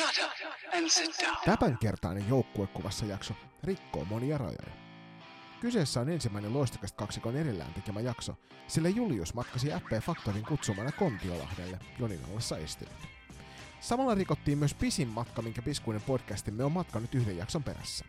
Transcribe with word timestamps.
Shut 0.00 0.24
up 0.24 0.74
and 0.74 0.88
sit 0.88 1.18
down. 1.22 1.58
Tämänkertainen 1.58 2.28
joukkuekuvassa 2.28 3.06
jakso 3.06 3.34
rikkoo 3.64 4.04
monia 4.04 4.38
rajoja. 4.38 4.72
Kyseessä 5.60 6.00
on 6.00 6.08
ensimmäinen 6.08 6.54
loistakasta 6.54 6.96
kaksikon 6.96 7.36
erillään 7.36 7.74
tekemä 7.74 8.00
jakso, 8.00 8.36
sillä 8.68 8.88
Julius 8.88 9.34
matkasi 9.34 9.68
FP 9.68 10.04
Factorin 10.04 10.44
kutsumana 10.44 10.92
Kontiolahdelle 10.92 11.78
Jonin 11.98 12.20
ollessa 12.30 12.58
estynyt. 12.58 12.94
Samalla 13.80 14.14
rikottiin 14.14 14.58
myös 14.58 14.74
pisin 14.74 15.08
matka, 15.08 15.42
minkä 15.42 15.62
piskuinen 15.62 16.02
podcastimme 16.02 16.64
on 16.64 16.72
matkannut 16.72 17.14
yhden 17.14 17.36
jakson 17.36 17.62
perässä. 17.62 18.04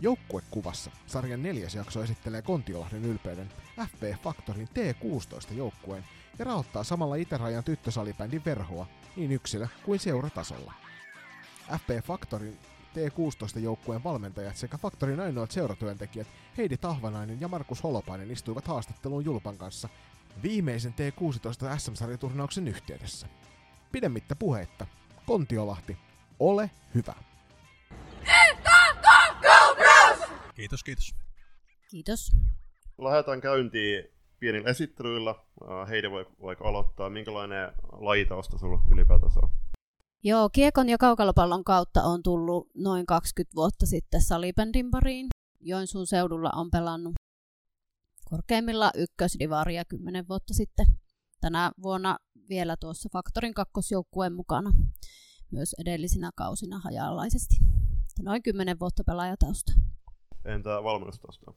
Joukkuekuvassa 0.00 0.90
sarjan 1.06 1.42
neljäs 1.42 1.74
jakso 1.74 2.02
esittelee 2.02 2.42
Kontiolahden 2.42 3.04
ylpeyden 3.04 3.52
FP 3.86 4.22
Factorin 4.22 4.68
T16 4.68 5.54
joukkueen 5.54 6.04
ja 6.38 6.44
rahoittaa 6.44 6.84
samalla 6.84 7.14
itärajan 7.14 7.64
tyttösalibändin 7.64 8.44
verhoa 8.44 8.86
niin 9.16 9.32
yksilö- 9.32 9.68
kuin 9.84 10.00
seuratasolla. 10.00 10.83
FP 11.68 12.04
Factorin 12.04 12.58
T16-joukkueen 12.94 14.04
valmentajat 14.04 14.56
sekä 14.56 14.78
Factorin 14.78 15.20
ainoat 15.20 15.50
seuratyöntekijät 15.50 16.26
Heidi 16.56 16.76
Tahvanainen 16.76 17.40
ja 17.40 17.48
Markus 17.48 17.82
Holopainen 17.82 18.30
istuivat 18.30 18.66
haastatteluun 18.66 19.24
Julpan 19.24 19.58
kanssa 19.58 19.88
viimeisen 20.42 20.94
T16 20.94 21.78
SM-sarjaturnauksen 21.78 22.68
yhteydessä. 22.68 23.26
Pidemmittä 23.92 24.36
puheitta, 24.36 24.86
Kontiolahti, 25.26 25.96
ole 26.38 26.70
hyvä! 26.94 27.14
Kiitos, 30.54 30.84
kiitos. 30.84 31.14
Kiitos. 31.90 32.32
Lähdetään 32.98 33.40
käyntiin 33.40 34.04
pienillä 34.38 34.70
esittelyillä. 34.70 35.30
Äh, 35.30 35.88
Heidi 35.88 36.10
voi 36.10 36.26
vaikka 36.42 36.68
aloittaa. 36.68 37.10
Minkälainen 37.10 37.72
lajitausta 37.92 38.58
sulla 38.58 38.80
ylipäätänsä 38.90 39.40
on? 39.42 39.50
Joo, 40.26 40.50
kiekon 40.50 40.88
ja 40.88 40.98
kaukalopallon 40.98 41.64
kautta 41.64 42.02
on 42.02 42.22
tullut 42.22 42.70
noin 42.74 43.06
20 43.06 43.54
vuotta 43.54 43.86
sitten 43.86 44.22
salibändin 44.22 44.90
pariin. 44.90 45.26
Joensuun 45.60 46.06
seudulla 46.06 46.50
on 46.56 46.70
pelannut 46.70 47.14
korkeimmilla 48.24 48.90
ykkösdivaria 48.96 49.84
10 49.84 50.28
vuotta 50.28 50.54
sitten. 50.54 50.86
Tänä 51.40 51.72
vuonna 51.82 52.18
vielä 52.48 52.76
tuossa 52.76 53.08
Faktorin 53.12 53.54
kakkosjoukkueen 53.54 54.32
mukana 54.32 54.72
myös 55.50 55.74
edellisinä 55.78 56.30
kausina 56.36 56.78
hajalaisesti. 56.78 57.56
Noin 58.22 58.42
10 58.42 58.80
vuotta 58.80 59.04
pelaajatausta. 59.06 59.72
Entä 60.44 60.70
valmennustausta? 60.70 61.52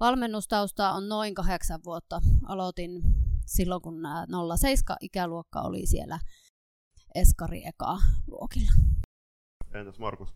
Valmennustausta 0.00 0.92
on 0.92 1.08
noin 1.08 1.34
kahdeksan 1.34 1.80
vuotta. 1.84 2.20
Aloitin 2.48 3.02
silloin, 3.46 3.82
kun 3.82 4.02
nämä 4.02 4.26
07 4.56 4.96
ikäluokka 5.00 5.60
oli 5.60 5.86
siellä 5.86 6.18
Eskari 7.16 7.66
eka 7.66 7.98
luokilla. 8.26 8.72
Entäs 9.74 9.98
Markus? 9.98 10.28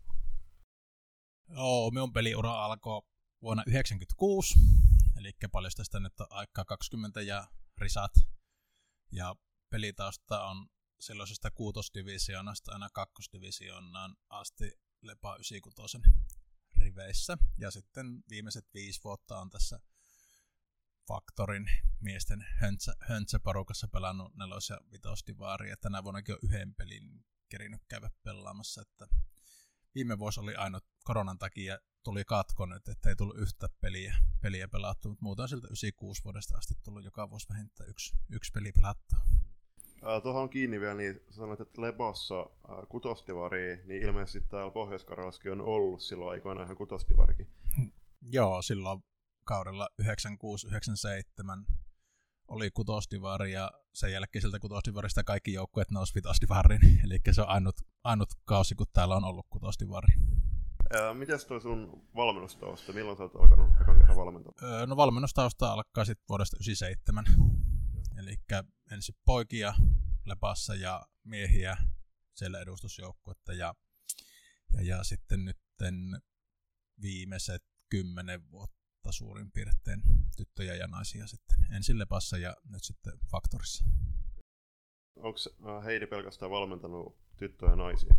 Joo, 1.48 1.90
minun 1.90 2.12
peliura 2.12 2.64
alkoi 2.64 3.02
vuonna 3.42 3.62
1996, 3.64 4.58
eli 5.16 5.32
paljon 5.52 5.72
tästä 5.76 6.00
nyt 6.00 6.20
on 6.20 6.26
aikaa 6.30 6.64
20 6.64 7.20
ja 7.20 7.46
risat. 7.78 8.12
Ja 9.12 9.36
pelitausta 9.70 10.44
on 10.44 10.68
silloisesta 11.00 11.50
kuutosdivisioonasta 11.50 12.72
aina 12.72 12.88
kakkosdivisioonaan 12.92 14.16
asti 14.28 14.72
Lepa 15.02 15.36
96 15.36 15.98
riveissä. 16.76 17.38
Ja 17.58 17.70
sitten 17.70 18.22
viimeiset 18.30 18.66
viisi 18.74 19.00
vuotta 19.04 19.38
on 19.38 19.50
tässä 19.50 19.80
Faktorin 21.10 21.70
miesten 22.00 22.44
höntsä, 22.60 22.94
höntsäporukassa 23.00 23.88
pelannut 23.88 24.34
nelos- 24.34 24.70
ja 24.70 24.80
vitosdivaaria. 24.92 25.76
Tänä 25.76 26.04
vuonnakin 26.04 26.34
on 26.34 26.38
yhden 26.42 26.74
pelin 26.74 27.24
kerinyt 27.48 27.82
käydä 27.88 28.10
pelaamassa. 28.22 28.82
Että 28.82 29.06
viime 29.94 30.18
vuosi 30.18 30.40
oli 30.40 30.54
ainut 30.54 30.84
koronan 31.04 31.38
takia 31.38 31.78
tuli 32.04 32.24
katko 32.24 32.66
nyt, 32.66 32.88
että 32.88 33.08
ei 33.08 33.16
tullut 33.16 33.38
yhtä 33.38 33.68
peliä, 33.80 34.16
peliä 34.42 34.68
pelattu, 34.68 35.08
mutta 35.08 35.24
muuten 35.24 35.48
siltä 35.48 35.66
96 35.66 36.24
vuodesta 36.24 36.58
asti 36.58 36.74
tullut 36.84 37.04
joka 37.04 37.30
vuosi 37.30 37.48
vähintään 37.48 37.90
yksi, 37.90 38.16
yksi 38.30 38.52
peli 38.52 38.72
pelattu. 38.72 39.16
Äh, 40.06 40.22
tuohon 40.22 40.50
kiinni 40.50 40.80
vielä, 40.80 40.94
niin 40.94 41.20
sanoit, 41.30 41.60
että 41.60 41.82
Lepossa 41.82 42.40
äh, 42.40 42.76
kutostivari, 42.88 43.82
niin 43.84 44.02
ilmeisesti 44.02 44.40
täällä 44.40 44.70
pohjois 44.70 45.06
on 45.52 45.60
ollut 45.60 46.00
silloin 46.00 46.30
aikoina 46.30 46.62
ihan 46.62 46.76
kutostivarikin. 46.76 47.48
Joo, 48.22 48.62
silloin 48.62 49.02
kaudella 49.50 49.88
96-97 50.02 50.04
oli 52.48 52.70
kutostivari 52.70 53.52
ja 53.52 53.70
sen 53.94 54.12
jälkeen 54.12 54.42
sieltä 54.42 54.58
kutostivarista 54.58 55.24
kaikki 55.24 55.52
joukkueet 55.52 55.90
nousi 55.90 56.14
vitostivariin. 56.14 56.80
Eli 57.04 57.18
se 57.30 57.42
on 57.42 57.48
ainut, 57.48 57.76
ainut 58.04 58.28
kausi, 58.44 58.74
kun 58.74 58.86
täällä 58.92 59.16
on 59.16 59.24
ollut 59.24 59.46
kutostivari. 59.50 60.08
Ää, 60.94 61.14
mites 61.14 61.44
toi 61.44 61.60
sun 61.60 62.08
valmennustausta? 62.16 62.92
Milloin 62.92 63.16
sä 63.16 63.22
oot 63.22 63.36
alkanut 63.36 63.70
ekan 63.80 63.98
kerran 63.98 64.16
valmentaa? 64.16 64.52
Öö, 64.62 64.86
no 64.86 64.96
valmennustausta 64.96 65.72
alkaa 65.72 66.04
sitten 66.04 66.24
vuodesta 66.28 66.56
97. 66.56 67.24
Eli 68.18 68.36
ensin 68.90 69.14
poikia 69.24 69.74
Lepassa 70.26 70.74
ja 70.74 71.06
miehiä 71.24 71.76
siellä 72.34 72.60
edustusjoukkuetta 72.60 73.52
ja, 73.52 73.74
ja, 74.74 74.82
ja 74.82 75.04
sitten 75.04 75.44
nyt 75.44 75.58
viimeiset 77.02 77.62
kymmenen 77.88 78.50
vuotta 78.50 78.79
suurin 79.10 79.50
piirtein 79.52 80.02
tyttöjä 80.36 80.74
ja 80.74 80.86
naisia 80.86 81.26
sitten 81.26 81.56
ensin 81.76 81.98
Lepassa 81.98 82.38
ja 82.38 82.56
nyt 82.68 82.84
sitten 82.84 83.12
Faktorissa. 83.30 83.84
Onko 85.16 85.38
äh, 85.68 85.84
Heidi 85.84 86.06
pelkästään 86.06 86.50
valmentanut 86.50 87.16
tyttöjä 87.36 87.72
ja 87.72 87.76
naisia? 87.76 88.14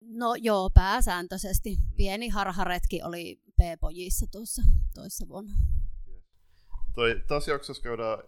No 0.00 0.34
joo, 0.34 0.70
pääsääntöisesti. 0.74 1.76
Pieni 1.96 2.28
harharetki 2.28 3.02
oli 3.02 3.42
P-pojissa 3.56 4.26
tuossa 4.32 4.62
toissa 4.94 5.28
vuonna. 5.28 5.52
Toi, 6.94 7.22
tässä 7.28 7.50
jaksossa 7.50 7.82
käydään 7.82 8.18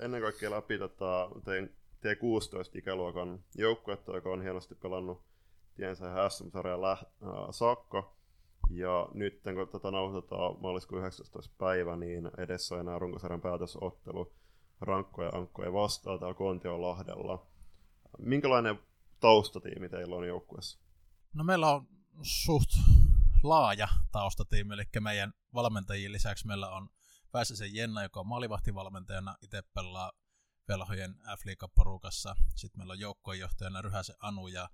ennen 0.00 0.22
kaikkea 0.22 0.50
läpi 0.50 0.78
tota, 0.78 1.30
tein 1.44 1.76
T16-ikäluokan 2.00 3.44
joukkuetta, 3.54 4.14
joka 4.14 4.30
on 4.30 4.42
hienosti 4.42 4.74
pelannut 4.74 5.22
tiensä 5.74 6.28
SM-sarjan 6.28 6.80
läht- 6.80 7.26
äh, 7.26 7.48
saakka. 7.50 8.16
Ja 8.70 9.08
nyt 9.14 9.40
kun 9.42 9.68
tätä 9.72 9.90
nauhoitetaan 9.90 10.60
maaliskuun 10.60 11.00
19. 11.00 11.54
päivä, 11.58 11.96
niin 11.96 12.30
edessä 12.38 12.74
on 12.74 12.80
enää 12.80 12.98
runkosarjan 12.98 13.40
päätösottelu 13.40 14.32
rankkoja 14.80 15.30
ankkoja 15.34 15.72
vastaan 15.72 16.18
täällä 16.18 16.34
Kontion 16.34 16.82
Lahdella. 16.82 17.46
Minkälainen 18.18 18.78
taustatiimi 19.20 19.88
teillä 19.88 20.16
on 20.16 20.26
joukkueessa? 20.26 20.78
No 21.34 21.44
meillä 21.44 21.74
on 21.74 21.88
suht 22.22 22.70
laaja 23.42 23.88
taustatiimi, 24.12 24.74
eli 24.74 24.82
meidän 25.00 25.32
valmentajien 25.54 26.12
lisäksi 26.12 26.46
meillä 26.46 26.70
on 26.70 26.88
Väisäsen 27.34 27.74
Jenna, 27.74 28.02
joka 28.02 28.20
on 28.20 28.26
maalivahtivalmentajana, 28.26 29.36
itse 29.42 29.62
pelaa 29.74 30.12
velhojen 30.68 31.14
f 31.14 31.42
porukassa. 31.74 32.36
Sitten 32.56 32.80
meillä 32.80 32.92
on 32.92 33.00
joukkojenjohtajana 33.00 33.82
Ryhäsen 33.82 34.16
Anu 34.20 34.48
ja 34.48 34.68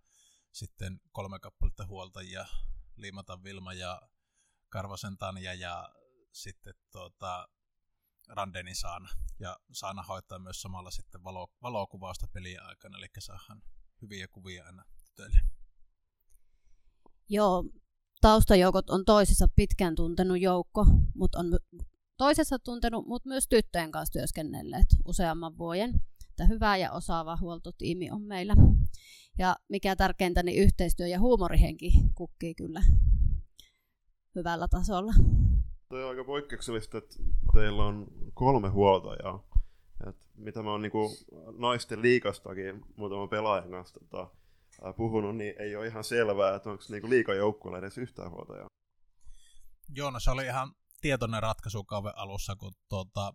sitten 0.53 1.01
kolme 1.13 1.39
kappaletta 1.39 1.87
huoltajia, 1.87 2.47
Liimatan 2.97 3.45
Vilma 3.45 3.73
ja 3.73 4.03
Karvasen 4.69 5.19
Tanja 5.19 5.55
ja 5.55 5.89
sitten 6.33 6.75
tuota, 6.93 7.49
Randenin 8.29 8.77
Saana. 8.77 9.09
Ja 9.39 9.57
Saana 9.73 10.03
hoitaa 10.03 10.39
myös 10.39 10.63
samalla 10.63 10.91
sitten 10.91 11.25
valo, 11.25 11.49
valokuvausta 11.63 12.29
peliä 12.33 12.63
aikana, 12.63 12.99
eli 12.99 13.07
saadaan 13.19 13.63
hyviä 14.03 14.29
kuvia 14.29 14.65
aina 14.67 14.85
tytöille. 15.05 15.41
Joo, 17.29 17.65
taustajoukot 18.21 18.91
on 18.91 19.05
toisissa 19.05 19.49
pitkään 19.57 19.95
tuntenut 19.95 20.41
joukko, 20.41 20.87
mutta 21.15 21.39
on 21.39 21.59
toisessa 22.17 22.59
tuntenut, 22.59 23.07
mutta 23.07 23.29
myös 23.29 23.49
tyttöjen 23.49 23.91
kanssa 23.91 24.13
työskennelleet 24.13 24.87
useamman 25.05 25.59
vuoden. 25.59 26.03
Että 26.31 26.47
hyvä 26.47 26.77
ja 26.77 26.93
osaava 26.93 27.39
huoltotiimi 27.41 28.11
on 28.11 28.23
meillä. 28.23 28.55
Ja 29.39 29.57
mikä 29.69 29.97
tärkeintä, 29.97 30.43
niin 30.43 30.63
yhteistyö 30.63 31.07
ja 31.07 31.21
huumorihenki 31.21 31.93
kukkii 32.15 32.55
kyllä 32.55 32.83
hyvällä 34.35 34.69
tasolla. 34.69 35.13
Toi 35.89 36.05
on 36.05 36.11
aika 36.11 36.25
poikkeuksellista, 36.25 36.99
että 36.99 37.15
teillä 37.55 37.85
on 37.85 38.07
kolme 38.35 38.69
huoltajaa. 38.69 39.49
Et 40.09 40.17
mitä 40.37 40.63
mä 40.63 40.71
oon 40.71 40.83
niinku 40.83 41.17
naisten 41.59 42.03
liikastakin 42.03 42.85
muutaman 42.97 43.29
pelaajan 43.29 43.71
kanssa 43.71 44.01
tota, 44.01 44.31
puhunut, 44.97 45.37
niin 45.37 45.55
ei 45.59 45.77
ole 45.77 45.87
ihan 45.87 46.05
selvää, 46.05 46.55
että 46.55 46.71
onko 46.71 46.85
niinku 46.89 47.11
liikajoukkueella 47.11 47.79
edes 47.79 47.99
yhtään 47.99 48.31
huoltajaa. 48.31 48.67
Joo, 49.95 50.11
no 50.11 50.21
se 50.21 50.31
oli 50.31 50.45
ihan 50.45 50.73
tietoinen 51.01 51.43
ratkaisu 51.43 51.85
kauden 51.85 52.13
alussa, 52.17 52.57
kun 52.57 52.73
tuota, 52.89 53.35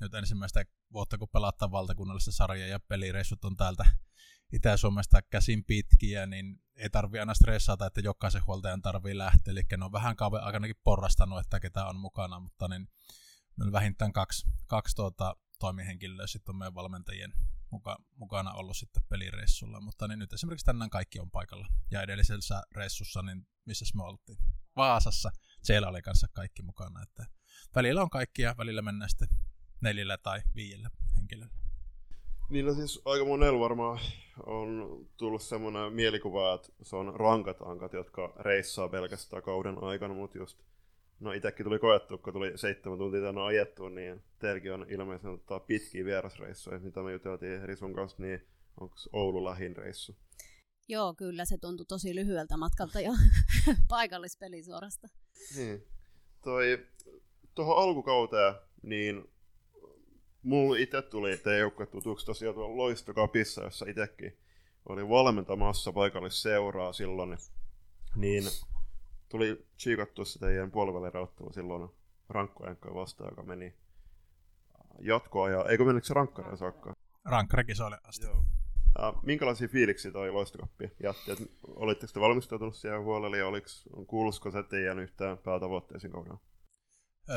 nyt 0.00 0.14
ensimmäistä 0.14 0.64
vuotta, 0.92 1.18
kun 1.18 1.28
pelataan 1.32 1.70
valtakunnallista 1.70 2.32
sarjaa 2.32 2.68
ja 2.68 2.80
pelireissut 2.88 3.44
on 3.44 3.56
täältä 3.56 3.84
Itä-Suomesta 4.52 5.22
käsin 5.22 5.64
pitkiä, 5.64 6.26
niin 6.26 6.62
ei 6.76 6.90
tarvi 6.90 7.18
aina 7.18 7.34
stressata, 7.34 7.86
että 7.86 8.00
jokaisen 8.00 8.46
huoltajan 8.46 8.82
tarvii 8.82 9.18
lähteä. 9.18 9.52
Eli 9.52 9.62
ne 9.76 9.84
on 9.84 9.92
vähän 9.92 10.16
kauden 10.16 10.42
aikanakin 10.42 10.76
porrastanut, 10.84 11.40
että 11.40 11.60
ketä 11.60 11.86
on 11.86 11.96
mukana, 11.96 12.40
mutta 12.40 12.68
niin, 12.68 12.88
on 13.60 13.72
vähintään 13.72 14.12
kaksi, 14.12 14.46
kaksi 14.66 14.96
tuota, 14.96 15.36
toimihenkilöä 15.58 16.26
sitten 16.26 16.52
on 16.52 16.58
meidän 16.58 16.74
valmentajien 16.74 17.32
muka, 17.70 17.98
mukana 18.16 18.52
ollut 18.52 18.76
sitten 18.76 19.02
pelireissulla, 19.08 19.80
mutta 19.80 20.08
niin 20.08 20.18
nyt 20.18 20.32
esimerkiksi 20.32 20.66
tänään 20.66 20.90
kaikki 20.90 21.20
on 21.20 21.30
paikalla. 21.30 21.68
Ja 21.90 22.02
edellisellä 22.02 22.62
reissussa, 22.74 23.22
niin 23.22 23.46
missä 23.64 23.84
me 23.94 24.02
oltiin? 24.02 24.38
Vaasassa. 24.76 25.30
Siellä 25.62 25.88
oli 25.88 26.02
kanssa 26.02 26.28
kaikki 26.32 26.62
mukana, 26.62 27.02
että 27.02 27.26
välillä 27.74 28.02
on 28.02 28.10
kaikki 28.10 28.42
ja 28.42 28.54
välillä 28.58 28.82
mennään 28.82 29.10
sitten 29.10 29.28
neljällä 29.80 30.18
tai 30.18 30.42
viidellä 30.54 30.90
henkilöllä. 31.16 31.65
Niillä 32.50 32.74
siis 32.74 33.02
aika 33.04 33.24
monella 33.24 33.60
varmaan 33.60 33.98
on 34.46 35.00
tullut 35.16 35.42
semmoinen 35.42 35.92
mielikuva, 35.92 36.54
että 36.54 36.68
se 36.82 36.96
on 36.96 37.14
rankat 37.14 37.56
ankat, 37.62 37.92
jotka 37.92 38.32
reissaa 38.36 38.88
pelkästään 38.88 39.42
kauden 39.42 39.82
aikana, 39.82 40.14
mutta 40.14 40.38
just 40.38 40.58
No 41.20 41.32
itsekin 41.32 41.64
tuli 41.64 41.78
koettu, 41.78 42.18
kun 42.18 42.32
tuli 42.32 42.58
seitsemän 42.58 42.98
tuntia 42.98 43.20
tänne 43.20 43.42
ajettu, 43.42 43.88
niin 43.88 44.22
teilläkin 44.38 44.72
on 44.72 44.86
ilmeisesti 44.88 45.28
ottaa 45.28 45.60
pitkiä 45.60 46.04
vierasreissuja, 46.04 46.78
mitä 46.78 47.02
me 47.02 47.12
juteltiin 47.12 47.62
Risun 47.62 47.94
kanssa, 47.94 48.22
niin 48.22 48.46
onko 48.80 48.94
Oulu 49.12 49.44
lähin 49.44 49.76
reissu? 49.76 50.16
Joo, 50.88 51.14
kyllä 51.14 51.44
se 51.44 51.58
tuntui 51.58 51.86
tosi 51.86 52.14
lyhyeltä 52.14 52.56
matkalta 52.56 53.00
jo 53.00 53.12
paikallispeli 53.88 54.62
suorasta. 54.62 55.08
Niin. 55.56 55.86
Toi, 56.42 56.86
tuohon 57.54 57.76
alkukauteen, 57.76 58.54
niin 58.82 59.24
mulla 60.46 60.76
itse 60.76 61.02
tuli 61.02 61.36
teidän 61.36 61.60
joukkue 61.60 61.86
tutuksi 61.86 62.26
tosiaan 62.26 62.54
tuolla 62.54 62.76
Loistokapissa, 62.76 63.62
jossa 63.64 63.86
itsekin 63.88 64.38
oli 64.88 65.08
valmentamassa 65.08 65.92
paikallisseuraa 65.92 66.92
silloin, 66.92 67.38
niin 68.16 68.44
tuli 69.28 69.66
chiikattua 69.78 70.24
se 70.24 70.38
teidän 70.38 70.70
puolivälirauttelu 70.70 71.52
silloin 71.52 71.88
rankkojankkoja 72.28 72.94
vastaan, 72.94 73.30
joka 73.32 73.42
meni 73.42 73.74
jatkoa, 75.00 75.50
ja 75.50 75.64
eikö 75.64 75.84
menikö 75.84 76.06
se 76.06 76.14
rankkareen 76.14 76.56
saakka? 76.56 76.92
Rankkarikisoille 77.24 77.98
asti. 78.04 78.26
Joo. 78.26 78.44
Uh, 78.98 79.22
minkälaisia 79.22 79.68
fiiliksiä 79.68 80.12
toi 80.12 80.30
loistokappi 80.30 80.90
jätti? 81.02 81.32
Et 81.32 81.38
olitteko 81.66 82.12
te 82.12 82.20
valmistautunut 82.20 82.76
siihen 82.76 83.02
huolelle 83.02 83.38
ja 83.38 83.46
oliks, 83.46 83.88
kuulusko 84.06 84.50
se 84.50 84.62
teidän 84.62 84.98
yhtään 84.98 85.38
päätavoitteisiin 85.38 86.12
kohdalla? 86.12 86.40
Öö, 87.30 87.36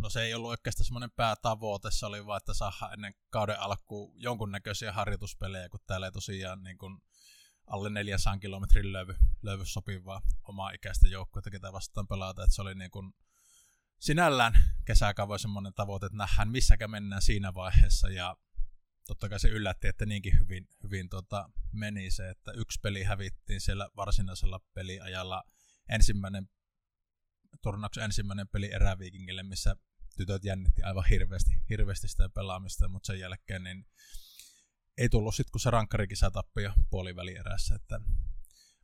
no 0.00 0.10
se 0.10 0.22
ei 0.22 0.34
ollut 0.34 0.50
oikeastaan 0.50 0.84
semmoinen 0.84 1.10
päätavoite, 1.10 1.90
se 1.90 2.06
oli 2.06 2.26
vaan, 2.26 2.36
että 2.36 2.54
saada 2.54 2.92
ennen 2.92 3.14
kauden 3.30 3.60
alkuun 3.60 4.12
jonkunnäköisiä 4.22 4.92
harjoituspelejä, 4.92 5.68
kun 5.68 5.80
täällä 5.86 6.06
ei 6.06 6.12
tosiaan 6.12 6.62
niin 6.62 6.78
kuin 6.78 7.02
alle 7.66 7.90
400 7.90 8.38
kilometrin 8.38 8.92
levy, 8.92 9.14
levy 9.42 9.66
sopivaa 9.66 10.22
omaa 10.42 10.70
ikäistä 10.70 11.08
joukkuetta, 11.08 11.50
ketä 11.50 11.72
vastaan 11.72 12.08
pelata. 12.08 12.44
Että 12.44 12.54
se 12.54 12.62
oli 12.62 12.74
niin 12.74 12.90
kuin 12.90 13.12
sinällään 13.98 14.52
kesäkaava 14.84 15.38
semmoinen 15.38 15.74
tavoite, 15.74 16.06
että 16.06 16.18
nähdään 16.18 16.50
missäkä 16.50 16.88
mennään 16.88 17.22
siinä 17.22 17.54
vaiheessa 17.54 18.08
ja 18.08 18.36
totta 19.06 19.28
kai 19.28 19.40
se 19.40 19.48
yllätti, 19.48 19.88
että 19.88 20.06
niinkin 20.06 20.38
hyvin, 20.38 20.68
hyvin 20.82 21.08
tota, 21.08 21.50
meni 21.72 22.10
se, 22.10 22.30
että 22.30 22.52
yksi 22.52 22.80
peli 22.82 23.02
hävittiin 23.02 23.60
siellä 23.60 23.88
varsinaisella 23.96 24.60
peliajalla 24.74 25.44
ensimmäinen 25.88 26.48
turnauksen 27.62 28.04
ensimmäinen 28.04 28.48
peli 28.48 28.72
eräviikingille, 28.72 29.42
missä 29.42 29.76
tytöt 30.16 30.44
jännitti 30.44 30.82
aivan 30.82 31.04
hirveästi, 31.10 31.52
hirveästi 31.70 32.08
sitä 32.08 32.28
pelaamista, 32.28 32.88
mutta 32.88 33.06
sen 33.06 33.20
jälkeen 33.20 33.64
niin 33.64 33.86
ei 34.98 35.08
tullut 35.08 35.34
sitten, 35.34 35.52
kun 35.52 35.60
se 35.60 35.70
rankkarikisa 35.70 36.30
tappi 36.30 36.62
jo 36.62 36.72
puolivälierässä. 36.90 37.74
Että... 37.74 38.00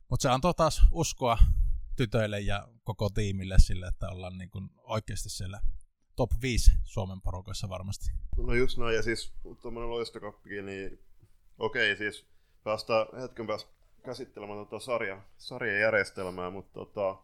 Mutta 0.09 0.21
se 0.21 0.29
antoi 0.29 0.53
taas 0.53 0.81
uskoa 0.91 1.37
tytöille 1.95 2.39
ja 2.39 2.67
koko 2.83 3.09
tiimille 3.09 3.55
sille, 3.59 3.87
että 3.87 4.09
ollaan 4.09 4.37
niin 4.37 4.49
kuin 4.49 4.69
oikeasti 4.77 5.29
siellä 5.29 5.61
top 6.15 6.31
5 6.41 6.71
Suomen 6.83 7.21
porukoissa 7.21 7.69
varmasti. 7.69 8.11
No 8.37 8.53
just 8.53 8.77
näin, 8.77 8.95
ja 8.95 9.03
siis 9.03 9.33
tuommoinen 9.61 9.89
loistokappikin, 9.89 10.65
niin 10.65 10.99
okei, 11.57 11.97
siis 11.97 12.25
päästään 12.63 13.21
hetken 13.21 13.47
päästä 13.47 13.71
käsittelemään 14.05 14.67
tuota 14.67 14.85
sarja, 14.85 15.21
sarjajärjestelmää, 15.37 16.49
mutta 16.49 16.73
tota, 16.73 17.23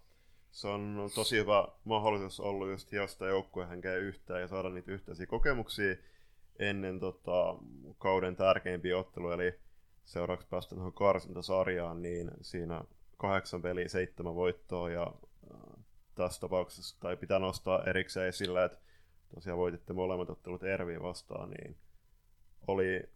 se 0.54 0.68
on 0.68 1.10
tosi 1.16 1.38
hyvä 1.38 1.68
mahdollisuus 1.84 2.40
ollut 2.40 2.70
just 2.70 2.92
hiostaa 2.92 3.28
joukkueen 3.28 3.70
henkeä 3.70 3.96
yhteen 3.96 4.42
ja 4.42 4.48
saada 4.48 4.70
niitä 4.70 4.92
yhteisiä 4.92 5.26
kokemuksia 5.26 5.96
ennen 6.60 7.00
tota, 7.00 7.56
kauden 7.98 8.36
tärkeimpiä 8.36 8.98
otteluja, 8.98 9.36
eli 9.36 9.60
seuraavaksi 10.04 10.48
päästä 10.50 10.76
tuohon 10.76 10.94
karsintasarjaan, 10.94 12.02
niin 12.02 12.32
siinä 12.42 12.84
kahdeksan 13.18 13.62
peliä, 13.62 13.88
seitsemän 13.88 14.36
voittoa 14.36 14.90
ja 14.90 15.14
äh, 15.54 15.84
tässä 16.16 16.42
tapauksessa, 16.42 17.00
tai 17.00 17.18
pitää 17.18 17.40
nostaa 17.40 17.84
erikseen 17.84 18.28
esille, 18.28 18.66
että 18.66 18.78
tosiaan 19.36 19.60
voititte 19.60 19.94
molemmat 19.94 20.30
ottelut 20.30 20.64
Erviin 20.64 21.04
vastaan, 21.04 21.50
niin 21.50 21.78
oli 22.68 23.10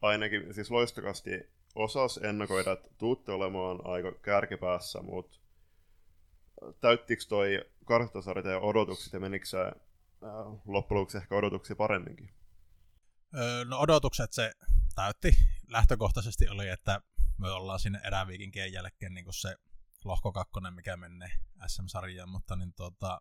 ainakin 0.00 0.54
siis 0.54 0.70
loistokasti 0.70 1.30
osas 1.74 2.16
ennakoida, 2.16 2.72
että 2.72 2.88
tuutte 2.98 3.32
olemaan 3.32 3.80
aika 3.84 4.12
kärkipäässä, 4.12 5.02
mutta 5.02 5.41
täyttikö 6.80 7.22
toi 7.28 7.64
karttasarja 7.84 8.50
ja 8.50 8.58
odotukset 8.58 9.12
ja 9.12 9.20
menikö 9.20 9.46
se 9.46 9.58
äh, 9.60 9.72
loppujen 10.66 11.06
ehkä 11.16 11.34
odotuksia 11.34 11.76
paremminkin? 11.76 12.30
Öö, 13.36 13.64
no 13.64 13.78
odotukset 13.78 14.32
se 14.32 14.52
täytti. 14.94 15.34
Lähtökohtaisesti 15.68 16.48
oli, 16.48 16.68
että 16.68 17.00
me 17.38 17.50
ollaan 17.50 17.80
sinne 17.80 18.00
eräviikinkien 18.04 18.72
jälkeen 18.72 19.14
niin 19.14 19.26
se 19.30 19.56
lohko 20.04 20.32
kakkonen, 20.32 20.74
mikä 20.74 20.96
menee 20.96 21.30
SM-sarjaan, 21.66 22.28
mutta 22.28 22.56
niin 22.56 22.72
tuota, 22.74 23.20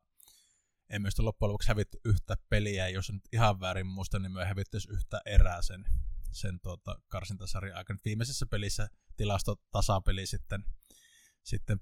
ei 0.90 1.00
myös 1.00 1.20
loppujen 1.20 1.50
lopuksi 1.50 1.68
hävitty 1.68 2.00
yhtä 2.06 2.36
peliä, 2.50 2.90
jos 2.90 3.12
nyt 3.12 3.24
ihan 3.34 3.60
väärin 3.60 3.88
muista, 3.88 4.20
niin 4.20 4.32
me 4.32 4.46
hävitty 4.46 4.78
yhtä 4.90 5.22
erää 5.26 5.62
sen, 5.62 5.86
sen 6.32 6.60
tuota, 6.60 6.96
karsintasarjan 7.08 7.78
aikana. 7.78 8.00
Viimeisessä 8.06 8.46
pelissä 8.46 8.88
tilasto 9.18 9.56
tasapeli 9.72 10.26
sitten, 10.26 10.64
sitten 11.44 11.80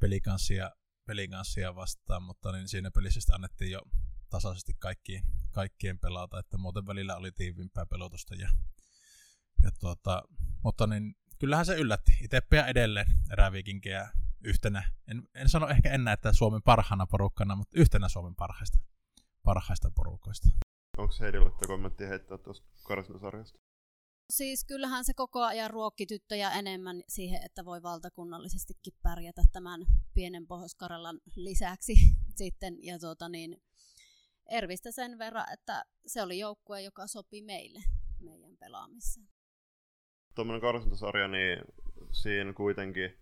pelikanssia, 1.09 1.73
pelikanssia 1.73 1.75
vastaan, 1.75 2.23
mutta 2.23 2.51
niin 2.51 2.67
siinä 2.67 2.91
pelissä 2.91 3.35
annettiin 3.35 3.71
jo 3.71 3.81
tasaisesti 4.29 4.73
kaikkien, 4.79 5.23
kaikkien 5.51 5.99
pelata, 5.99 6.39
että 6.39 6.57
muuten 6.57 6.85
välillä 6.85 7.15
oli 7.15 7.31
tiivimpää 7.31 7.85
pelotusta. 7.85 8.35
Ja, 8.35 8.49
ja 9.63 9.71
tuota, 9.79 10.23
mutta 10.63 10.87
niin, 10.87 11.15
kyllähän 11.39 11.65
se 11.65 11.75
yllätti. 11.75 12.11
Itse 12.21 12.41
edelleen 12.67 13.07
eräviikinkejä 13.31 14.09
yhtenä, 14.43 14.91
en, 15.07 15.27
en 15.35 15.49
sano 15.49 15.67
ehkä 15.67 15.91
enää, 15.91 16.13
että 16.13 16.33
Suomen 16.33 16.61
parhaana 16.61 17.07
porukkana, 17.07 17.55
mutta 17.55 17.79
yhtenä 17.79 18.09
Suomen 18.09 18.35
parhaista, 18.35 18.77
parhaista 19.43 19.91
porukoista. 19.91 20.47
Onko 20.97 21.13
Heidillä 21.19 21.51
kommenttia 21.67 22.07
heittää 22.07 22.37
tuosta 22.37 22.67
karsintasarjasta? 22.83 23.59
Siis 24.29 24.65
kyllähän 24.65 25.05
se 25.05 25.13
koko 25.13 25.41
ajan 25.41 25.69
ruokki 25.69 26.05
tyttöjä 26.05 26.51
enemmän 26.51 27.03
siihen, 27.07 27.41
että 27.45 27.65
voi 27.65 27.81
valtakunnallisestikin 27.83 28.93
pärjätä 29.03 29.41
tämän 29.51 29.85
pienen 30.13 30.47
pohjois 30.47 30.77
lisäksi 31.35 31.93
sitten. 32.41 32.83
Ja 32.83 32.99
tuota 32.99 33.29
niin, 33.29 33.57
Ervistä 34.49 34.91
sen 34.91 35.17
verran, 35.17 35.53
että 35.53 35.85
se 36.05 36.21
oli 36.21 36.39
joukkue, 36.39 36.81
joka 36.81 37.07
sopi 37.07 37.41
meille, 37.41 37.79
meidän 38.19 38.57
pelaamiseen. 38.57 39.27
Tuommoinen 40.35 40.61
karsintasarja, 40.61 41.27
niin 41.27 41.59
siinä 42.11 42.53
kuitenkin, 42.53 43.17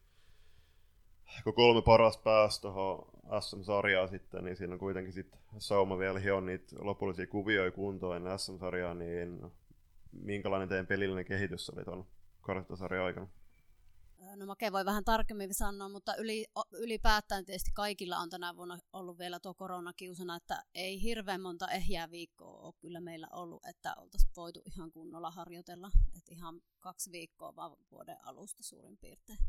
kun 1.43 1.53
kolme 1.53 1.81
paras 1.81 2.17
pääsi 2.17 2.61
tuohon 2.61 3.05
SM-sarjaa 3.41 4.07
sitten, 4.07 4.43
niin 4.43 4.57
siinä 4.57 4.73
on 4.73 4.79
kuitenkin 4.79 5.13
sitten 5.13 5.39
sauma 5.57 5.97
vielä 5.97 6.19
hion 6.19 6.45
niitä 6.45 6.75
lopullisia 6.79 7.27
kuvioita 7.27 7.75
kuntoon 7.75 8.39
SM-sarjaa, 8.39 8.93
niin 8.93 9.39
minkälainen 10.21 10.69
teidän 10.69 10.87
pelillinen 10.87 11.25
kehitys 11.25 11.69
oli 11.69 11.85
tuon 11.85 12.07
karsintasarjan 12.41 13.05
aikana? 13.05 13.27
No 14.35 14.45
Make 14.45 14.71
voi 14.71 14.85
vähän 14.85 15.03
tarkemmin 15.03 15.53
sanoa, 15.53 15.89
mutta 15.89 16.15
yli, 16.15 16.45
ylipäätään 16.71 17.45
tietysti 17.45 17.71
kaikilla 17.73 18.17
on 18.17 18.29
tänä 18.29 18.55
vuonna 18.55 18.77
ollut 18.93 19.19
vielä 19.19 19.39
tuo 19.39 19.53
koronakiusana, 19.53 20.35
että 20.35 20.63
ei 20.73 21.01
hirveän 21.01 21.41
monta 21.41 21.67
ehjää 21.67 22.11
viikkoa 22.11 22.59
ole 22.59 22.73
kyllä 22.79 22.99
meillä 23.01 23.27
ollut, 23.31 23.65
että 23.65 23.93
oltaisiin 23.97 24.31
voitu 24.35 24.61
ihan 24.65 24.91
kunnolla 24.91 25.31
harjoitella, 25.31 25.91
että 26.17 26.33
ihan 26.33 26.61
kaksi 26.79 27.11
viikkoa 27.11 27.55
vaan 27.55 27.71
vuoden 27.91 28.17
alusta 28.25 28.63
suurin 28.63 28.97
piirtein. 28.97 29.39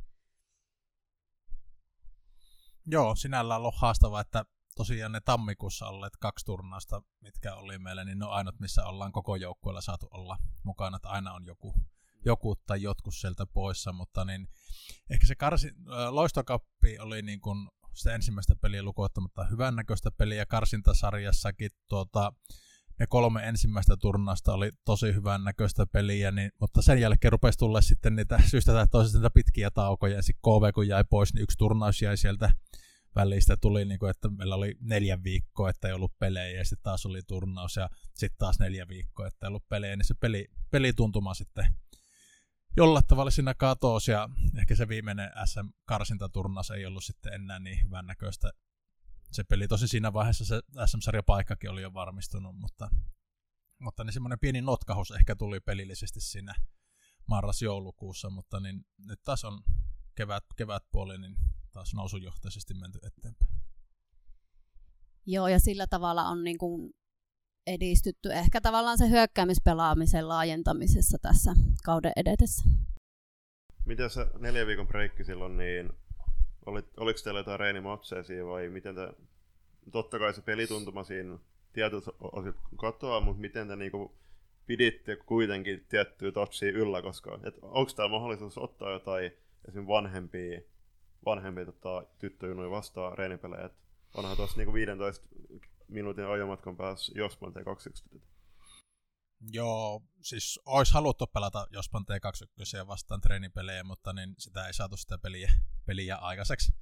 Joo, 2.86 3.14
sinällä 3.14 3.54
on 3.54 3.60
ollut 3.60 3.74
haastavaa, 3.76 4.20
että 4.20 4.44
tosiaan 4.78 5.12
ne 5.12 5.20
tammikuussa 5.20 5.86
olleet 5.86 6.16
kaksi 6.16 6.44
turnausta, 6.44 7.02
mitkä 7.20 7.54
oli 7.54 7.78
meillä, 7.78 8.04
niin 8.04 8.18
ne 8.18 8.24
on 8.24 8.32
ainut, 8.32 8.60
missä 8.60 8.84
ollaan 8.84 9.12
koko 9.12 9.36
joukkueella 9.36 9.80
saatu 9.80 10.08
olla 10.10 10.36
mukana, 10.62 10.96
että 10.96 11.08
aina 11.08 11.32
on 11.32 11.46
joku 11.46 11.74
joku 12.24 12.56
tai 12.56 12.82
jotkut 12.82 13.14
sieltä 13.14 13.46
poissa, 13.46 13.92
mutta 13.92 14.24
niin 14.24 14.48
ehkä 15.10 15.26
se 15.26 15.34
karsi, 15.34 15.72
loistokappi 16.10 16.98
oli 16.98 17.22
niin 17.22 17.40
kuin 17.40 17.68
sitä 17.94 18.14
ensimmäistä 18.14 18.56
peliä 18.56 18.82
lukuottamatta 18.82 19.44
hyvännäköistä 19.44 20.10
peliä 20.10 20.46
karsintasarjassakin 20.46 21.70
tuota, 21.88 22.32
ne 22.98 23.06
kolme 23.06 23.48
ensimmäistä 23.48 23.96
turnausta 23.96 24.52
oli 24.52 24.72
tosi 24.84 25.14
hyvän 25.14 25.44
näköistä 25.44 25.86
peliä, 25.86 26.30
niin, 26.30 26.50
mutta 26.60 26.82
sen 26.82 27.00
jälkeen 27.00 27.32
rupesi 27.32 27.58
tulla 27.58 27.80
sitten 27.80 28.16
niitä 28.16 28.40
syystä 28.50 28.72
tai 28.72 28.88
toisesta 28.88 29.18
niitä 29.18 29.30
pitkiä 29.30 29.70
taukoja, 29.70 30.16
ja 30.16 30.22
sitten 30.22 30.42
KV 30.42 30.72
kun 30.74 30.88
jäi 30.88 31.04
pois, 31.10 31.34
niin 31.34 31.42
yksi 31.42 31.58
turnaus 31.58 32.02
jäi 32.02 32.16
sieltä 32.16 32.50
väliin 33.18 33.42
sitä 33.42 33.56
tuli, 33.56 33.84
niin 33.84 33.98
kuin, 33.98 34.10
että 34.10 34.28
meillä 34.28 34.54
oli 34.54 34.76
neljä 34.80 35.22
viikkoa, 35.24 35.70
että 35.70 35.88
ei 35.88 35.94
ollut 35.94 36.18
pelejä, 36.18 36.58
ja 36.58 36.64
sitten 36.64 36.82
taas 36.82 37.06
oli 37.06 37.22
turnaus, 37.22 37.76
ja 37.76 37.90
sitten 38.14 38.38
taas 38.38 38.58
neljä 38.58 38.88
viikkoa, 38.88 39.26
että 39.26 39.46
ei 39.46 39.48
ollut 39.48 39.68
pelejä, 39.68 39.96
niin 39.96 40.04
se 40.04 40.14
peli, 40.14 40.48
pelituntuma 40.70 41.34
sitten 41.34 41.64
jollain 42.76 43.06
tavalla 43.06 43.30
siinä 43.30 43.54
katosi, 43.54 44.10
ja 44.10 44.28
ehkä 44.58 44.74
se 44.76 44.88
viimeinen 44.88 45.30
SM-karsintaturnaus 45.44 46.70
ei 46.70 46.86
ollut 46.86 47.04
sitten 47.04 47.32
enää 47.32 47.58
niin 47.58 47.84
hyvän 47.84 48.06
näköistä. 48.06 48.52
Se 49.32 49.44
peli 49.44 49.68
tosi 49.68 49.88
siinä 49.88 50.12
vaiheessa 50.12 50.44
se 50.44 50.60
SM-sarjapaikkakin 50.86 51.70
oli 51.70 51.82
jo 51.82 51.94
varmistunut, 51.94 52.56
mutta, 52.56 52.90
mutta 53.78 54.04
niin 54.04 54.12
semmoinen 54.12 54.38
pieni 54.38 54.60
notkahus 54.60 55.10
ehkä 55.10 55.36
tuli 55.36 55.60
pelillisesti 55.60 56.20
siinä 56.20 56.54
marras-joulukuussa, 57.26 58.30
mutta 58.30 58.60
niin 58.60 58.86
nyt 58.98 59.20
taas 59.24 59.44
on 59.44 59.62
kevät, 60.14 60.44
kevätpuoli, 60.56 61.18
niin 61.18 61.36
taas 61.72 61.94
nousujohtaisesti 61.94 62.74
menty 62.74 62.98
eteenpäin. 62.98 63.50
Joo, 65.26 65.48
ja 65.48 65.58
sillä 65.58 65.86
tavalla 65.86 66.24
on 66.24 66.44
niin 66.44 66.58
kuin 66.58 66.90
edistytty 67.66 68.32
ehkä 68.32 68.60
tavallaan 68.60 68.98
se 68.98 69.08
hyökkäämispelaamisen 69.10 70.28
laajentamisessa 70.28 71.18
tässä 71.22 71.54
kauden 71.84 72.12
edetessä. 72.16 72.68
Miten 73.84 74.10
se 74.10 74.26
neljä 74.38 74.66
viikon 74.66 74.88
breikki 74.88 75.24
silloin, 75.24 75.56
niin 75.56 75.90
oli, 76.66 76.82
oliko 76.96 77.18
teillä 77.24 77.40
jotain 77.40 77.60
reenimatseja 77.60 78.22
siinä 78.22 78.46
vai 78.46 78.68
miten 78.68 78.94
te, 78.94 79.12
totta 79.92 80.18
kai 80.18 80.34
se 80.34 80.42
pelituntuma 80.42 81.04
siinä 81.04 81.38
tietyt 81.72 82.04
osit 82.20 82.56
katoaa, 82.76 83.20
mutta 83.20 83.40
miten 83.40 83.68
te 83.68 83.76
niinku 83.76 84.18
piditte 84.66 85.16
kuitenkin 85.16 85.86
tiettyä 85.88 86.32
totsia 86.32 86.72
yllä, 86.72 87.02
koska 87.02 87.38
et 87.42 87.58
onko 87.62 87.92
täällä 87.96 88.12
mahdollisuus 88.12 88.58
ottaa 88.58 88.92
jotain 88.92 89.32
esimerkiksi 89.68 89.88
vanhempia, 89.88 90.60
vanhempia 91.26 91.64
tota, 91.66 92.06
tyttöjunoja 92.18 92.70
vastaan 92.70 93.18
reenipelejä, 93.18 93.66
että 93.66 93.78
onhan 94.14 94.36
tuossa 94.36 94.56
niinku 94.56 94.74
15 94.74 95.28
minuutin 95.88 96.26
ajomatkan 96.26 96.76
päässä 96.76 97.12
Jospan 97.16 97.52
T21 97.52 98.20
Joo, 99.52 100.02
siis 100.22 100.60
olisi 100.66 100.92
haluttu 100.92 101.26
pelata 101.26 101.66
Jospan 101.70 102.04
T21 102.04 102.86
vastaan 102.86 103.20
treenipelejä, 103.20 103.84
mutta 103.84 104.12
niin 104.12 104.34
sitä 104.38 104.66
ei 104.66 104.74
saatu 104.74 104.96
sitä 104.96 105.18
peliä, 105.18 105.52
peliä 105.86 106.16
aikaiseksi. 106.16 106.72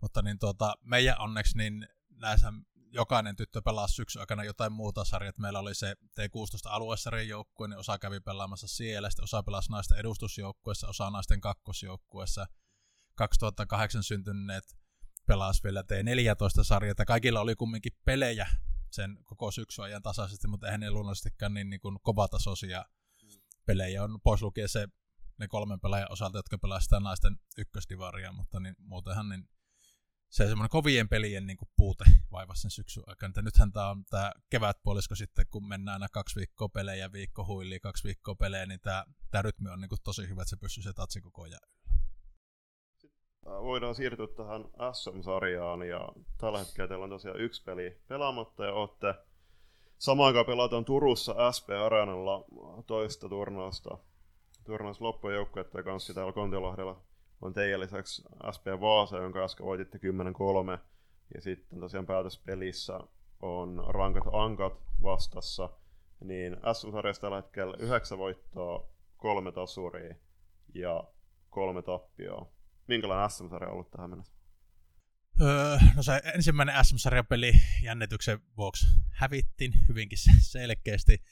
Mutta 0.00 0.22
niin 0.22 0.38
tuota, 0.38 0.74
meidän 0.82 1.20
onneksi 1.20 1.58
niin 1.58 1.88
näissä 2.10 2.52
jokainen 2.92 3.36
tyttö 3.36 3.62
pelasi 3.62 3.94
syksyn 3.94 4.20
aikana 4.20 4.44
jotain 4.44 4.72
muuta 4.72 5.04
sarjaa. 5.04 5.32
Meillä 5.38 5.58
oli 5.58 5.74
se 5.74 5.94
T16 5.94 6.70
aluesarjan 6.70 7.28
joukkue, 7.28 7.68
niin 7.68 7.78
osa 7.78 7.98
kävi 7.98 8.20
pelaamassa 8.20 8.68
siellä, 8.68 9.10
sitten 9.10 9.24
osa 9.24 9.42
pelasi 9.42 9.72
naisten 9.72 9.98
edustusjoukkueessa, 9.98 10.88
osa 10.88 11.10
naisten 11.10 11.40
kakkosjoukkueessa. 11.40 12.46
2008 13.14 14.02
syntyneet 14.02 14.64
pelasi 15.26 15.62
vielä 15.64 15.82
T14-sarjaa. 15.82 17.04
Kaikilla 17.06 17.40
oli 17.40 17.54
kumminkin 17.54 17.92
pelejä 18.04 18.46
sen 18.90 19.18
koko 19.24 19.50
syksyn 19.50 19.84
ajan 19.84 20.02
tasaisesti, 20.02 20.48
mutta 20.48 20.66
eihän 20.66 20.80
ne 20.80 20.90
luonnollisestikaan 20.90 21.54
niin, 21.54 21.70
niin 21.70 21.80
kuin 21.80 21.98
kovatasoisia 22.02 22.84
pelejä 23.66 24.04
on 24.04 24.20
pois 24.24 24.42
lukien 24.42 24.68
se 24.68 24.88
ne 25.38 25.48
kolmen 25.48 25.80
pelaajan 25.80 26.12
osalta, 26.12 26.38
jotka 26.38 26.58
pelasivat 26.58 26.82
sitä 26.82 27.00
naisten 27.00 27.36
ykkösdivaria, 27.58 28.32
mutta 28.32 28.60
niin, 28.60 28.74
muutenhan 28.78 29.28
niin 29.28 29.48
se 30.30 30.46
semmoinen 30.46 30.70
kovien 30.70 31.08
pelien 31.08 31.46
niin 31.46 31.56
kuin 31.56 31.68
puute 31.76 32.04
vaivasi 32.32 32.60
sen 32.62 32.70
syksyn 32.70 33.04
aikana. 33.06 33.42
Nythän 33.42 33.72
tämä 33.72 33.90
on 33.90 34.04
tämä 34.04 34.32
kevätpuolisko 34.50 35.14
sitten, 35.14 35.46
kun 35.50 35.68
mennään 35.68 35.94
aina 35.94 36.08
kaksi 36.08 36.36
viikkoa 36.36 36.68
pelejä, 36.68 37.12
viikko 37.12 37.46
huili, 37.46 37.80
kaksi 37.80 38.04
viikkoa 38.04 38.34
pelejä, 38.34 38.66
niin 38.66 38.80
tämä, 38.80 39.04
tämä 39.30 39.42
rytmi 39.42 39.70
on 39.70 39.80
niin 39.80 39.90
tosi 40.04 40.28
hyvä, 40.28 40.42
että 40.42 40.50
se 40.50 40.56
pystyy 40.56 40.82
se 40.82 40.92
tatsi 40.92 41.20
koko 41.20 41.42
ajan 41.42 41.60
Voidaan 43.46 43.94
siirtyä 43.94 44.26
tähän 44.26 44.64
SM-sarjaan 44.92 45.82
ja 45.82 46.08
tällä 46.38 46.58
hetkellä 46.58 46.88
teillä 46.88 47.04
on 47.04 47.10
tosiaan 47.10 47.40
yksi 47.40 47.64
peli 47.64 48.00
pelaamatta 48.08 48.64
ja 48.64 48.72
olette 48.72 49.14
samaan 49.98 50.26
aikaan 50.26 50.46
pelataan 50.46 50.84
Turussa 50.84 51.52
SP 51.56 51.68
Areenalla 51.70 52.44
toista 52.86 53.28
turnausta. 53.28 53.98
Turnaus 54.64 55.00
loppujen 55.00 55.36
joukkuetta 55.36 55.82
kanssa 55.82 56.14
täällä 56.14 56.32
Kontiolahdella 56.32 57.00
on 57.42 57.52
teidän 57.52 57.80
lisäksi 57.80 58.22
SP 58.54 58.66
Vaasa, 58.80 59.18
jonka 59.18 59.44
äsken 59.44 59.66
voititte 59.66 59.98
10-3. 59.98 60.78
Ja 61.34 61.40
sitten 61.40 61.80
tosiaan 61.80 62.06
päätöspelissä 62.06 63.00
on 63.42 63.84
rankat 63.88 64.24
ankat 64.32 64.74
vastassa. 65.02 65.68
Niin 66.20 66.56
SM-sarjassa 66.72 67.22
tällä 67.22 67.36
hetkellä 67.36 67.76
9 67.78 68.18
voittoa, 68.18 68.86
kolme 69.16 69.52
tasuria 69.52 70.14
ja 70.74 71.04
kolme 71.50 71.82
tappioa. 71.82 72.46
Minkälainen 72.88 73.30
SM-sarja 73.30 73.68
on 73.68 73.72
ollut 73.72 73.90
tähän 73.90 74.10
mennessä? 74.10 74.34
Öö, 75.40 75.78
no 75.96 76.02
se 76.02 76.20
ensimmäinen 76.34 76.84
SM-sarjapeli 76.84 77.52
jännityksen 77.82 78.40
vuoksi 78.56 78.86
hävittiin 79.12 79.72
hyvinkin 79.88 80.18
selkeästi. 80.40 81.24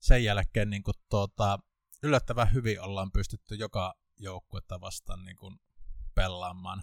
Sen 0.00 0.24
jälkeen 0.24 0.70
niin 0.70 0.82
kuin, 0.82 0.94
tuota, 1.10 1.58
yllättävän 2.02 2.52
hyvin 2.52 2.80
ollaan 2.80 3.12
pystytty 3.12 3.54
joka 3.54 3.94
joukkuetta 4.18 4.80
vastaan 4.80 5.24
niin 5.24 5.36
kuin 5.36 5.58
pelaamaan. 6.14 6.82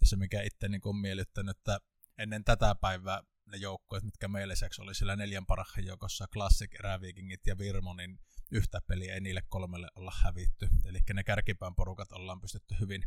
Ja 0.00 0.06
se, 0.06 0.16
mikä 0.16 0.42
itse 0.42 0.68
niin 0.68 0.80
kuin 0.80 0.96
on 0.96 1.00
miellyttänyt, 1.00 1.58
että 1.58 1.78
ennen 2.18 2.44
tätä 2.44 2.74
päivää 2.74 3.22
ne 3.46 3.56
joukkueet, 3.56 4.04
mitkä 4.04 4.28
meillä 4.28 4.52
lisäksi 4.52 4.82
oli 4.82 4.94
siellä 4.94 5.16
neljän 5.16 5.46
parhaan 5.46 5.84
joukossa, 5.86 6.26
Classic, 6.32 6.74
Eräviikingit 6.74 7.46
ja 7.46 7.58
Virmo, 7.58 7.94
niin 7.94 8.18
yhtä 8.52 8.80
peliä 8.86 9.14
ei 9.14 9.20
niille 9.20 9.42
kolmelle 9.48 9.88
olla 9.94 10.12
hävitty. 10.22 10.68
Eli 10.84 10.98
ne 11.14 11.24
kärkipään 11.24 11.74
porukat 11.74 12.12
ollaan 12.12 12.40
pystytty 12.40 12.74
hyvin, 12.80 13.04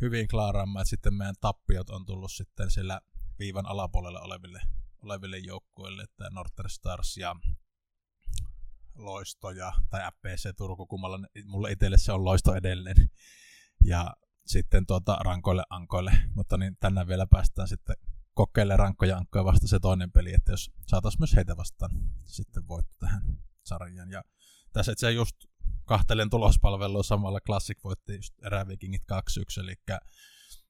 hyvin 0.00 0.28
klaaraamaan, 0.28 0.82
että 0.82 0.90
sitten 0.90 1.14
meidän 1.14 1.34
tappiot 1.40 1.90
on 1.90 2.06
tullut 2.06 2.32
sitten 2.32 2.70
sillä 2.70 3.00
viivan 3.38 3.66
alapuolella 3.66 4.20
oleville, 4.20 4.60
oleville 5.02 5.38
joukkueille, 5.38 6.02
että 6.02 6.30
Northern 6.30 6.70
Stars 6.70 7.16
ja 7.16 7.36
loistoja, 8.94 9.72
tai 9.90 10.00
FPC 10.12 10.56
Turku, 10.56 10.86
kummalla 10.86 11.20
mulle 11.44 11.72
itselle 11.72 11.98
se 11.98 12.12
on 12.12 12.24
loisto 12.24 12.54
edelleen. 12.54 13.10
Ja 13.84 14.16
sitten 14.46 14.86
tuota 14.86 15.16
rankoille 15.20 15.62
ankoille, 15.70 16.12
mutta 16.34 16.56
niin 16.56 16.76
tänään 16.80 17.08
vielä 17.08 17.26
päästään 17.26 17.68
sitten 17.68 17.96
kokeilemaan 18.34 18.78
rankkoja 18.78 19.16
ankkoja 19.16 19.44
vasta 19.44 19.68
se 19.68 19.80
toinen 19.80 20.12
peli, 20.12 20.34
että 20.34 20.52
jos 20.52 20.70
saataisiin 20.86 21.20
myös 21.20 21.36
heitä 21.36 21.56
vastaan 21.56 21.90
sitten 22.24 22.68
voitto 22.68 22.96
tähän 22.98 23.22
sarjaan. 23.64 24.10
Ja 24.10 24.22
tässä 24.72 24.92
se 24.96 25.12
just 25.12 25.36
kahtelen 25.84 26.30
tulospalvelua 26.30 27.02
samalla 27.02 27.40
Classic 27.40 27.84
voitti 27.84 28.14
just 28.14 28.34
erävikingit 28.44 29.02
2-1, 29.02 29.60
eli 29.60 29.74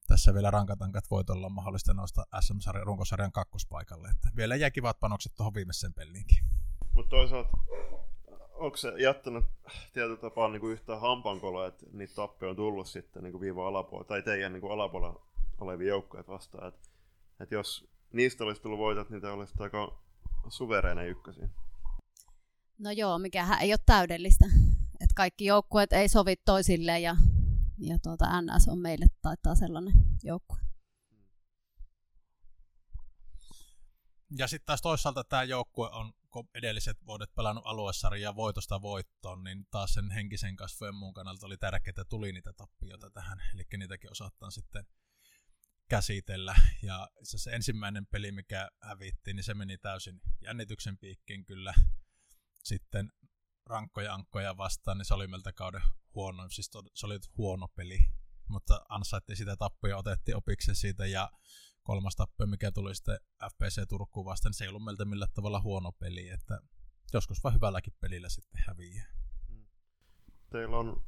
tässä 0.07 0.33
vielä 0.33 0.51
rankatankat 0.51 1.11
voit 1.11 1.29
olla 1.29 1.49
mahdollista 1.49 1.93
nousta 1.93 2.25
SM-sarjan 2.41 2.87
runkosarjan 2.87 3.31
kakkospaikalle. 3.31 4.09
Että 4.09 4.29
vielä 4.35 4.55
jää 4.55 4.71
kivat 4.71 4.99
panokset 4.99 5.35
tuohon 5.35 5.53
viimeiseen 5.53 5.93
peliinkin. 5.93 6.37
Mutta 6.95 7.09
toisaalta 7.09 7.57
onko 8.57 8.77
se 8.77 8.93
jättänyt 8.97 9.45
tietyllä 9.93 10.17
tapaa 10.17 10.47
niin 10.47 10.59
kuin 10.59 10.73
yhtään 10.73 11.01
hampankoloa, 11.01 11.67
että 11.67 11.85
niitä 11.93 12.15
tappia 12.15 12.49
on 12.49 12.55
tullut 12.55 12.87
sitten 12.87 13.23
niin 13.23 13.31
kuin 13.31 13.41
viiva 13.41 13.67
alapuolella, 13.67 14.07
tai 14.07 14.21
teidän 14.21 14.53
niin 14.53 14.61
kuin 14.61 14.73
alapuolella 14.73 15.25
olevia 15.61 15.87
joukkoja 15.87 16.23
vastaan, 16.27 16.67
että, 16.67 16.89
että 17.39 17.55
jos 17.55 17.89
niistä 18.13 18.43
olisi 18.43 18.61
tullut 18.61 18.79
voitot, 18.79 19.09
niin 19.09 19.21
te 19.21 19.27
olisi 19.27 19.53
aika 19.59 19.99
suvereina 20.49 21.03
ykkösiä. 21.03 21.49
No 22.79 22.91
joo, 22.91 23.19
mikähän 23.19 23.61
ei 23.61 23.71
ole 23.71 23.79
täydellistä. 23.85 24.45
Että 24.99 25.13
kaikki 25.15 25.45
joukkueet 25.45 25.93
ei 25.93 26.09
sovi 26.09 26.35
toisilleen 26.35 27.03
ja, 27.03 27.15
ja 27.79 27.99
tuota 28.03 28.41
NS 28.41 28.67
on 28.67 28.79
meille 28.79 29.05
taitaa 29.21 29.55
sellainen 29.55 29.93
joukkue. 30.23 30.57
Ja 34.37 34.47
sitten 34.47 34.65
taas 34.65 34.81
toisaalta 34.81 35.23
tämä 35.23 35.43
joukkue 35.43 35.89
on 35.89 36.13
edelliset 36.55 36.97
vuodet 37.05 37.35
pelannut 37.35 37.63
aluesarjaa 37.67 38.35
voitosta 38.35 38.81
voittoon, 38.81 39.43
niin 39.43 39.67
taas 39.71 39.93
sen 39.93 40.11
henkisen 40.11 40.55
kasvojen 40.55 40.95
muun 40.95 41.13
kannalta 41.13 41.45
oli 41.45 41.57
tärkeää, 41.57 41.89
että 41.89 42.05
tuli 42.05 42.31
niitä 42.31 42.53
tappioita 42.53 43.09
tähän. 43.09 43.37
Eli 43.53 43.63
niitäkin 43.77 44.11
osataan 44.11 44.51
sitten 44.51 44.85
käsitellä. 45.89 46.55
Ja 46.81 47.09
se 47.23 47.51
ensimmäinen 47.51 48.07
peli, 48.07 48.31
mikä 48.31 48.69
hävittiin, 48.81 49.35
niin 49.35 49.43
se 49.43 49.53
meni 49.53 49.77
täysin 49.77 50.21
jännityksen 50.41 50.97
piikkiin 50.97 51.45
kyllä. 51.45 51.73
Sitten 52.63 53.11
rankkoja 53.69 54.13
ankkoja 54.13 54.57
vastaan, 54.57 54.97
niin 54.97 55.05
se 55.05 55.13
oli 55.13 55.27
meiltä 55.27 55.53
kauden 55.53 55.81
huono, 56.15 56.49
siis 56.49 56.71
se 56.93 57.05
oli 57.05 57.19
huono 57.37 57.67
peli, 57.67 57.99
mutta 58.47 58.85
ansaittiin 58.89 59.37
sitä 59.37 59.55
tappia, 59.55 59.97
otettiin 59.97 60.37
opiksen 60.37 60.75
siitä 60.75 61.05
ja 61.05 61.31
kolmas 61.83 62.15
tappio, 62.15 62.47
mikä 62.47 62.71
tuli 62.71 62.95
sitten 62.95 63.19
FPC 63.51 63.87
Turkuun 63.89 64.25
vastaan, 64.25 64.49
niin 64.49 64.57
se 64.57 64.63
ei 64.63 64.69
ollut 64.69 64.83
meiltä 64.83 65.05
millään 65.05 65.31
tavalla 65.33 65.61
huono 65.61 65.91
peli, 65.91 66.29
että 66.29 66.61
joskus 67.13 67.43
vaan 67.43 67.55
hyvälläkin 67.55 67.93
pelillä 67.99 68.29
sitten 68.29 68.63
häviää. 68.67 69.05
Hmm. 69.49 69.65
Teillä 70.49 70.77
on 70.77 71.03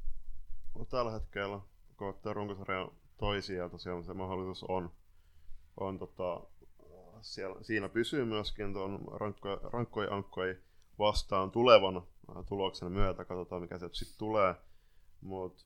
tällä 0.89 1.11
hetkellä, 1.11 1.59
kun 1.97 2.07
olette 2.07 2.33
runkosarjan 2.33 2.91
toisia, 3.17 3.69
tosiaan 3.69 4.03
se 4.03 4.13
mahdollisuus 4.13 4.63
on, 4.63 4.91
on 5.77 5.99
tota, 5.99 6.41
siellä, 7.21 7.63
siinä 7.63 7.89
pysyy 7.89 8.25
myöskin 8.25 8.73
tuon 8.73 8.99
rankkoja, 9.19 9.57
rankkoja 9.63 10.15
ankkoja 10.15 10.55
vastaan 10.99 11.51
tulevan 11.51 12.03
tuloksen 12.49 12.91
myötä, 12.91 13.25
katsotaan 13.25 13.61
mikä 13.61 13.77
se 13.77 13.89
sitten 13.91 14.17
tulee. 14.17 14.55
Mutta 15.21 15.63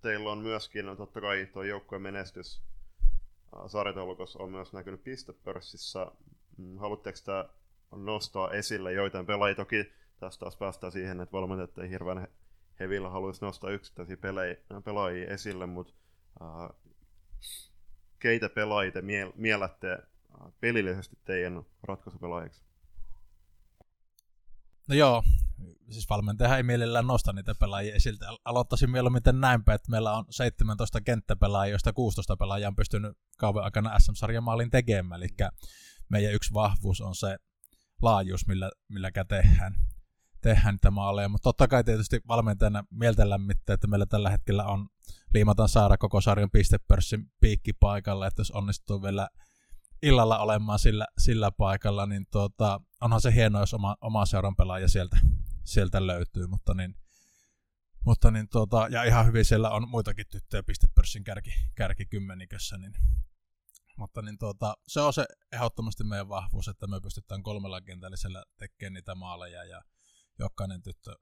teillä 0.00 0.32
on 0.32 0.38
myöskin, 0.38 0.86
no 0.86 0.96
totta 0.96 1.20
kai 1.20 1.48
tuo 1.52 1.62
joukkueen 1.62 2.02
menestys 2.02 2.62
sarjataulukossa 3.66 4.42
on 4.42 4.50
myös 4.50 4.72
näkynyt 4.72 5.04
pistepörssissä. 5.04 6.06
Mm, 6.56 6.78
haluatteko 6.78 7.18
tämä 7.24 7.44
nostaa 7.92 8.50
esille 8.50 8.92
joitain 8.92 9.26
pelaajia? 9.26 9.54
Toki 9.54 9.92
tästä 10.20 10.40
taas 10.40 10.56
päästään 10.56 10.92
siihen, 10.92 11.20
että 11.20 11.32
valmentajat 11.32 11.78
ei 11.78 11.90
hirveän 11.90 12.28
hevillä 12.80 13.08
haluaisi 13.08 13.44
nostaa 13.44 13.70
yksittäisiä 13.70 14.16
pelaajia 14.84 15.30
esille, 15.30 15.66
mutta 15.66 15.92
uh, 16.40 16.92
keitä 18.18 18.48
pelaajia 18.48 18.92
te 18.92 19.02
miellätte 19.34 19.98
pelillisesti 20.60 21.18
teidän 21.24 21.62
ratkaisupelaajiksi? 21.82 22.69
No 24.90 24.96
joo, 24.96 25.22
siis 25.90 26.10
valmentaja 26.10 26.56
ei 26.56 26.62
mielellään 26.62 27.06
nosta 27.06 27.32
niitä 27.32 27.54
pelaajia 27.60 27.94
esiltä. 27.94 28.26
Aloittaisin 28.44 28.90
mieluummin 28.90 29.22
näinpä, 29.32 29.74
että 29.74 29.90
meillä 29.90 30.12
on 30.12 30.24
17 30.30 31.00
kenttäpelaajia, 31.00 31.70
joista 31.72 31.92
16 31.92 32.36
pelaajia 32.36 32.68
on 32.68 32.76
pystynyt 32.76 33.16
kauan 33.38 33.64
aikana 33.64 33.98
SM-sarjan 33.98 34.44
maalin 34.44 34.70
tekemään. 34.70 35.22
Eli 35.22 35.28
meidän 36.08 36.34
yksi 36.34 36.54
vahvuus 36.54 37.00
on 37.00 37.14
se 37.14 37.36
laajuus, 38.02 38.46
millä, 38.46 38.70
milläkä 38.88 39.24
tehdään, 39.24 39.74
tehdään 40.40 40.74
niitä 40.74 40.90
maaleja. 40.90 41.28
Mutta 41.28 41.44
totta 41.44 41.68
kai 41.68 41.84
tietysti 41.84 42.20
valmentajana 42.28 42.84
mieltä 42.90 43.30
lämmittää, 43.30 43.74
että 43.74 43.86
meillä 43.86 44.06
tällä 44.06 44.30
hetkellä 44.30 44.64
on 44.64 44.88
liimataan 45.34 45.68
saada 45.68 45.98
koko 45.98 46.20
sarjan 46.20 46.50
pistepörssin 46.50 47.32
piikki 47.40 47.72
paikalla, 47.72 48.26
että 48.26 48.40
jos 48.40 48.50
onnistuu 48.50 49.02
vielä 49.02 49.28
illalla 50.02 50.38
olemaan 50.38 50.78
sillä, 50.78 51.06
sillä 51.18 51.50
paikalla, 51.50 52.06
niin 52.06 52.26
tuota, 52.30 52.80
onhan 53.00 53.20
se 53.20 53.34
hienoa, 53.34 53.62
jos 53.62 53.74
oma, 53.74 53.96
oma 54.00 54.26
seuran 54.26 54.56
pelaaja 54.56 54.88
sieltä, 54.88 55.18
sieltä 55.64 56.06
löytyy, 56.06 56.46
mutta 56.46 56.74
niin, 56.74 56.94
mutta 58.04 58.30
niin 58.30 58.48
tuota, 58.48 58.88
ja 58.90 59.04
ihan 59.04 59.26
hyvin 59.26 59.44
siellä 59.44 59.70
on 59.70 59.88
muitakin 59.88 60.26
tyttöjä 60.30 60.62
pistepörssin 60.62 61.24
kärki, 61.24 61.50
kärkikymmenikössä, 61.74 62.78
niin, 62.78 62.92
mutta 63.96 64.22
niin 64.22 64.38
tuota, 64.38 64.74
se 64.88 65.00
on 65.00 65.12
se 65.12 65.26
ehdottomasti 65.52 66.04
meidän 66.04 66.28
vahvuus, 66.28 66.68
että 66.68 66.86
me 66.86 67.00
pystytään 67.00 67.42
kolmella 67.42 67.80
kentällisellä 67.80 68.44
tekemään 68.56 68.92
niitä 68.92 69.14
maaleja 69.14 69.64
ja 69.64 69.82
jokainen 70.38 70.82
tyttö 70.82 71.14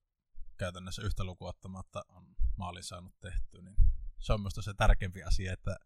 käytännössä 0.57 1.03
yhtä 1.03 1.25
lukuottamatta 1.25 2.05
on 2.09 2.25
maalin 2.57 2.83
saanut 2.83 3.21
tehtyä, 3.21 3.63
niin 3.63 3.77
se 4.19 4.33
on 4.33 4.41
minusta 4.41 4.63
se 4.63 4.75
tärkeämpi 4.75 5.23
asia, 5.23 5.53
että 5.53 5.77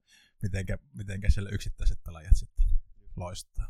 mitenkä, 0.42 0.78
mitenkä 0.92 1.30
siellä 1.30 1.50
yksittäiset 1.50 1.98
pelaajat 2.04 2.36
sitten 2.36 2.51
loistaa. 3.16 3.66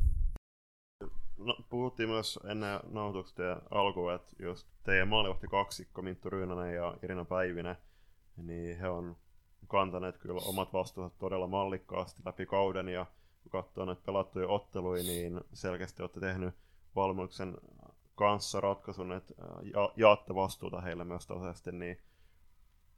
No, 1.37 1.57
puhuttiin 1.69 2.09
myös 2.09 2.39
ennen 2.43 2.79
nauhoituksia 2.89 3.61
alkuun, 3.71 4.13
että 4.13 4.35
jos 4.39 4.67
teidän 4.83 5.07
maalivahti 5.07 5.47
kaksikko, 5.47 6.01
Minttu 6.01 6.29
Ryynänen 6.29 6.75
ja 6.75 6.97
Irina 7.03 7.25
Päivinen, 7.25 7.75
niin 8.37 8.77
he 8.77 8.89
on 8.89 9.15
kantaneet 9.67 10.17
kyllä 10.17 10.41
omat 10.45 10.73
vastuunsa 10.73 11.15
todella 11.19 11.47
mallikkaasti 11.47 12.21
läpi 12.25 12.45
kauden, 12.45 12.89
ja 12.89 13.05
kun 13.43 13.51
katsoo 13.51 13.85
näitä 13.85 14.01
pelattuja 14.05 14.47
otteluja, 14.47 15.03
niin 15.03 15.41
selkeästi 15.53 16.03
olette 16.03 16.19
tehnyt 16.19 16.55
valmennuksen 16.95 17.57
kanssa 18.15 18.61
ratkaisun, 18.61 19.11
että 19.11 19.33
ja, 19.61 19.93
jaatte 19.95 20.35
vastuuta 20.35 20.81
heille 20.81 21.03
myös 21.03 21.27
tasaisesti, 21.27 21.71
niin 21.71 21.97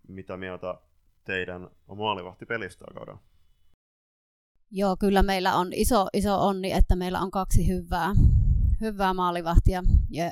mitä 0.08 0.38
mieltä 0.38 0.76
teidän 1.24 1.70
maalivahtipelistä 1.96 2.86
kaudella? 2.94 3.22
Joo, 4.72 4.98
kyllä 5.00 5.24
meillä 5.24 5.56
on 5.56 5.74
iso, 5.74 6.08
iso 6.14 6.48
onni, 6.48 6.72
että 6.72 6.96
meillä 6.96 7.22
on 7.22 7.32
kaksi 7.32 7.68
hyvää, 7.68 8.14
hyvää 8.82 9.14
maalivahtia 9.14 9.84
ja 10.10 10.32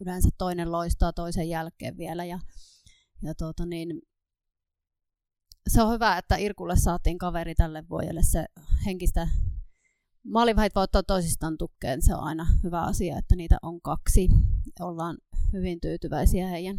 yleensä 0.00 0.28
toinen 0.38 0.72
loistaa 0.72 1.12
toisen 1.12 1.48
jälkeen 1.48 1.96
vielä. 1.96 2.24
Ja, 2.24 2.38
ja 3.22 3.34
tuota 3.34 3.66
niin, 3.66 4.02
se 5.68 5.82
on 5.82 5.92
hyvä, 5.92 6.18
että 6.18 6.36
Irkulle 6.36 6.76
saatiin 6.76 7.18
kaveri 7.18 7.54
tälle 7.54 7.88
vuodelle. 7.88 8.22
Se 8.22 8.46
henkistä 8.86 9.28
maalivahit 10.24 10.74
voi 10.74 10.82
ottaa 10.82 11.02
toisistaan 11.02 11.58
tukeen. 11.58 12.02
Se 12.02 12.14
on 12.14 12.20
aina 12.20 12.46
hyvä 12.62 12.82
asia, 12.82 13.18
että 13.18 13.36
niitä 13.36 13.58
on 13.62 13.80
kaksi. 13.80 14.28
Ollaan 14.80 15.18
hyvin 15.52 15.80
tyytyväisiä 15.80 16.48
heidän, 16.48 16.76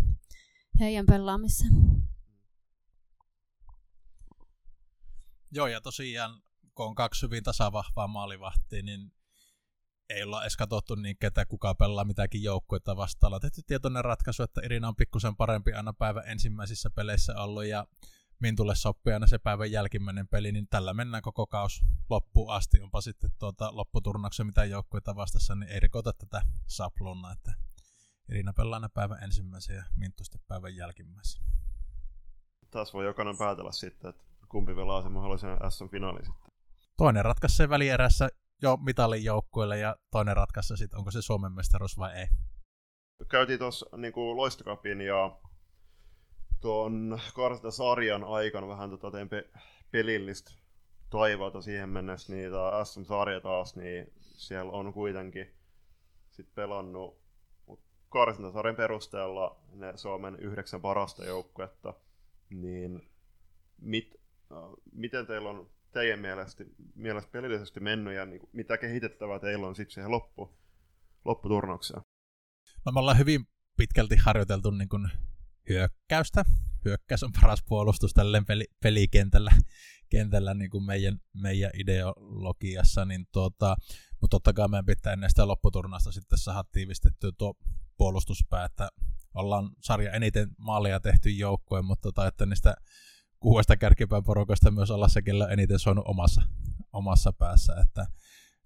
heidän 0.80 1.06
pelaamissa. 1.06 1.66
Joo, 5.52 5.68
ja 5.68 5.82
tosiaan 5.82 6.42
kun 6.80 6.88
on 6.88 6.96
kaksi 6.96 7.26
hyvin 7.26 7.44
tasavahvaa 7.44 8.08
maalivahtia, 8.08 8.84
niin 8.84 9.12
ei 10.10 10.24
olla 10.24 10.42
edes 10.42 10.58
katsottu 10.58 10.96
niin 10.96 11.18
ketä 11.18 11.46
kuka 11.46 11.76
pelaa 11.76 12.06
mitäkin 12.06 12.44
joukkuetta 12.44 12.98
vastaan. 12.98 13.28
Ollaan 13.28 13.42
tehty 13.42 13.62
tietoinen 13.68 14.06
ratkaisu, 14.06 14.44
että 14.44 14.62
Irina 14.66 14.88
on 14.88 14.96
pikkusen 14.96 15.36
parempi 15.36 15.74
aina 15.74 15.94
päivän 15.94 16.28
ensimmäisissä 16.28 16.90
peleissä 16.90 17.36
ollut 17.38 17.66
ja 17.66 17.86
Mintulle 18.40 18.76
sopii 18.76 19.14
aina 19.14 19.28
se 19.28 19.38
päivän 19.38 19.72
jälkimmäinen 19.72 20.28
peli, 20.28 20.52
niin 20.52 20.68
tällä 20.68 20.94
mennään 20.94 21.24
koko 21.24 21.48
kaus 21.48 21.82
loppuun 22.10 22.54
asti. 22.54 22.82
Onpa 22.82 23.02
sitten 23.02 23.30
tuota 23.40 23.76
lopputurnauksen 23.76 24.46
mitä 24.46 24.66
joukkueita 24.66 25.16
vastassa, 25.16 25.56
niin 25.56 25.72
ei 25.72 25.80
rikota 25.80 26.14
tätä 26.14 26.42
sapluna, 26.68 27.32
että 27.32 27.54
Irina 28.30 28.54
pelaa 28.54 28.76
aina 28.76 28.90
päivän 28.90 29.24
ensimmäisen 29.24 29.76
ja 29.76 29.84
Minttu 29.96 30.24
sitten 30.24 30.42
päivän 30.48 30.76
jälkimmäisen. 30.76 31.44
Taas 32.72 32.94
voi 32.94 33.06
jokainen 33.06 33.38
päätellä 33.38 33.72
sitten, 33.72 34.10
että 34.10 34.24
kumpi 34.50 34.76
pelaa 34.76 35.02
sen 35.02 35.12
mahdollisen 35.12 35.58
SM-finaali 35.70 36.26
sitten. 36.26 36.49
Toinen 37.00 37.26
ratkaisee 37.26 37.70
välierässä 37.70 38.30
jo 38.62 38.78
mitalin 38.78 39.24
joukkueelle 39.24 39.78
ja 39.78 39.96
toinen 40.12 40.36
ratkaisee 40.36 40.78
sitten, 40.78 41.00
onko 41.00 41.12
se 41.12 41.22
Suomen 41.22 41.52
mestaruus 41.52 41.98
vai 41.98 42.14
ei. 42.14 42.28
Käytiin 43.32 43.60
tuossa 43.60 43.98
niin 43.98 44.14
Loistokapin 44.16 45.02
ja 45.02 45.40
tuon 46.62 47.20
sarjan 47.70 48.24
aikana 48.24 48.68
vähän 48.68 48.90
tota 48.90 49.12
tein 49.12 49.30
pe- 49.30 49.50
pelillistä 49.92 50.52
toivoa 51.10 51.62
siihen 51.62 51.90
mennessä, 51.90 52.34
niin 52.34 52.52
tämä 52.52 52.86
SM-sarja 52.86 53.42
taas, 53.42 53.76
niin 53.76 54.14
siellä 54.20 54.72
on 54.72 54.94
kuitenkin 54.94 55.56
sit 56.32 56.56
pelannut 56.56 57.22
karsintasarjan 58.10 58.76
perusteella 58.76 59.60
ne 59.74 59.94
Suomen 59.96 60.36
yhdeksän 60.36 60.82
parasta 60.82 61.26
joukkuetta, 61.26 61.94
niin 62.50 63.10
mit, 63.78 64.16
äh, 64.52 64.58
miten 64.92 65.28
teillä 65.28 65.50
on 65.50 65.70
teidän 65.92 66.20
mielestä, 66.20 66.64
mielestä 66.96 67.32
pelillisesti 67.32 67.80
mennyt 67.80 68.16
ja 68.16 68.26
niin 68.26 68.40
kuin, 68.40 68.50
mitä 68.54 68.78
kehitettävää 68.78 69.40
teillä 69.40 69.68
on 69.68 69.76
sitten 69.76 69.94
siihen 69.94 70.12
loppu, 70.12 70.58
lopputurnaukseen? 71.26 72.02
No 72.86 72.92
me 72.92 73.00
ollaan 73.00 73.18
hyvin 73.18 73.48
pitkälti 73.78 74.16
harjoiteltu 74.16 74.72
niin 74.72 74.90
kuin 74.90 75.10
hyökkäystä. 75.70 76.46
Hyökkäys 76.86 77.24
on 77.24 77.32
paras 77.42 77.64
puolustus 77.68 78.14
tällä 78.14 78.44
peli, 78.48 78.66
pelikentällä 78.84 79.52
kentällä 80.10 80.54
niin 80.54 80.70
kuin 80.70 80.84
meidän, 80.84 81.20
meidän 81.34 81.72
ideologiassa, 81.74 83.06
niin 83.06 83.28
tuota, 83.32 83.76
mutta 84.22 84.36
totta 84.36 84.54
kai 84.54 84.68
meidän 84.68 84.86
pitää 84.86 85.14
ennen 85.14 85.30
sitä 85.30 85.48
lopputurnasta 85.48 86.12
sitten 86.12 86.40
saada 86.40 86.64
tiivistettyä 86.72 87.32
tuo 87.38 87.54
puolustuspää, 87.98 88.66
että 88.66 88.90
ollaan 89.34 89.70
sarja 89.82 90.12
eniten 90.12 90.50
maalia 90.58 91.00
tehty 91.00 91.30
joukkojen, 91.30 91.86
mutta 91.86 92.02
tota, 92.02 92.28
että 92.28 92.46
niistä 92.46 92.76
kuudesta 93.40 93.78
kärkipään 93.78 94.24
porukasta 94.24 94.72
myös 94.72 94.92
olla 94.92 95.08
se, 95.08 95.22
kellä 95.22 95.48
eniten 95.48 95.80
soinut 95.80 96.08
omassa, 96.08 96.42
omassa 96.94 97.34
päässä, 97.34 97.76
että 97.84 98.08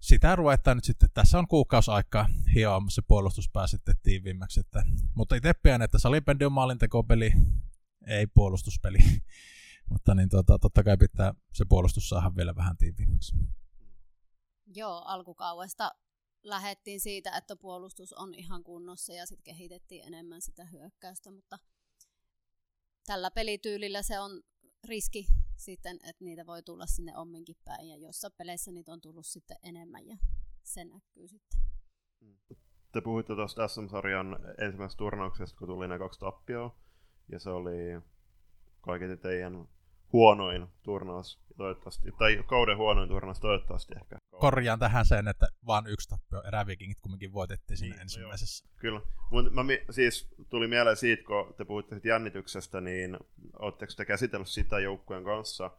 sitä 0.00 0.36
ruvetaan 0.36 0.76
nyt 0.76 0.84
sitten, 0.84 1.08
tässä 1.14 1.38
on 1.38 1.48
kuukausaikaa 1.48 2.26
hioa 2.54 2.82
se 2.88 3.02
puolustuspää 3.02 3.66
sitten 3.66 3.94
tiiviimmäksi, 4.02 4.60
että, 4.60 4.82
mutta 5.14 5.34
itse 5.34 5.52
pian, 5.62 5.82
että 5.82 5.98
salibändi 5.98 6.44
on 6.44 6.52
maalintekopeli, 6.52 7.32
ei 8.06 8.26
puolustuspeli, 8.26 8.98
mutta 9.90 10.14
niin 10.14 10.28
tuota, 10.28 10.58
totta 10.58 10.84
kai 10.84 10.96
pitää 10.96 11.34
se 11.52 11.64
puolustus 11.68 12.08
saada 12.08 12.36
vielä 12.36 12.56
vähän 12.56 12.76
tiiviimmäksi. 12.76 13.36
Joo, 14.66 15.02
alkukaudesta 15.04 15.94
lähettiin 16.42 17.00
siitä, 17.00 17.36
että 17.36 17.56
puolustus 17.56 18.12
on 18.12 18.34
ihan 18.34 18.64
kunnossa 18.64 19.12
ja 19.12 19.26
sitten 19.26 19.44
kehitettiin 19.44 20.04
enemmän 20.04 20.42
sitä 20.42 20.64
hyökkäystä, 20.64 21.30
mutta 21.30 21.58
tällä 23.06 23.30
pelityylillä 23.30 24.02
se 24.02 24.18
on 24.18 24.42
riski 24.84 25.26
sitten, 25.56 25.96
että 25.96 26.24
niitä 26.24 26.46
voi 26.46 26.62
tulla 26.62 26.86
sinne 26.86 27.16
omminkin 27.16 27.56
päin 27.64 27.88
ja 27.88 27.96
jossa 27.96 28.30
peleissä 28.30 28.72
niitä 28.72 28.92
on 28.92 29.00
tullut 29.00 29.26
sitten 29.26 29.56
enemmän 29.62 30.06
ja 30.06 30.16
se 30.62 30.84
näkyy 30.84 31.28
sitten. 31.28 31.60
Te 32.92 33.00
puhuitte 33.00 33.34
tuosta 33.34 33.68
SM-sarjan 33.68 34.38
ensimmäisestä 34.58 34.98
turnauksesta, 34.98 35.58
kun 35.58 35.68
tuli 35.68 35.88
ne 35.88 35.98
kaksi 35.98 36.20
tappioa 36.20 36.76
ja 37.32 37.38
se 37.38 37.50
oli 37.50 38.00
kaiketi 38.80 39.16
teidän 39.16 39.68
huonoin 40.12 40.66
turnaus, 40.82 41.40
toivottavasti, 41.56 42.12
tai 42.18 42.44
kauden 42.46 42.76
huonoin 42.76 43.08
turnaus 43.08 43.40
toivottavasti 43.40 43.94
ehkä. 43.96 44.16
Korjaan 44.40 44.78
tähän 44.78 45.06
sen, 45.06 45.28
että 45.28 45.48
vain 45.66 45.86
yksi 45.86 46.08
tappio, 46.08 46.42
erävikingit 46.48 47.00
kumminkin 47.00 47.32
voitettiin 47.32 47.76
siinä 47.76 47.94
niin, 47.94 47.98
no 47.98 48.02
ensimmäisessä. 48.02 48.64
No 48.66 48.70
Kyllä, 48.76 49.00
mutta 49.30 49.50
mä 49.50 49.62
siis 49.90 50.34
tuli 50.50 50.68
mieleen 50.68 50.96
siitä, 50.96 51.22
kun 51.26 51.54
te 51.56 51.64
puhuitte 51.64 52.00
jännityksestä, 52.04 52.80
niin 52.80 53.18
oletteko 53.58 53.92
te 53.96 54.04
käsitellyt 54.04 54.48
sitä 54.48 54.78
joukkueen 54.78 55.24
kanssa 55.24 55.70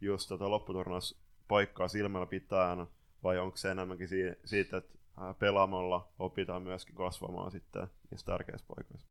just 0.00 0.28
tota 0.28 0.50
lopputurnauspaikkaa 0.50 1.88
silmällä 1.88 2.26
pitäen, 2.26 2.86
vai 3.22 3.38
onko 3.38 3.56
se 3.56 3.70
enemmänkin 3.70 4.08
siitä, 4.44 4.76
että 4.76 4.98
pelaamalla 5.38 6.12
opitaan 6.18 6.62
myöskin 6.62 6.94
kasvamaan 6.94 7.50
sitten 7.50 7.88
niissä 8.10 8.26
tärkeissä 8.26 8.66
paikoissa? 8.66 9.08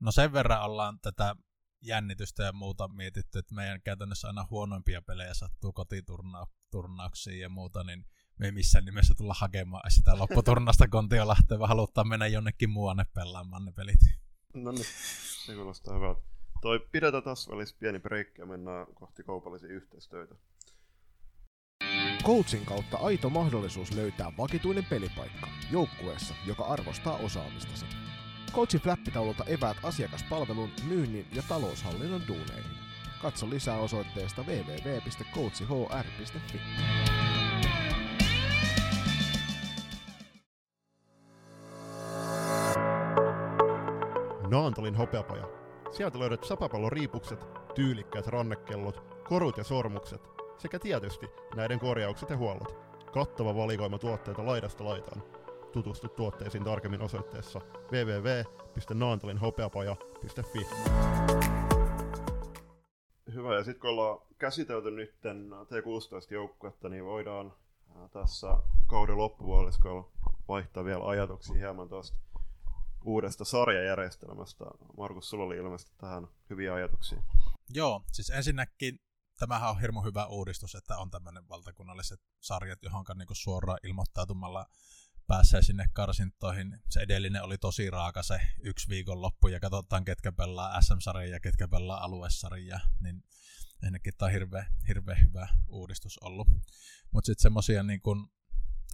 No 0.00 0.12
sen 0.12 0.32
verran 0.32 0.62
ollaan 0.62 0.98
tätä 1.02 1.36
jännitystä 1.82 2.42
ja 2.42 2.52
muuta 2.52 2.88
mietitty, 2.88 3.38
että 3.38 3.54
meidän 3.54 3.82
käytännössä 3.82 4.28
aina 4.28 4.46
huonoimpia 4.50 5.02
pelejä 5.02 5.34
sattuu 5.34 5.72
kotiturnauksiin 5.72 7.40
ja 7.40 7.48
muuta, 7.48 7.84
niin 7.84 8.06
me 8.38 8.46
ei 8.46 8.52
missään 8.52 8.84
nimessä 8.84 9.14
tulla 9.16 9.34
hakemaan 9.38 9.90
sitä 9.90 10.18
lopputurnasta 10.18 10.88
Kontiolahteen, 10.88 11.60
vaan 11.60 11.68
halutaan 11.68 12.08
mennä 12.08 12.26
jonnekin 12.26 12.70
muuanne 12.70 13.04
pelaamaan 13.14 13.64
ne 13.64 13.72
pelit. 13.72 14.00
No 14.54 14.72
niin, 14.72 14.86
se 15.46 15.54
kuulostaa 15.54 15.94
hyvältä. 15.94 16.20
Toi 16.60 16.88
pidetään 16.92 17.22
tässä 17.22 17.50
välissä 17.50 17.76
pieni 17.78 18.00
breikki 18.00 18.40
ja 18.40 18.46
mennään 18.46 18.86
kohti 18.94 19.22
kaupallisia 19.22 19.68
yhteistyötä. 19.68 20.34
Coachin 22.24 22.66
kautta 22.66 22.96
aito 22.96 23.30
mahdollisuus 23.30 23.92
löytää 23.92 24.32
vakituinen 24.38 24.84
pelipaikka 24.84 25.48
joukkueessa, 25.70 26.34
joka 26.46 26.64
arvostaa 26.64 27.16
osaamistasi. 27.16 27.86
Coachin 28.56 28.80
flappitaululta 28.80 29.44
eväät 29.44 29.76
asiakaspalvelun, 29.82 30.70
myynnin 30.88 31.26
ja 31.32 31.42
taloushallinnon 31.48 32.22
duuneihin. 32.28 32.76
Katso 33.22 33.50
lisää 33.50 33.78
osoitteesta 33.78 34.42
www.coachhr.fi. 34.42 36.60
Naantalin 44.50 44.94
hopeapaja. 44.94 45.48
Sieltä 45.90 46.18
löydät 46.18 46.44
sapapallon 46.44 46.92
riipukset, 46.92 47.46
tyylikkäät 47.74 48.26
rannekellot, 48.26 49.22
korut 49.28 49.56
ja 49.56 49.64
sormukset 49.64 50.22
sekä 50.58 50.78
tietysti 50.78 51.26
näiden 51.56 51.78
korjaukset 51.78 52.30
ja 52.30 52.36
huollot. 52.36 52.76
Kattava 53.12 53.54
valikoima 53.54 53.98
tuotteita 53.98 54.46
laidasta 54.46 54.84
laitaan. 54.84 55.22
Tutustu 55.76 56.08
tuotteisiin 56.08 56.64
tarkemmin 56.64 57.02
osoitteessa 57.02 57.60
www.naantalinhopeapaja.fi. 57.92 60.66
Hyvä, 63.34 63.54
ja 63.54 63.64
sitten 63.64 63.80
kun 63.80 63.90
ollaan 63.90 64.18
käsitelty 64.38 64.90
nyt 64.90 65.14
T16-joukkuetta, 65.64 66.88
niin 66.88 67.04
voidaan 67.04 67.52
tässä 68.12 68.46
kauden 68.86 69.16
loppuvuoliskolla 69.16 70.10
vaihtaa 70.48 70.84
vielä 70.84 71.08
ajatuksia 71.08 71.54
hieman 71.54 71.88
tuosta 71.88 72.18
uudesta 73.04 73.44
sarjajärjestelmästä. 73.44 74.64
Markus, 74.96 75.30
sulla 75.30 75.44
oli 75.44 75.56
ilmeisesti 75.56 75.92
tähän 75.98 76.28
hyviä 76.50 76.74
ajatuksia. 76.74 77.22
Joo, 77.70 78.02
siis 78.12 78.30
ensinnäkin 78.30 79.00
tämähän 79.38 79.70
on 79.70 79.80
hirmu 79.80 80.02
hyvä 80.02 80.26
uudistus, 80.26 80.74
että 80.74 80.98
on 80.98 81.10
tämmöinen 81.10 81.48
valtakunnalliset 81.48 82.20
sarjat, 82.40 82.82
johon 82.82 83.04
niin 83.14 83.28
suoraan 83.32 83.78
ilmoittautumalla 83.82 84.66
pääsee 85.26 85.62
sinne 85.62 85.84
karsintoihin. 85.92 86.78
Se 86.90 87.00
edellinen 87.00 87.42
oli 87.42 87.58
tosi 87.58 87.90
raaka 87.90 88.22
se 88.22 88.40
yksi 88.62 88.88
viikon 88.88 89.22
loppu 89.22 89.48
ja 89.48 89.60
katsotaan 89.60 90.04
ketkä 90.04 90.32
pelaa 90.32 90.82
SM-sarja 90.82 91.30
ja 91.30 91.40
ketkä 91.40 91.68
pelaa 91.68 92.04
aluesarja, 92.04 92.80
niin 93.00 93.22
ennenkin 93.82 94.12
tämä 94.18 94.26
on 94.26 94.32
hirveän 94.32 94.66
hirveä 94.88 95.14
hyvä 95.14 95.48
uudistus 95.68 96.18
ollut. 96.18 96.48
Mutta 97.10 97.26
sitten 97.26 97.42
semmoisia 97.42 97.82
niin 97.82 98.02
kun, 98.02 98.30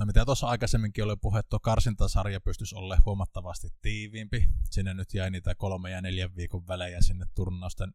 no 0.00 0.06
mitä 0.06 0.24
tuossa 0.24 0.46
aikaisemminkin 0.46 1.04
oli 1.04 1.16
puhettu, 1.16 1.58
karsintasarja 1.60 2.40
pystyisi 2.40 2.74
olla 2.74 2.98
huomattavasti 3.06 3.68
tiiviimpi. 3.82 4.48
Sinne 4.70 4.94
nyt 4.94 5.14
jäi 5.14 5.30
niitä 5.30 5.54
kolme 5.54 5.90
ja 5.90 6.00
neljän 6.00 6.36
viikon 6.36 6.66
välejä 6.66 7.00
sinne 7.00 7.26
turnausten, 7.34 7.94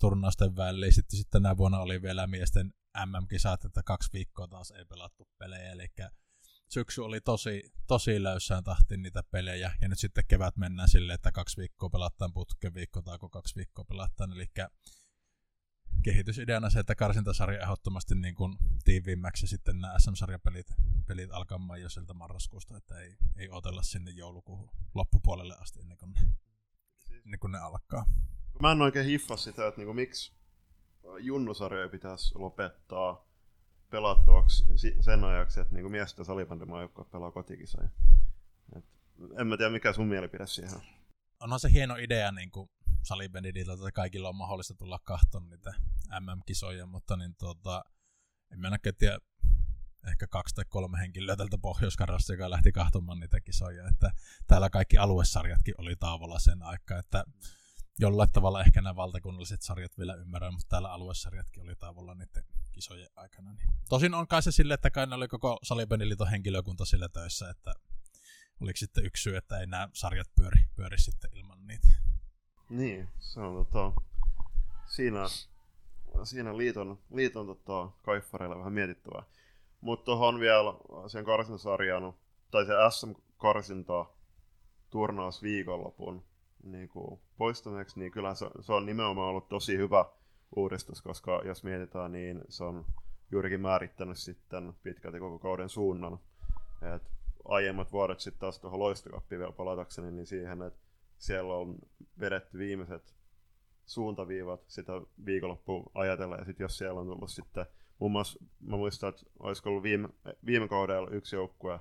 turnausten 0.00 0.56
väliin. 0.56 0.92
Sitten, 0.92 1.18
sitten 1.18 1.42
tänä 1.42 1.56
vuonna 1.56 1.78
oli 1.78 2.02
vielä 2.02 2.26
miesten 2.26 2.74
MM-kisat, 3.06 3.64
että 3.64 3.82
kaksi 3.82 4.12
viikkoa 4.12 4.48
taas 4.48 4.70
ei 4.70 4.84
pelattu 4.84 5.28
pelejä, 5.38 5.72
eli 5.72 5.88
syksy 6.68 7.00
oli 7.00 7.20
tosi, 7.20 7.72
tosi 7.86 8.22
löysään 8.22 8.64
tahtiin 8.64 9.02
niitä 9.02 9.22
pelejä, 9.30 9.74
ja 9.80 9.88
nyt 9.88 9.98
sitten 9.98 10.24
kevät 10.28 10.56
mennään 10.56 10.88
silleen, 10.88 11.14
että 11.14 11.32
kaksi 11.32 11.56
viikkoa 11.56 11.90
pelataan 11.90 12.32
putken 12.32 12.74
viikko 12.74 13.02
tai 13.02 13.18
kaksi 13.30 13.56
viikkoa 13.56 13.84
pelataan, 13.84 14.32
eli 14.32 14.46
kehitysideana 16.02 16.70
se, 16.70 16.78
että 16.78 16.94
karsintasarja 16.94 17.62
ehdottomasti 17.62 18.14
niin 18.14 18.34
kuin 18.34 18.56
tiiviimmäksi 18.84 19.44
ja 19.44 19.48
sitten 19.48 19.80
nämä 19.80 19.98
SM-sarjapelit 19.98 20.66
pelit 21.06 21.32
alkamaan 21.32 21.80
jo 21.80 21.88
sieltä 21.88 22.14
marraskuusta, 22.14 22.76
että 22.76 22.98
ei, 22.98 23.16
ei 23.36 23.48
otella 23.50 23.82
sinne 23.82 24.10
joulukuun 24.10 24.70
loppupuolelle 24.94 25.54
asti 25.60 25.80
ennen 25.80 25.98
kuin 25.98 26.12
ne, 26.12 26.20
ennen 27.24 27.40
kuin 27.40 27.52
ne 27.52 27.58
alkaa. 27.58 28.06
Mä 28.60 28.72
en 28.72 28.82
oikein 28.82 29.06
hiffa 29.06 29.36
sitä, 29.36 29.66
että 29.66 29.80
niinku, 29.80 29.94
miksi 29.94 30.32
junnusarjoja 31.20 31.88
pitäisi 31.88 32.38
lopettaa 32.38 33.28
pelattavaksi 33.90 34.64
sen 35.00 35.24
ajaksi, 35.24 35.60
että 35.60 35.74
niinku 35.74 35.90
miesten 35.90 36.24
salibändimaajoukkue 36.24 37.04
pelaa 37.04 37.30
kotikisoja. 37.30 37.88
Et 38.76 38.84
en 39.38 39.46
mä 39.46 39.56
tiedä, 39.56 39.70
mikä 39.70 39.92
sun 39.92 40.06
mielipide 40.06 40.46
siihen 40.46 40.74
on. 40.74 40.80
Onhan 41.40 41.60
se 41.60 41.72
hieno 41.72 41.96
idea 41.96 42.32
niin 42.32 42.50
kuin 42.50 42.70
salibändiltä, 43.02 43.72
että 43.72 43.92
kaikilla 43.92 44.28
on 44.28 44.36
mahdollista 44.36 44.74
tulla 44.74 44.98
kahton 45.04 45.48
niitä 45.50 45.74
MM-kisoja, 46.20 46.86
mutta 46.86 47.16
niin 47.16 47.34
tuota, 47.38 47.84
en 48.52 48.60
mä 48.60 48.70
tiedä, 48.98 49.18
ehkä 50.08 50.26
kaksi 50.26 50.54
tai 50.54 50.64
kolme 50.68 50.98
henkilöä 50.98 51.36
tältä 51.36 51.58
pohjois 51.58 51.96
joka 52.30 52.50
lähti 52.50 52.72
kahtomaan 52.72 53.20
niitä 53.20 53.40
kisoja, 53.40 53.88
että 53.88 54.10
täällä 54.46 54.70
kaikki 54.70 54.98
aluesarjatkin 54.98 55.74
oli 55.78 55.96
tauolla 55.96 56.38
sen 56.38 56.62
aikaa, 56.62 56.98
että 56.98 57.24
jollain 57.98 58.32
tavalla 58.32 58.60
ehkä 58.60 58.82
nämä 58.82 58.96
valtakunnalliset 58.96 59.62
sarjat 59.62 59.98
vielä 59.98 60.14
ymmärrän, 60.14 60.54
mutta 60.54 60.68
täällä 60.68 60.92
aluesarjatkin 60.92 61.62
oli 61.62 61.76
tavoilla 61.76 62.14
niiden 62.14 62.44
kisojen 62.72 63.08
aikana. 63.16 63.52
Niin. 63.52 63.68
Tosin 63.88 64.14
on 64.14 64.28
kai 64.28 64.42
se 64.42 64.52
sille, 64.52 64.74
että 64.74 64.90
kai 64.90 65.06
ne 65.06 65.14
oli 65.14 65.28
koko 65.28 65.58
Salibäniliiton 65.62 66.30
henkilökunta 66.30 66.84
sillä 66.84 67.08
töissä, 67.08 67.50
että 67.50 67.74
oliko 68.60 68.76
sitten 68.76 69.04
yksi 69.04 69.22
syy, 69.22 69.36
että 69.36 69.58
ei 69.58 69.66
nämä 69.66 69.88
sarjat 69.92 70.30
pyöri, 70.34 70.60
pyöri 70.76 70.98
sitten 70.98 71.30
ilman 71.34 71.66
niitä. 71.66 71.88
Niin, 72.68 73.08
se 73.18 73.40
on 73.40 73.64
tota, 73.64 73.92
siinä, 74.86 75.20
siinä 76.24 76.56
liiton, 76.56 76.98
liiton 77.10 77.46
tota, 77.46 77.90
kaiffareilla 78.02 78.58
vähän 78.58 78.72
mietittävää. 78.72 79.22
Mutta 79.80 80.04
tuohon 80.04 80.40
vielä 80.40 80.74
sen 81.08 81.24
karsintasarjan, 81.24 82.14
tai 82.50 82.66
se 82.66 82.72
SM-karsinta 82.90 84.06
turnaus 84.90 85.42
viikonlopun 85.42 86.24
niin 86.64 86.88
kuin 86.88 87.20
poistuneeksi, 87.38 87.98
niin 87.98 88.12
kyllä 88.12 88.34
se, 88.34 88.46
se 88.60 88.72
on 88.72 88.86
nimenomaan 88.86 89.28
ollut 89.28 89.48
tosi 89.48 89.76
hyvä 89.76 90.04
uudistus, 90.56 91.02
koska 91.02 91.42
jos 91.44 91.64
mietitään, 91.64 92.12
niin 92.12 92.42
se 92.48 92.64
on 92.64 92.86
juurikin 93.30 93.60
määrittänyt 93.60 94.18
sitten 94.18 94.74
pitkälti 94.82 95.18
koko 95.18 95.38
kauden 95.38 95.68
suunnan. 95.68 96.18
Et 96.94 97.02
aiemmat 97.44 97.92
vuodet 97.92 98.20
sitten 98.20 98.40
taas 98.40 98.58
tuohon 98.58 98.78
loistokappiin 98.78 99.38
vielä 99.38 99.52
palatakseni, 99.52 100.10
niin 100.10 100.26
siihen, 100.26 100.62
että 100.62 100.80
siellä 101.18 101.54
on 101.54 101.78
vedetty 102.20 102.58
viimeiset 102.58 103.14
suuntaviivat 103.86 104.60
sitä 104.66 104.92
viikonloppua 105.26 105.90
ajatella, 105.94 106.36
ja 106.36 106.44
sitten 106.44 106.64
jos 106.64 106.78
siellä 106.78 107.00
on 107.00 107.06
tullut 107.06 107.30
sitten, 107.30 107.66
muun 107.98 108.12
muassa 108.12 108.38
mä 108.60 108.76
muistan, 108.76 109.08
että 109.08 109.22
olisiko 109.38 109.70
ollut 109.70 109.82
viime, 109.82 110.08
viime 110.46 110.68
kaudella 110.68 111.10
yksi 111.10 111.36
joukkue 111.36 111.80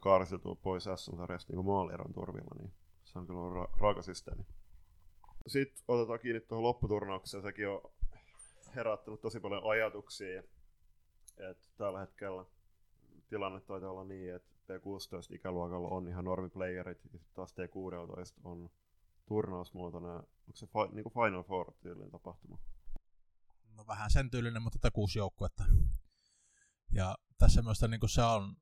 kaarsiltu 0.00 0.58
pois 0.62 0.84
SM-sarjasta 0.96 1.52
niin 1.52 1.64
maalieron 1.64 2.12
turvilla, 2.12 2.54
niin 2.58 2.72
se 3.12 3.18
on 3.18 3.26
kyllä 3.26 3.40
ra- 3.40 3.80
raaka 3.80 4.02
systeemi. 4.02 4.46
Sitten 5.46 5.84
otetaan 5.88 6.18
kiinni 6.20 6.40
tuohon 6.40 6.62
lopputurnaukseen. 6.62 7.42
Sekin 7.42 7.68
on 7.68 7.80
herättänyt 8.74 9.20
tosi 9.20 9.40
paljon 9.40 9.70
ajatuksia. 9.70 10.42
Että 11.50 11.68
tällä 11.76 12.00
hetkellä 12.00 12.44
tilanne 13.28 13.60
taitaa 13.60 13.90
olla 13.90 14.04
niin, 14.04 14.34
että 14.34 14.50
T16-ikäluokalla 14.68 15.88
on 15.88 16.08
ihan 16.08 16.24
normiplayerit, 16.24 17.04
ja 17.04 17.10
sitten 17.10 17.34
taas 17.34 17.54
T16 17.54 18.40
on 18.44 18.70
turnausmuotoinen, 19.28 20.10
onko 20.10 20.54
se 20.54 20.66
fi, 20.66 20.94
niin 20.94 21.02
kuin 21.02 21.12
Final 21.12 21.42
Four 21.42 21.72
tyylinen 21.80 22.10
tapahtuma? 22.10 22.58
No 23.76 23.86
vähän 23.86 24.10
sen 24.10 24.30
tyylinen, 24.30 24.62
mutta 24.62 24.78
tätä 24.78 24.94
kuusi 24.94 25.18
joukkuetta. 25.18 25.64
Ja 26.92 27.18
tässä 27.38 27.62
myös 27.62 27.82
niin 27.88 28.00
se 28.06 28.22
on 28.22 28.56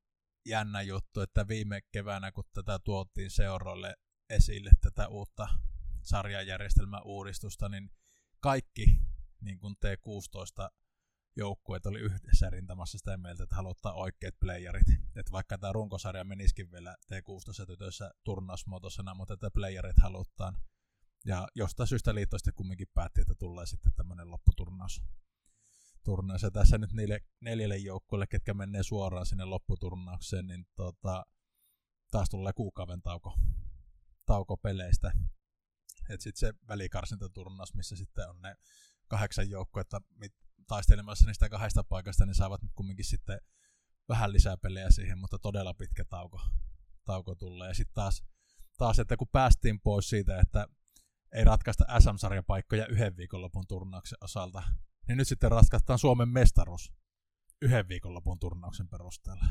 jännä 0.47 0.83
juttu, 0.83 1.21
että 1.21 1.49
viime 1.49 1.81
keväänä, 1.93 2.33
kun 2.33 2.45
tätä 2.55 2.79
tuotiin 2.79 3.31
seuroille 3.31 3.95
esille 4.31 4.71
tätä 4.81 5.09
uutta 5.09 5.49
sarjajärjestelmän 6.03 7.03
uudistusta, 7.05 7.69
niin 7.69 7.91
kaikki 8.41 9.01
niin 9.41 9.59
kuin 9.59 9.77
T16 9.77 10.71
joukkueet 11.37 11.87
oli 11.87 11.99
yhdessä 11.99 12.51
rintamassa 12.51 12.99
sitä 12.99 13.17
mieltä, 13.17 13.43
että 13.43 13.57
haluaa 13.57 13.93
oikeat 13.93 14.35
playerit. 14.41 14.88
Että 15.17 15.33
vaikka 15.33 15.59
tämä 15.59 15.73
runkosarja 15.73 16.25
menisikin 16.25 16.73
vielä 16.73 16.97
T16 17.12 17.67
tytöissä 17.67 18.11
turnausmuotoisena, 18.25 19.14
mutta 19.14 19.35
että 19.35 19.51
playerit 19.51 19.97
halutaan. 20.03 20.57
Ja 21.25 21.49
jostain 21.55 21.87
syystä 21.87 22.14
liitto 22.14 22.38
sitten 22.38 22.55
kumminkin 22.55 22.88
päätti, 22.95 23.21
että 23.21 23.35
tulee 23.35 23.67
sitten 23.67 23.93
tämmöinen 23.97 24.31
lopputurnaus. 24.31 25.03
Turnaus. 26.05 26.43
Ja 26.43 26.51
tässä 26.51 26.79
nyt 26.79 26.93
niille 26.93 27.21
neljälle 27.41 27.77
joukkueelle, 27.77 28.27
ketkä 28.27 28.55
menee 28.55 28.83
suoraan 28.83 29.27
sinne 29.27 29.45
lopputurnaukseen, 29.45 30.47
niin 30.47 30.67
tota, 30.77 31.27
taas 32.11 32.29
tulee 32.31 32.53
kuukauden 32.53 33.03
tauko 33.03 33.35
taukopeleistä. 34.29 35.12
Että 36.09 36.23
sitten 36.23 36.41
se 36.41 36.55
välikarsintaturnaus, 36.69 37.75
missä 37.75 37.97
sitten 37.97 38.29
on 38.29 38.43
ne 38.43 38.57
kahdeksan 39.09 39.51
joukkuetta 39.51 40.01
taistelemassa 40.67 41.27
niistä 41.27 41.49
kahdesta 41.49 41.85
paikasta, 41.85 42.27
niin 42.27 42.35
saavat 42.35 42.62
nyt 42.62 42.73
kumminkin 42.75 43.05
sitten 43.05 43.41
vähän 44.09 44.33
lisää 44.33 44.57
pelejä 44.57 44.91
siihen, 44.91 45.19
mutta 45.19 45.38
todella 45.38 45.75
pitkä 45.75 46.05
tauko, 46.05 46.41
tauko 47.05 47.35
tulee. 47.35 47.69
Ja 47.69 47.75
sitten 47.75 47.95
taas, 47.95 48.25
taas, 48.79 48.99
että 48.99 49.17
kun 49.17 49.29
päästiin 49.33 49.81
pois 49.81 50.09
siitä, 50.09 50.41
että 50.41 50.67
ei 51.33 51.45
ratkaista 51.45 52.01
SM-sarjapaikkoja 52.01 52.87
yhden 52.87 53.17
viikonlopun 53.17 53.67
turnauksen 53.69 54.19
osalta, 54.21 54.62
niin 55.09 55.19
nyt 55.19 55.29
sitten 55.29 55.51
ratkaistaan 55.51 55.99
Suomen 55.99 56.29
mestaruus 56.29 56.93
yhden 57.62 57.88
viikonlopun 57.88 58.38
turnauksen 58.38 58.88
perusteella. 58.88 59.45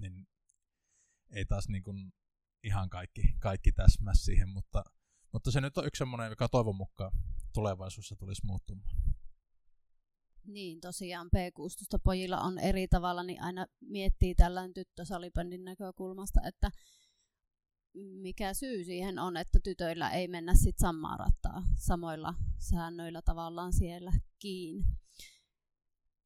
Niin 0.00 0.26
ei 1.30 1.44
taas 1.44 1.68
niin 1.68 1.82
kuin 1.82 2.12
ihan 2.62 2.90
kaikki, 2.90 3.22
kaikki 3.38 3.72
täsmää 3.72 4.14
siihen, 4.14 4.48
mutta, 4.48 4.84
mutta 5.32 5.50
se 5.50 5.60
nyt 5.60 5.78
on 5.78 5.86
yksi 5.86 5.98
semmoinen, 5.98 6.30
joka 6.30 6.48
toivon 6.48 6.76
mukaan 6.76 7.12
tulevaisuudessa 7.54 8.16
tulisi 8.16 8.46
muuttumaan. 8.46 8.90
Niin, 10.46 10.80
tosiaan 10.80 11.26
P16 11.36 12.00
pojilla 12.04 12.40
on 12.40 12.58
eri 12.58 12.88
tavalla, 12.88 13.22
niin 13.22 13.42
aina 13.42 13.66
miettii 13.80 14.34
tällainen 14.34 14.74
tyttösalibändin 14.74 15.64
näkökulmasta, 15.64 16.40
että 16.46 16.70
mikä 17.94 18.54
syy 18.54 18.84
siihen 18.84 19.18
on, 19.18 19.36
että 19.36 19.58
tytöillä 19.64 20.10
ei 20.10 20.28
mennä 20.28 20.54
sit 20.54 20.78
samaa 20.78 21.16
rattaa 21.16 21.62
samoilla 21.76 22.34
säännöillä 22.58 23.22
tavallaan 23.22 23.72
siellä 23.72 24.12
kiinni. 24.38 24.84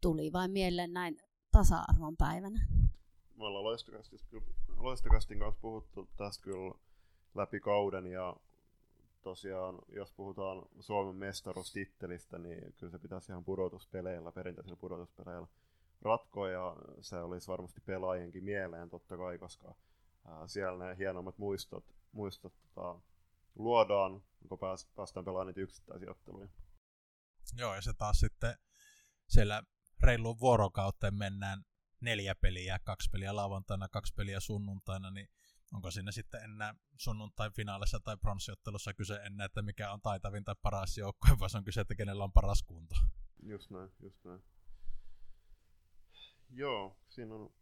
Tuli 0.03 0.33
vain 0.33 0.51
mieleen 0.51 0.92
näin 0.92 1.16
tasa-arvon 1.53 2.16
päivänä. 2.16 2.66
Me 3.37 3.44
ollaan 3.44 3.64
Loistokastin 4.77 5.38
kanssa 5.38 5.61
puhuttu 5.61 6.09
tästä 6.16 6.44
kyllä 6.44 6.75
läpi 7.35 7.61
kauden 7.61 8.07
ja 8.07 8.37
tosiaan, 9.22 9.79
jos 9.88 10.12
puhutaan 10.12 10.62
Suomen 10.81 11.16
mestaruustittelistä, 11.16 12.38
niin 12.38 12.75
kyllä 12.77 12.90
se 12.90 12.99
pitäisi 12.99 13.33
ihan 13.33 13.44
pudotuspeleillä, 13.44 14.33
perinteisillä 14.33 14.77
pudotuspeleillä 14.77 15.49
ratkoa, 16.03 16.51
ja 16.51 16.77
se 17.01 17.16
olisi 17.16 17.49
varmasti 17.49 17.81
pelaajienkin 17.81 18.44
mieleen 18.44 18.90
totta 18.90 19.16
kai, 19.16 19.38
koska 19.38 19.75
ää, 20.25 20.49
siellä 20.49 20.88
ne 20.88 20.96
hienommat 20.99 21.38
muistot, 21.38 21.85
muistot 22.12 22.53
tota, 22.62 23.01
luodaan, 23.55 24.22
kun 24.49 24.59
pääs, 24.59 24.88
päästään 24.94 25.25
pelaamaan 25.25 25.46
niitä 25.46 25.61
yksittäisiä 25.61 26.11
otteluja. 26.11 26.49
Joo, 27.57 27.75
ja 27.75 27.83
se 27.83 27.92
taas 27.92 28.20
sitten 28.20 28.55
siellä 29.29 29.62
reiluun 30.03 30.40
vuorokauteen 30.40 31.14
mennään 31.14 31.64
neljä 32.00 32.35
peliä, 32.35 32.78
kaksi 32.78 33.11
peliä 33.11 33.37
lauantaina, 33.37 33.88
kaksi 33.88 34.14
peliä 34.14 34.40
sunnuntaina, 34.40 35.11
niin 35.11 35.28
onko 35.74 35.90
siinä 35.90 36.12
sitten 36.12 36.44
enää 36.44 36.74
sunnuntai 36.98 37.50
finaalissa 37.50 38.00
tai 38.00 38.16
pronssiottelussa 38.16 38.94
kyse 38.94 39.14
enää, 39.14 39.44
että 39.44 39.62
mikä 39.62 39.92
on 39.92 40.00
taitavin 40.00 40.44
tai 40.44 40.54
paras 40.62 40.98
joukkue, 40.98 41.30
vaan 41.40 41.50
se 41.50 41.59
on 41.59 41.64
kyse, 41.64 41.80
että 41.80 41.94
kenellä 41.94 42.24
on 42.24 42.32
paras 42.32 42.62
kunto. 42.62 42.94
Just 43.42 43.70
näin, 43.70 43.90
just 44.02 44.24
näin. 44.24 44.42
Joo, 46.50 46.96
siinä 47.09 47.35
on 47.35 47.52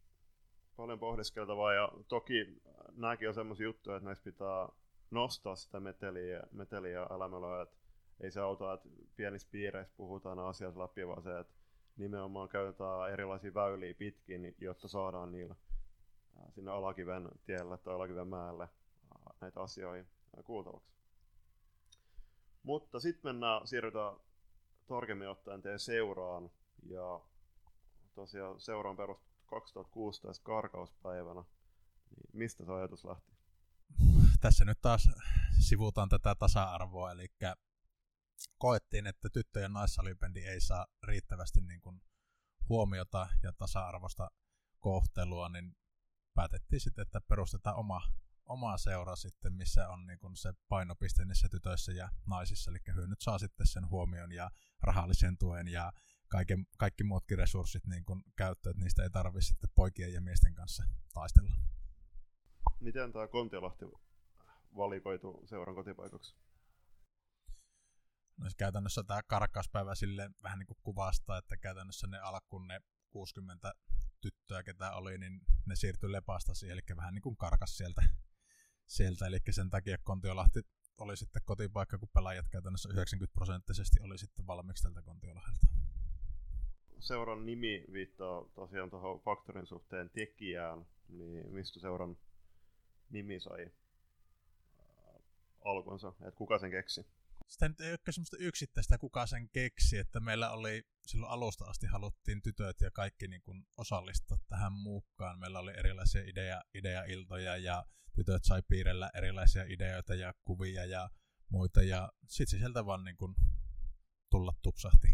paljon 0.77 0.99
pohdiskeltavaa 0.99 1.73
ja 1.75 1.89
toki 2.09 2.61
nämäkin 2.93 3.29
on 3.29 3.35
semmoisia 3.35 3.65
juttuja, 3.65 3.97
että 3.97 4.07
näistä 4.07 4.25
pitää 4.25 4.69
nostaa 5.11 5.57
sitä 5.57 5.81
meteliä, 5.81 6.43
meteliä 6.53 7.03
älämölöä, 7.03 7.63
että 7.63 7.77
ei 8.21 8.31
se 8.31 8.41
auta, 8.41 8.73
että 8.73 8.89
pienissä 9.17 9.49
piireissä 9.51 9.95
puhutaan 9.97 10.39
asiat 10.39 10.77
läpi, 10.77 11.07
vaan 11.07 11.23
se, 11.23 11.39
että 11.39 11.55
nimenomaan 11.97 12.49
käytetään 12.49 13.13
erilaisia 13.13 13.55
väyliä 13.55 13.95
pitkin, 13.95 14.55
jotta 14.61 14.89
saadaan 14.89 15.33
niillä 15.33 15.55
sinne 16.51 16.71
Alakiven 16.71 17.29
tielle 17.45 17.79
tai 17.79 17.95
Alakiven 17.95 18.29
mäelle 18.29 18.69
näitä 19.41 19.61
asioita 19.61 20.11
kuultavaksi. 20.45 20.95
Mutta 22.63 23.01
sitten 23.01 23.29
mennään, 23.29 23.67
siirrytään 23.67 24.17
tarkemmin 24.87 25.29
ottaen 25.29 25.63
teidän 25.63 25.79
seuraan. 25.79 26.51
Ja 26.83 27.21
tosiaan 28.15 28.61
seuraan 28.61 28.97
perustettu 28.97 29.45
2016 29.47 30.45
karkauspäivänä. 30.45 31.45
Niin 32.11 32.31
mistä 32.33 32.65
se 32.65 32.73
ajatus 32.73 33.05
lähti? 33.05 33.33
Tässä 34.41 34.65
nyt 34.65 34.79
taas 34.83 35.09
sivutaan 35.61 36.09
tätä 36.09 36.35
tasa-arvoa, 36.35 37.13
eli 37.13 37.27
koettiin, 38.59 39.07
että 39.07 39.29
tyttö- 39.31 39.61
ja 39.61 39.69
naissalibendi 39.69 40.41
ei 40.41 40.61
saa 40.61 40.87
riittävästi 41.03 41.61
niin 41.61 41.81
kuin 41.81 42.03
huomiota 42.69 43.29
ja 43.43 43.53
tasa-arvosta 43.53 44.31
kohtelua, 44.81 45.49
niin 45.49 45.77
päätettiin 46.35 46.81
sitten, 46.81 47.03
että 47.03 47.21
perustetaan 47.21 47.77
oma, 47.77 48.03
oma 48.47 48.79
seura 48.79 49.17
sitten, 49.17 49.53
missä 49.53 49.89
on 49.89 50.07
niin 50.07 50.19
kuin 50.19 50.37
se 50.37 50.53
painopiste 50.69 51.25
niissä 51.25 51.49
tytöissä 51.49 51.93
ja 51.93 52.09
naisissa, 52.27 52.71
eli 52.71 52.79
hyönyt 52.95 53.21
saa 53.21 53.39
sitten 53.39 53.67
sen 53.67 53.91
huomion 53.91 54.33
ja 54.33 54.51
rahallisen 54.83 55.39
tuen 55.39 55.69
ja 55.69 55.93
kaiken, 56.29 56.67
kaikki 56.79 57.05
muutkin 57.05 57.39
resurssit 57.39 57.87
niin 57.87 58.05
kuin 58.05 58.25
käyttöön, 58.37 58.71
että 58.71 58.85
niistä 58.85 59.03
ei 59.03 59.11
tarvitse 59.11 59.49
sitten 59.49 59.71
poikien 59.75 60.13
ja 60.13 60.21
miesten 60.21 60.55
kanssa 60.55 60.85
taistella. 61.15 61.53
Miten 62.81 63.13
tämä 63.13 63.29
Kontiolahti 63.29 63.85
valikoitu 64.77 65.43
seuran 65.45 65.75
kotipaikaksi? 65.75 66.37
No, 68.37 68.51
käytännössä 68.57 69.03
tämä 69.03 69.23
karkkauspäivä 69.23 69.95
sille 69.95 70.31
vähän 70.43 70.59
niin 70.59 70.67
kuin 70.67 70.79
kuvastaa, 70.83 71.39
että 71.39 71.57
käytännössä 71.57 72.07
ne 72.07 72.19
alkuun 72.19 72.69
ne 72.69 72.81
60 73.11 73.73
tyttöä, 74.21 74.63
ketä 74.63 74.93
oli, 74.93 75.19
niin 75.19 75.41
ne 75.67 75.77
siirtyi 75.77 76.13
Lepasta 76.13 76.55
siihen, 76.55 76.73
eli 76.73 76.97
vähän 76.97 77.15
niin 77.15 77.23
kuin 77.23 77.37
karkas 77.37 77.77
sieltä. 77.77 78.03
sieltä. 78.87 79.27
Eli 79.27 79.39
sen 79.51 79.71
takia 79.71 79.99
Kontiolahti 79.99 80.61
oli 80.99 81.17
sitten 81.17 81.43
kotipaikka, 81.45 81.99
kun 81.99 82.09
pelaajat 82.15 82.49
käytännössä 82.49 82.89
90 82.93 83.35
prosenttisesti 83.35 84.01
oli 84.01 84.19
sitten 84.19 84.47
valmiiksi 84.47 84.83
tältä 84.83 85.03
Kontiolahdelta. 85.03 85.67
Seuran 86.99 87.47
nimi 87.47 87.85
viittaa 87.93 88.45
tosiaan 88.55 88.91
tuohon 88.91 89.21
faktorin 89.21 89.67
suhteen 89.67 90.11
tekijään, 90.11 90.87
niin 91.09 91.53
mistä 91.53 91.81
seuran 91.81 92.17
nimi 93.11 93.41
sai 93.41 93.73
alkunsa, 95.65 96.09
että 96.09 96.39
kuka 96.39 96.59
sen 96.59 96.71
keksi? 96.71 97.07
Sitä 97.49 97.69
nyt 97.69 97.81
ei 97.81 97.91
ole 97.91 97.99
semmoista 98.11 98.37
yksittäistä, 98.41 98.99
kuka 98.99 99.27
sen 99.27 99.49
keksi, 99.49 99.99
että 99.99 100.21
meillä 100.21 100.51
oli 100.51 100.83
silloin 101.07 101.33
alusta 101.33 101.65
asti 101.65 101.87
haluttiin 101.87 102.43
tytöt 102.43 102.81
ja 102.81 102.91
kaikki 102.91 103.29
niin 103.29 103.43
kuin 103.43 103.67
osallistua 103.77 104.39
tähän 104.49 104.73
mukaan. 104.73 105.39
Meillä 105.39 105.59
oli 105.59 105.73
erilaisia 105.77 106.23
idea, 106.23 106.63
ideailtoja 106.75 107.57
ja 107.57 107.85
tytöt 108.15 108.45
sai 108.45 108.63
piirrellä 108.69 109.11
erilaisia 109.15 109.65
ideoita 109.69 110.15
ja 110.15 110.35
kuvia 110.45 110.85
ja 110.85 111.11
muita 111.49 111.83
ja 111.83 112.13
sitten 112.29 112.59
se 112.59 112.59
sieltä 112.59 112.87
vaan 112.87 113.05
niin 113.05 113.17
kuin 113.17 113.35
tulla 114.31 114.53
tupsahti, 114.63 115.09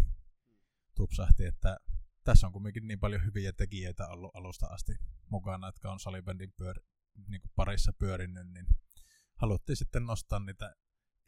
tupsahti, 0.95 1.45
että 1.45 1.77
tässä 2.25 2.47
on 2.47 2.53
kuitenkin 2.53 2.89
niin 2.89 3.01
paljon 3.01 3.25
hyviä 3.25 3.53
tekijöitä 3.53 4.09
ollut 4.09 4.37
alusta 4.37 4.67
asti 4.67 4.93
mukana, 5.31 5.69
jotka 5.69 5.93
on 5.93 6.01
salibändin 6.01 6.53
pyör, 6.57 6.81
niin 7.29 7.41
kuin 7.41 7.53
parissa 7.57 7.93
pyörinyt, 7.93 8.49
niin 8.53 8.67
haluttiin 9.35 9.77
sitten 9.77 10.07
nostaa 10.07 10.39
niitä 10.39 10.75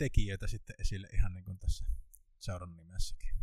tekijöitä 0.02 0.46
sitten 0.46 0.76
esille 0.78 1.08
ihan 1.12 1.34
niin 1.34 1.44
kuin 1.44 1.58
tässä 1.58 1.84
seuran 2.38 2.76
nimessäkin. 2.76 3.34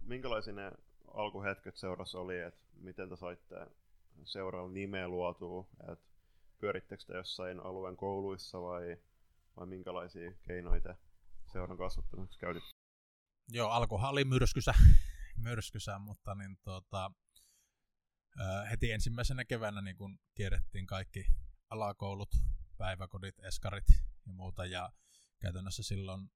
Minkälaisia 0.00 0.52
ne 0.52 0.72
alkuhetket 1.14 1.76
seurassa 1.76 2.18
oli, 2.18 2.40
että 2.40 2.60
miten 2.74 3.08
te 3.08 3.16
saitte 3.16 3.66
seuran 4.24 4.74
nimeä 4.74 5.08
luotua, 5.08 5.68
että 5.92 6.04
pyörittekö 6.58 7.04
te 7.06 7.16
jossain 7.16 7.60
alueen 7.60 7.96
kouluissa 7.96 8.62
vai, 8.62 8.96
vai 9.56 9.66
minkälaisia 9.66 10.32
keinoja 10.42 10.96
seuran 11.52 11.78
kasvattamiseksi 11.78 12.38
käytit? 12.38 12.62
Joo, 13.48 13.70
alkuhan 13.70 14.10
oli 14.10 14.24
myrskysä, 14.24 14.74
myrskysä 15.48 15.98
mutta 15.98 16.34
niin 16.34 16.56
tuota, 16.64 17.10
heti 18.70 18.92
ensimmäisenä 18.92 19.44
keväänä 19.44 19.82
niin 19.82 19.96
kun 19.96 20.18
kierrettiin 20.34 20.86
kaikki 20.86 21.26
alakoulut, 21.70 22.30
päiväkodit, 22.78 23.38
eskarit 23.44 23.86
ja 24.26 24.32
muuta, 24.32 24.64
ja 24.64 24.92
käytännössä 25.42 25.82
silloin 25.82 26.30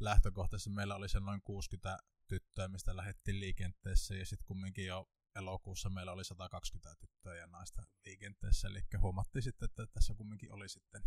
lähtökohtaisesti 0.00 0.70
meillä 0.70 0.94
oli 0.94 1.08
se 1.08 1.20
noin 1.20 1.42
60 1.42 1.98
tyttöä, 2.26 2.68
mistä 2.68 2.96
lähdettiin 2.96 3.40
liikenteessä 3.40 4.14
ja 4.14 4.26
sitten 4.26 4.46
kumminkin 4.46 4.86
jo 4.86 5.08
elokuussa 5.34 5.90
meillä 5.90 6.12
oli 6.12 6.24
120 6.24 6.96
tyttöä 7.00 7.36
ja 7.36 7.46
naista 7.46 7.82
liikenteessä, 8.04 8.68
eli 8.68 8.80
huomattiin 9.00 9.42
sitten, 9.42 9.66
että 9.66 9.86
tässä 9.86 10.14
kumminkin 10.14 10.52
oli 10.52 10.68
sitten 10.68 11.02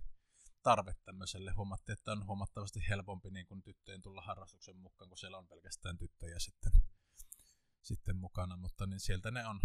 tarve 0.63 0.95
tämmöiselle. 1.05 1.51
Huomattiin, 1.51 1.93
että 1.93 2.11
on 2.11 2.25
huomattavasti 2.25 2.79
helpompi 2.89 3.31
niin 3.31 3.45
kuin 3.45 3.63
tyttöjen 3.63 4.01
tulla 4.01 4.21
harrastuksen 4.21 4.77
mukaan, 4.77 5.09
kun 5.09 5.17
siellä 5.17 5.37
on 5.37 5.47
pelkästään 5.47 5.97
tyttöjä 5.97 6.39
sitten, 6.39 6.71
sitten 7.81 8.15
mukana, 8.15 8.57
mutta 8.57 8.85
niin 8.85 8.99
sieltä 8.99 9.31
ne 9.31 9.45
on 9.47 9.59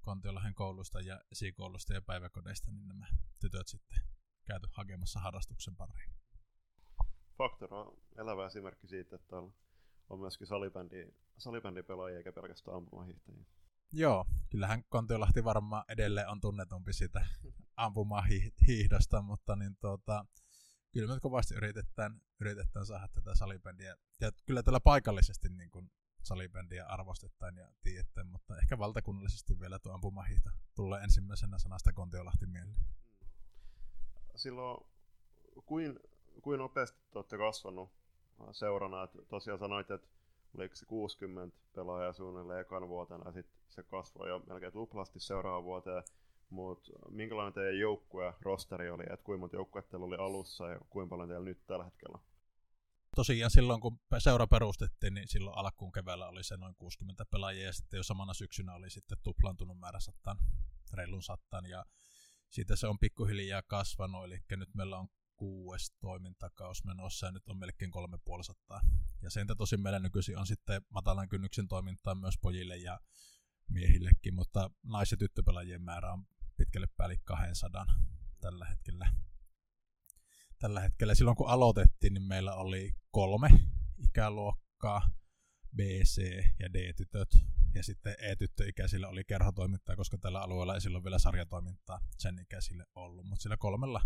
Kontiolahden 0.00 0.54
koulusta 0.54 1.00
ja 1.00 1.20
esikoulusta 1.32 1.94
ja 1.94 2.02
päiväkodeista, 2.02 2.70
niin 2.70 2.88
nämä 2.88 3.06
tytöt 3.40 3.68
sitten 3.68 3.98
käyty 4.44 4.68
hakemassa 4.70 5.20
harrastuksen 5.20 5.76
pariin. 5.76 6.23
Faktor 7.38 7.74
on 7.74 7.96
elävä 8.16 8.46
esimerkki 8.46 8.86
siitä, 8.88 9.16
että 9.16 9.36
on, 9.36 9.54
on 10.10 10.20
myöskin 10.20 10.46
salibändi, 10.46 11.08
salibändipelaajia 11.38 12.18
eikä 12.18 12.32
pelkästään 12.32 12.76
ampumahiihtäjiä. 12.76 13.44
Joo, 13.92 14.24
kyllähän 14.50 14.84
Kontiolahti 14.88 15.44
varmaan 15.44 15.84
edelleen 15.88 16.28
on 16.28 16.40
tunnetumpi 16.40 16.92
sitä 16.92 17.26
ampumahiihdosta, 17.76 19.22
mutta 19.22 19.56
niin 19.56 19.76
tuota, 19.76 20.24
kyllä 20.92 21.14
me 21.14 21.20
kovasti 21.20 21.54
yritetään, 21.54 22.20
yritetään 22.40 22.86
saada 22.86 23.08
tätä 23.08 23.34
salibändiä. 23.34 23.96
Ja 24.20 24.32
kyllä 24.46 24.62
tällä 24.62 24.80
paikallisesti 24.80 25.48
niin 25.48 25.70
kuin 25.70 25.90
salibändiä 26.22 26.86
arvostetaan 26.86 27.56
ja 27.56 27.68
tiedetään, 27.82 28.26
mutta 28.26 28.58
ehkä 28.58 28.78
valtakunnallisesti 28.78 29.60
vielä 29.60 29.78
tuo 29.78 29.92
ampumahiihto 29.92 30.50
tulee 30.74 31.02
ensimmäisenä 31.02 31.58
sanasta 31.58 31.92
Kontiolahti 31.92 32.46
mieleen. 32.46 32.86
Silloin 34.36 34.86
kuin 35.66 35.98
kuinka 36.42 36.62
nopeasti 36.62 36.98
te 37.10 37.18
olette 37.18 37.38
kasvanut 37.38 37.90
seurana? 38.52 39.02
Että 39.02 39.18
tosiaan 39.28 39.58
sanoit, 39.58 39.90
että 39.90 40.08
oliko 40.58 40.76
se 40.76 40.86
60 40.86 41.56
pelaajaa 41.74 42.12
suunnilleen 42.12 42.60
ekan 42.60 42.88
vuotena, 42.88 43.24
ja 43.26 43.32
sitten 43.32 43.56
se 43.68 43.82
kasvoi 43.82 44.28
jo 44.28 44.38
melkein 44.38 44.72
tuplasti 44.72 45.20
seuraavaan 45.20 45.64
vuoteen. 45.64 46.02
Mutta 46.50 46.92
minkälainen 47.10 47.52
teidän 47.52 47.78
joukkue 47.78 48.34
rosteri 48.40 48.90
oli, 48.90 49.02
että 49.02 49.24
kuinka 49.24 49.40
monta 49.40 49.56
joukkuetta 49.56 49.96
oli 49.96 50.16
alussa 50.16 50.68
ja 50.68 50.80
kuinka 50.90 51.10
paljon 51.10 51.28
teillä 51.28 51.44
nyt 51.44 51.66
tällä 51.66 51.84
hetkellä? 51.84 52.18
Tosiaan 53.16 53.50
silloin, 53.50 53.80
kun 53.80 54.00
seura 54.18 54.46
perustettiin, 54.46 55.14
niin 55.14 55.28
silloin 55.28 55.58
alkuun 55.58 55.92
keväällä 55.92 56.28
oli 56.28 56.44
se 56.44 56.56
noin 56.56 56.74
60 56.74 57.24
pelaajia, 57.30 57.66
ja 57.66 57.72
sitten 57.72 57.98
jo 57.98 58.02
samana 58.02 58.34
syksynä 58.34 58.74
oli 58.74 58.90
sitten 58.90 59.18
tuplantunut 59.22 59.78
määrä 59.78 60.00
sattaan, 60.00 60.38
reilun 60.92 61.22
sattaan, 61.22 61.66
ja 61.66 61.84
siitä 62.50 62.76
se 62.76 62.86
on 62.86 62.98
pikkuhiljaa 62.98 63.62
kasvanut, 63.66 64.24
eli 64.24 64.38
nyt 64.56 64.74
meillä 64.74 64.98
on 64.98 65.08
kuudes 65.44 65.92
toimintakaus 66.00 66.84
menossa 66.84 67.26
ja 67.26 67.32
nyt 67.32 67.48
on 67.48 67.56
melkein 67.56 67.90
kolme 67.90 68.18
puolisataa. 68.24 68.80
Ja 69.22 69.30
sen 69.30 69.46
tosi 69.56 69.76
meillä 69.76 69.98
nykyisin 69.98 70.38
on 70.38 70.46
sitten 70.46 70.82
matalan 70.90 71.28
kynnyksen 71.28 71.68
toimintaa 71.68 72.14
myös 72.14 72.34
pojille 72.42 72.76
ja 72.76 73.00
miehillekin, 73.68 74.34
mutta 74.34 74.70
nais- 74.82 75.10
ja 75.10 75.16
tyttöpelaajien 75.16 75.82
määrä 75.82 76.12
on 76.12 76.26
pitkälle 76.56 76.86
päälle 76.96 77.16
200 77.24 77.86
tällä 78.40 78.66
hetkellä. 78.66 79.14
Tällä 80.58 80.80
hetkellä 80.80 81.14
silloin 81.14 81.36
kun 81.36 81.48
aloitettiin, 81.48 82.14
niin 82.14 82.22
meillä 82.22 82.54
oli 82.54 82.94
kolme 83.10 83.48
ikäluokkaa, 83.98 85.10
B, 85.76 85.80
C 86.04 86.22
ja 86.60 86.72
D-tytöt. 86.72 87.28
Ja 87.74 87.82
sitten 87.82 88.16
E-tyttöikäisillä 88.18 89.08
oli 89.08 89.24
kerhotoimintaa, 89.24 89.96
koska 89.96 90.18
tällä 90.18 90.40
alueella 90.40 90.74
ei 90.74 90.80
silloin 90.80 91.04
vielä 91.04 91.18
sarjatoimintaa 91.18 92.00
sen 92.18 92.38
ikäisille 92.38 92.86
ollut. 92.94 93.26
Mutta 93.26 93.42
sillä 93.42 93.56
kolmella, 93.56 94.00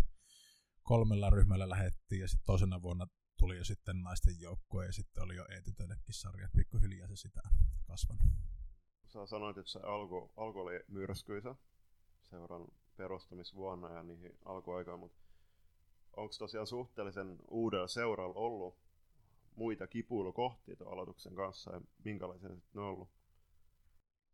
kolmella 0.89 1.29
ryhmällä 1.29 1.69
lähettiin 1.69 2.21
ja 2.21 2.27
sitten 2.27 2.45
toisena 2.45 2.81
vuonna 2.81 3.07
tuli 3.39 3.57
jo 3.57 3.63
sitten 3.63 4.01
naisten 4.01 4.39
joukkue 4.39 4.85
ja 4.85 4.93
sitten 4.93 5.23
oli 5.23 5.35
jo 5.35 5.45
E-tytöillekin 5.49 6.13
sarjat. 6.13 6.51
Pikkuhiljaa 6.55 7.07
se 7.07 7.15
sitä 7.15 7.41
kasvanut. 7.87 8.23
Sä 9.05 9.25
sanoit, 9.25 9.57
että 9.57 9.71
se 9.71 9.79
alku, 9.79 10.31
alku 10.37 10.59
oli 10.59 10.79
myrskyisä 10.87 11.55
seuran 12.21 12.67
perustamisvuonna 12.97 13.93
ja 13.93 14.03
niihin 14.03 14.37
alkuaikaan, 14.45 14.99
mutta 14.99 15.21
onko 16.17 16.33
tosiaan 16.39 16.67
suhteellisen 16.67 17.37
uudella 17.47 17.87
seuralla 17.87 18.35
ollut 18.35 18.77
muita 19.55 19.87
kipuilukohtia 19.87 20.75
tuon 20.75 20.93
aloituksen 20.93 21.35
kanssa 21.35 21.73
ja 21.73 21.81
minkälaisia 22.03 22.49
ne 22.49 22.81
on 22.81 22.83
ollut? 22.83 23.09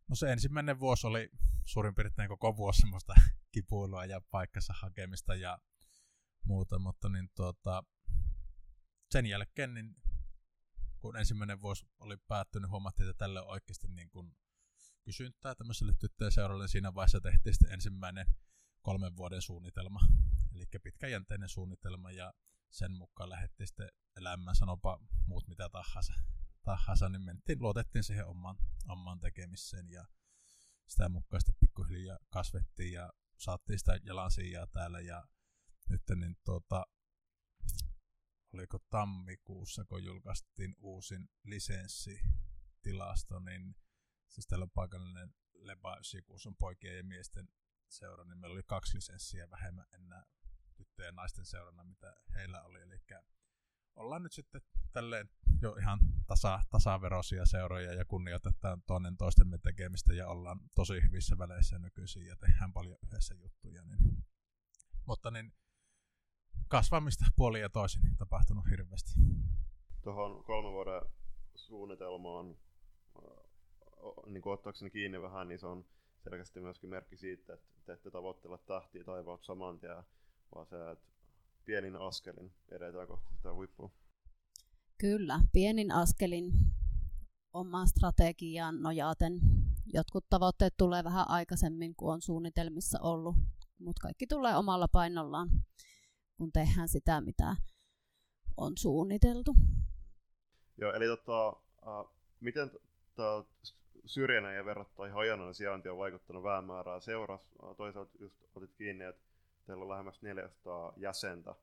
No 0.08 0.16
se 0.16 0.32
ensimmäinen 0.32 0.80
vuosi 0.80 1.06
oli 1.06 1.30
suurin 1.64 1.94
piirtein 1.94 2.28
koko 2.28 2.56
vuosi 2.56 2.80
semmoista 2.80 3.14
kipuilua 3.54 4.04
ja 4.04 4.20
paikkansa 4.30 4.74
hakemista 4.76 5.34
ja 5.34 5.58
muuta, 6.46 6.78
mutta 6.78 7.08
niin 7.08 7.30
tuota, 7.34 7.84
sen 9.10 9.26
jälkeen 9.26 9.74
niin 9.74 9.96
kun 10.98 11.16
ensimmäinen 11.16 11.60
vuosi 11.60 11.86
oli 11.98 12.16
päättynyt, 12.16 12.70
huomattiin, 12.70 13.10
että 13.10 13.18
tälle 13.18 13.40
on 13.40 13.48
oikeasti 13.48 13.88
niin 13.88 14.10
kuin 14.10 14.36
kysyntää 15.02 15.54
tämmöiselle 15.54 15.94
tyttöjen 15.98 16.32
seuralle. 16.32 16.68
Siinä 16.68 16.94
vaiheessa 16.94 17.20
tehtiin 17.20 17.54
sitten 17.54 17.72
ensimmäinen 17.72 18.26
kolmen 18.82 19.16
vuoden 19.16 19.42
suunnitelma, 19.42 20.00
eli 20.54 20.64
pitkäjänteinen 20.82 21.48
suunnitelma, 21.48 22.10
ja 22.10 22.32
sen 22.70 22.92
mukaan 22.92 23.30
lähdettiin 23.30 23.66
sitten 23.66 23.88
elämään, 24.16 24.56
sanopa 24.56 24.98
muut 25.26 25.48
mitä 25.48 25.68
tahansa, 25.68 26.14
tahansa 26.62 27.08
niin 27.08 27.22
mentiin, 27.22 27.62
luotettiin 27.62 28.04
siihen 28.04 28.26
omaan, 28.26 28.56
omaan 28.88 29.20
tekemiseen, 29.20 29.90
ja 29.90 30.06
sitä 30.86 31.08
mukaan 31.08 31.40
sitten 31.40 31.56
pikkuhiljaa 31.60 32.18
kasvettiin, 32.30 32.92
ja 32.92 33.12
saatiin 33.36 33.78
sitä 33.78 33.98
jalansijaa 34.02 34.66
täällä, 34.66 35.00
ja 35.00 35.24
nyt 35.88 36.02
niin 36.16 36.36
tuota, 36.44 36.86
oliko 38.54 38.78
tammikuussa, 38.90 39.84
kun 39.84 40.04
julkaistiin 40.04 40.74
uusin 40.78 41.28
lisenssitilasto, 41.44 43.40
niin 43.40 43.76
siis 44.28 44.46
täällä 44.46 44.64
on 44.64 44.70
paikallinen 44.70 45.34
Leba 45.54 45.92
96 45.92 46.48
on 46.48 46.56
poikien 46.56 46.96
ja 46.96 47.04
miesten 47.04 47.48
seura, 47.88 48.24
niin 48.24 48.38
meillä 48.38 48.54
oli 48.54 48.62
kaksi 48.66 48.96
lisenssiä 48.96 49.50
vähemmän 49.50 49.86
enää 49.92 50.24
tyttöjen 50.76 51.08
ja 51.08 51.12
naisten 51.12 51.46
seurana, 51.46 51.84
mitä 51.84 52.16
heillä 52.34 52.62
oli. 52.62 52.82
Eli 52.82 53.00
ollaan 53.96 54.22
nyt 54.22 54.32
sitten 54.32 54.60
tälleen 54.92 55.30
jo 55.62 55.76
ihan 55.76 55.98
tasa, 56.26 56.60
tasaveroisia 56.70 57.46
seuroja 57.46 57.92
ja 57.92 58.04
kunnioitetaan 58.04 58.82
toinen 58.82 59.16
toistemme 59.16 59.58
tekemistä 59.58 60.14
ja 60.14 60.28
ollaan 60.28 60.60
tosi 60.74 61.02
hyvissä 61.02 61.38
väleissä 61.38 61.78
nykyisin 61.78 62.26
ja 62.26 62.36
tehdään 62.36 62.72
paljon 62.72 62.98
yhdessä 63.06 63.34
juttuja. 63.34 63.84
Niin. 63.84 64.24
Mutta 65.06 65.30
niin 65.30 65.52
kasvamista 66.68 67.24
puoli 67.36 67.60
ja 67.60 67.68
toisin 67.68 68.16
tapahtunut 68.18 68.64
hirveästi. 68.70 69.10
Tuohon 70.02 70.44
kolmen 70.44 70.72
vuoden 70.72 71.02
suunnitelmaan 71.54 72.56
niin 74.26 74.42
kuin 74.42 74.52
ottaakseni 74.52 74.90
kiinni 74.90 75.22
vähän, 75.22 75.48
niin 75.48 75.58
se 75.58 75.66
on 75.66 75.84
selkeästi 76.24 76.60
myöskin 76.60 76.90
merkki 76.90 77.16
siitä, 77.16 77.54
että 77.54 77.66
te 77.86 77.92
ette 77.92 78.10
tavoittele 78.10 78.58
tahtia 78.58 79.04
taivaalta 79.04 79.44
saman 79.44 79.78
tien, 79.78 80.02
vaan 80.54 80.66
se, 80.66 80.90
että 80.90 81.06
pienin 81.64 81.96
askelin 81.96 82.52
edetään 82.68 83.08
kohti 83.08 83.34
sitä 83.36 83.52
huippua. 83.52 83.90
Kyllä, 84.98 85.40
pienin 85.52 85.92
askelin 85.92 86.52
omaan 87.52 87.88
strategiaan 87.88 88.82
nojaten. 88.82 89.40
Jotkut 89.92 90.26
tavoitteet 90.30 90.74
tulee 90.76 91.04
vähän 91.04 91.30
aikaisemmin 91.30 91.96
kuin 91.96 92.12
on 92.12 92.22
suunnitelmissa 92.22 92.98
ollut, 93.00 93.36
mutta 93.78 94.02
kaikki 94.02 94.26
tulee 94.26 94.56
omalla 94.56 94.88
painollaan, 94.88 95.50
kun 96.36 96.52
tehdään 96.52 96.88
sitä, 96.88 97.20
mitä 97.20 97.56
on 98.56 98.72
suunniteltu. 98.76 99.54
Joo, 100.78 100.92
eli 100.92 101.06
tota, 101.06 101.48
uh, 101.50 102.10
miten 102.40 102.70
tämä 103.14 103.44
syrjänä 104.04 104.52
ja 104.52 104.64
verrattain 104.64 105.12
hajanainen 105.12 105.54
sijainti 105.54 105.88
on 105.88 105.98
vaikuttanut 105.98 106.42
vähän 106.42 106.64
määrää 106.64 107.00
seuras. 107.00 107.48
Toisaalta 107.76 108.18
just 108.20 108.36
otit 108.54 108.74
kiinni, 108.74 109.04
että 109.04 109.22
teillä 109.66 109.82
on 109.82 109.88
lähemmäs 109.88 110.22
400 110.22 110.92
jäsentä, 110.96 111.54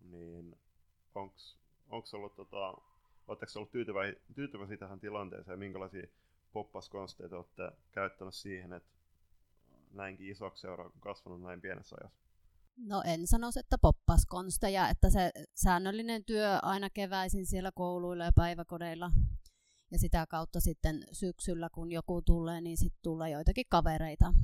niin 0.00 0.58
onko 1.90 2.06
ollut 2.12 2.36
tota, 2.36 2.74
Oletteko 3.28 3.52
ollut 3.56 3.70
tyytyväisiä, 3.70 4.20
tyytyväisiä 4.34 4.76
tähän 4.76 5.00
tilanteeseen 5.00 5.58
minkälaisia 5.58 6.06
poppaskonsteja 6.52 7.36
olette 7.36 7.72
käyttänyt 7.92 8.34
siihen, 8.34 8.72
että 8.72 8.90
näinkin 9.92 10.30
isoksi 10.30 10.60
seura 10.60 10.84
on 10.84 10.92
kasvanut 11.00 11.42
näin 11.42 11.60
pienessä 11.60 11.96
ajassa? 12.00 12.25
No 12.76 13.02
en 13.04 13.26
sanoisi, 13.26 13.60
että 13.60 13.78
poppaskonsteja, 13.78 14.88
että 14.88 15.10
se 15.10 15.30
säännöllinen 15.54 16.24
työ 16.24 16.58
aina 16.62 16.90
keväisin 16.90 17.46
siellä 17.46 17.72
kouluilla 17.72 18.24
ja 18.24 18.32
päiväkodeilla 18.32 19.10
ja 19.90 19.98
sitä 19.98 20.26
kautta 20.26 20.60
sitten 20.60 21.04
syksyllä, 21.12 21.68
kun 21.72 21.92
joku 21.92 22.22
tulee, 22.22 22.60
niin 22.60 22.76
sitten 22.76 23.02
tulee 23.02 23.30
joitakin 23.30 23.66
kavereita. 23.68 24.34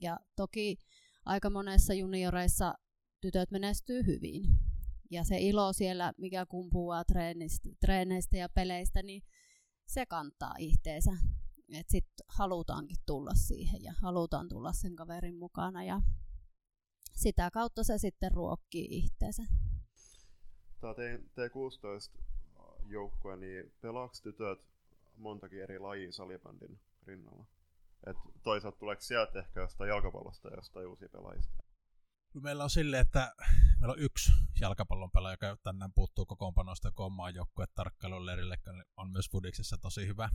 Ja 0.00 0.20
toki 0.36 0.76
aika 1.24 1.50
monessa 1.50 1.94
junioreissa 1.94 2.74
tytöt 3.20 3.50
menestyy 3.50 4.06
hyvin. 4.06 4.44
Ja 5.10 5.24
se 5.24 5.38
ilo 5.38 5.72
siellä, 5.72 6.12
mikä 6.18 6.46
kumpuaa 6.46 7.04
treenistä, 7.04 7.68
treeneistä 7.80 8.36
ja 8.36 8.48
peleistä, 8.48 9.02
niin 9.02 9.22
se 9.86 10.06
kantaa 10.06 10.54
ihteensä. 10.58 11.10
Että 11.72 11.90
sitten 11.90 12.26
halutaankin 12.28 12.96
tulla 13.06 13.34
siihen 13.34 13.82
ja 13.82 13.94
halutaan 14.02 14.48
tulla 14.48 14.72
sen 14.72 14.96
kaverin 14.96 15.36
mukana 15.36 15.84
ja 15.84 16.02
sitä 17.16 17.50
kautta 17.50 17.84
se 17.84 17.98
sitten 17.98 18.32
ruokkii 18.32 18.86
ihteensä. 18.90 19.42
Tämä 20.80 20.92
T16 20.92 22.20
joukkue, 22.86 23.36
niin 23.36 23.72
pelaako 23.80 24.14
tytöt 24.22 24.60
montakin 25.16 25.62
eri 25.62 25.78
lajia 25.78 26.12
salibändin 26.12 26.80
rinnalla. 27.06 27.46
Et 28.06 28.16
toisaalta 28.42 28.78
tuleeko 28.78 29.02
sieltä 29.02 29.38
ehkä 29.38 29.60
jostain 29.60 29.88
jalkapallosta 29.88 30.48
ja 30.48 30.56
jostain 30.56 30.86
uusia 30.86 31.08
pelaajista? 31.08 31.62
No 32.34 32.40
meillä 32.40 32.64
on 32.64 32.70
silleen, 32.70 33.00
että 33.00 33.34
meillä 33.80 33.92
on 33.92 33.98
yksi 33.98 34.32
jalkapallon 34.60 35.10
pelaaja, 35.10 35.34
joka 35.40 35.56
tänään 35.62 35.92
puuttuu 35.92 36.26
kokoonpanosta 36.26 36.92
joukkueen 37.34 37.68
tarkkailun 37.74 38.26
lerille, 38.26 38.58
on 38.96 39.10
myös 39.10 39.30
Fudiksessa 39.30 39.78
tosi 39.78 40.06
hyvä. 40.06 40.28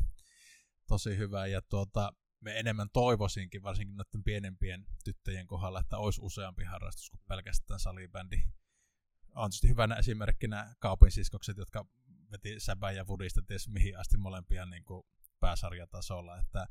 Tosi 0.88 1.17
hyvä 1.17 1.48
ja 1.48 1.62
tuota, 1.62 2.13
me 2.41 2.60
enemmän 2.60 2.89
toivoisinkin, 2.93 3.63
varsinkin 3.63 3.97
noiden 3.97 4.23
pienempien 4.23 4.86
tyttöjen 5.04 5.47
kohdalla, 5.47 5.80
että 5.80 5.97
olisi 5.97 6.21
useampi 6.23 6.63
harrastus 6.63 7.10
kuin 7.10 7.21
pelkästään 7.27 7.80
salibändi. 7.80 8.38
On 9.36 9.49
tietysti 9.49 9.69
hyvänä 9.69 9.95
esimerkkinä 9.95 10.75
kaupinsiskokset, 10.80 11.58
jotka 11.58 11.85
veti 12.31 12.60
säbä 12.60 12.92
ja 12.92 13.08
Vudista 13.08 13.42
ties 13.42 13.67
mihin 13.67 13.98
asti 13.98 14.17
molempia 14.17 14.65
niin 14.65 14.83
kuin 14.83 15.04
pääsarjatasolla, 15.39 16.37
että 16.37 16.67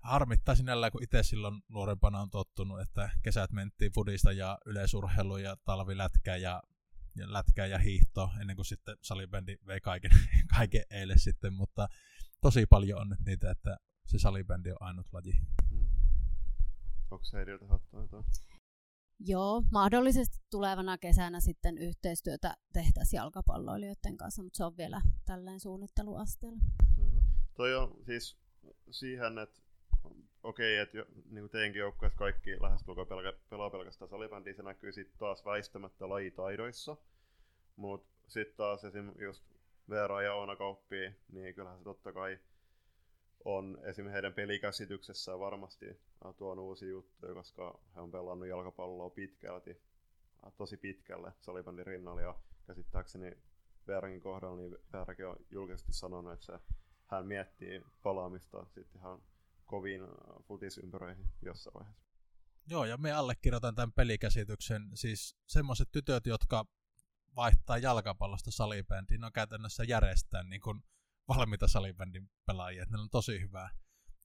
harmittaa 0.00 0.54
sinällä, 0.54 0.90
kun 0.90 1.02
itse 1.02 1.22
silloin 1.22 1.62
nuorempana 1.68 2.20
on 2.20 2.30
tottunut, 2.30 2.80
että 2.80 3.10
kesät 3.22 3.52
mentiin 3.52 3.92
Fudista 3.92 4.32
ja 4.32 4.58
yleisurheilu 4.66 5.36
ja 5.36 5.56
talvilätkä 5.64 6.36
ja, 6.36 6.62
ja 7.16 7.32
lätkä 7.32 7.66
ja 7.66 7.78
hiihto, 7.78 8.30
ennen 8.40 8.56
kuin 8.56 8.66
sitten 8.66 8.96
salibändi 9.02 9.56
vei 9.66 9.80
kaiken, 9.80 10.10
kaiken 10.56 10.84
eilen 10.90 11.18
sitten, 11.18 11.52
mutta 11.52 11.88
tosi 12.40 12.66
paljon 12.66 13.00
on 13.00 13.08
nyt 13.08 13.20
niitä, 13.26 13.50
että 13.50 13.76
se 14.06 14.18
salibändi 14.18 14.70
on 14.70 14.76
ainut 14.80 15.06
laji. 15.12 15.32
Hmm. 15.70 15.88
Onko 17.10 17.24
se 17.24 17.36
Heiriltä 17.36 17.66
hattua 17.66 18.00
jotain? 18.00 18.24
Joo, 19.20 19.62
mahdollisesti 19.72 20.38
tulevana 20.50 20.98
kesänä 20.98 21.40
sitten 21.40 21.78
yhteistyötä 21.78 22.54
tehtäisiin 22.72 23.18
jalkapalloilijoiden 23.18 24.16
kanssa, 24.16 24.42
mutta 24.42 24.56
se 24.56 24.64
on 24.64 24.76
vielä 24.76 25.00
tälleen 25.26 25.60
suunnitteluasteella. 25.60 26.58
Toi 27.54 27.76
on 27.76 27.96
siis 28.06 28.36
siihen, 28.90 29.38
että 29.38 29.60
okei, 30.42 30.78
että 30.78 30.98
niin 31.30 31.50
teidänkin 31.50 31.80
joukkueessa 31.80 32.18
kaikki 32.18 32.62
lähestulkoon 32.62 33.06
pelkä, 33.06 33.32
pelaa 33.50 33.70
pelkästään 33.70 34.08
salibändiä, 34.08 34.54
se 34.54 34.62
näkyy 34.62 34.92
sitten 34.92 35.18
taas 35.18 35.44
väistämättä 35.44 36.08
lajitaidoissa. 36.08 36.96
Mutta 37.76 38.08
sitten 38.28 38.56
taas 38.56 38.84
esim. 38.84 39.12
just 39.18 39.44
Veera 39.88 40.22
ja 40.22 40.34
Oona 40.34 40.56
Kauppi, 40.56 40.96
niin 41.32 41.54
kyllähän 41.54 41.78
se 41.78 41.84
totta 41.84 42.12
kai 42.12 42.38
on 43.46 43.78
esim. 43.82 44.08
heidän 44.08 44.34
pelikäsityksessään 44.34 45.40
varmasti 45.40 45.86
tuon 46.36 46.58
uusi 46.58 46.88
juttu, 46.88 47.26
koska 47.34 47.78
he 47.94 48.00
on 48.00 48.10
pelannut 48.10 48.48
jalkapalloa 48.48 49.10
pitkälti, 49.10 49.82
tosi 50.56 50.76
pitkälle 50.76 51.32
salibändin 51.40 51.86
rinnalla 51.86 52.20
ja 52.20 52.38
käsittääkseni 52.66 53.32
Veerankin 53.86 54.20
kohdalla, 54.20 54.56
niin 54.56 54.76
Veerakin 54.92 55.26
on 55.26 55.36
julkisesti 55.50 55.92
sanonut, 55.92 56.32
että 56.32 56.46
se, 56.46 56.58
hän 57.06 57.26
miettii 57.26 57.82
palaamista 58.02 58.64
sitten 58.64 59.00
ihan 59.00 59.22
koviin 59.64 60.02
futisympyröihin 60.42 61.26
jossain 61.42 61.74
vaiheessa. 61.74 62.06
Joo, 62.68 62.84
ja 62.84 62.96
me 62.96 63.12
allekirjoitan 63.12 63.74
tämän 63.74 63.92
pelikäsityksen. 63.92 64.82
Siis 64.94 65.36
semmoiset 65.46 65.88
tytöt, 65.92 66.26
jotka 66.26 66.64
vaihtaa 67.36 67.78
jalkapallosta 67.78 68.50
salibändiin, 68.50 69.24
on 69.24 69.32
käytännössä 69.32 69.84
järjestää 69.84 70.42
niin 70.42 70.60
kuin 70.60 70.82
valmiita 71.28 71.68
salibändin 71.68 72.30
pelaajia. 72.46 72.82
Että 72.82 72.96
ne 72.96 73.02
on 73.02 73.10
tosi 73.10 73.40
hyvää. 73.40 73.70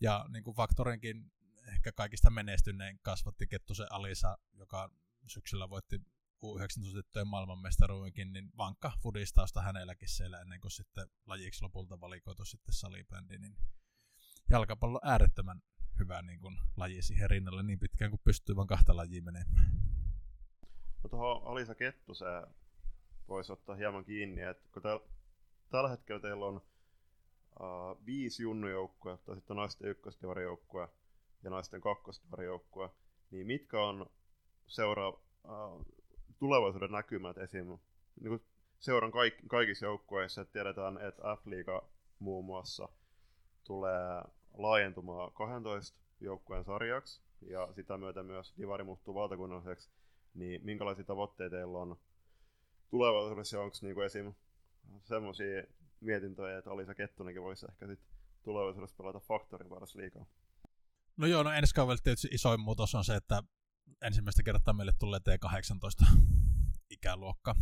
Ja 0.02 0.26
niin 0.30 0.44
kuin 0.44 0.56
Faktorinkin 0.56 1.32
ehkä 1.68 1.92
kaikista 1.92 2.30
menestynein 2.30 3.00
kasvatti 3.02 3.48
Kettusen 3.48 3.92
Alisa, 3.92 4.38
joka 4.54 4.90
syksyllä 5.28 5.70
voitti 5.70 6.00
U19-tyttöjen 6.46 7.28
maailmanmestaruudenkin, 7.28 8.34
niin 8.34 8.52
vankka 8.58 8.92
fudistausta 9.04 9.62
hänelläkin 9.62 10.10
siellä 10.10 10.42
ennen 10.42 10.62
kuin 10.62 10.72
sitten 10.72 11.08
lajiksi 11.26 11.64
lopulta 11.64 12.00
valikoitu 12.00 12.46
sitten 12.46 12.74
salibändi, 12.74 13.38
niin 13.38 13.56
jalkapallo 14.50 15.00
on 15.04 15.10
äärettömän 15.10 15.62
hyvä 16.00 16.22
niin 16.22 16.40
kuin, 16.40 16.58
laji 16.78 17.02
siihen 17.02 17.30
rinnalle 17.30 17.64
niin 17.64 17.80
pitkään 17.80 18.12
kuin 18.12 18.22
pystyy 18.24 18.56
vaan 18.56 18.68
kahta 18.68 18.96
lajia 18.96 19.22
menemään. 19.22 19.72
No 21.04 21.10
tuohon 21.10 21.48
Alisa 21.48 21.76
Kettuseen 21.76 22.48
voisi 23.28 23.52
ottaa 23.52 23.76
hieman 23.76 24.06
kiinni, 24.06 24.42
että 24.42 24.70
kun 24.74 24.82
täl, 24.82 25.00
tällä 25.70 25.90
hetkellä 25.90 26.22
teillä 26.22 26.46
on 26.46 26.62
uh, 27.60 28.06
viisi 28.06 28.44
junnujoukkoa, 28.44 29.18
tai 29.18 29.36
sitten 29.36 29.58
naisten 29.58 29.90
ykkösdivarijoukkue 29.90 30.90
ja 31.44 31.50
naisten 31.50 31.82
kakkosdivarijoukkue, 31.82 32.90
niin 33.32 33.48
mitkä 33.48 33.84
on 33.84 34.06
seura, 34.68 35.10
uh, 35.10 35.86
tulevaisuuden 36.40 36.92
näkymät 36.92 37.38
esim. 37.38 37.78
Niin 38.20 38.42
seuran 38.80 39.12
kaik, 39.12 39.34
kaikissa 39.48 39.86
joukkueissa, 39.86 40.42
että 40.42 40.54
tiedetään, 40.54 40.98
että 40.98 41.22
F-liiga 41.36 41.90
muun 42.20 42.46
muassa 42.46 42.90
tulee 43.64 44.22
laajentumaan 44.54 45.32
12 45.32 46.00
joukkueen 46.20 46.64
sarjaksi, 46.64 47.22
ja 47.42 47.70
sitä 47.76 47.98
myötä 47.98 48.24
myös 48.24 48.54
divari 48.58 48.84
muuttuu 48.84 49.14
valtakunnalliseksi, 49.14 49.90
niin 50.34 50.66
minkälaisia 50.66 51.06
tavoitteita 51.06 51.56
teillä 51.56 51.78
on 51.78 51.98
tulevaisuudessa, 52.90 53.62
onko 53.62 53.76
niinku 53.82 54.02
esim. 54.02 54.34
semmoisia 55.04 55.64
mietintöjä, 56.02 56.58
että 56.58 56.72
Alisa 56.72 56.96
Kettunenkin 56.96 57.44
voisi 57.44 57.66
ehkä 57.70 57.88
sit 57.88 58.00
tulevaisuudessa 58.44 58.98
pelata 58.98 59.20
Faktorin 59.20 59.70
varassa 59.70 60.00
liikaa? 60.00 60.26
No 61.18 61.28
joo, 61.28 61.44
no 61.44 61.52
ensi 61.52 61.76
kaudella 61.76 62.02
tietysti 62.04 62.28
isoin 62.32 62.60
muutos 62.60 62.96
on 62.96 63.06
se, 63.06 63.16
että 63.16 63.44
ensimmäistä 64.02 64.44
kertaa 64.44 64.74
meille 64.74 64.94
tulee 65.00 65.20
T18 65.20 66.08
ikäluokka 66.90 67.56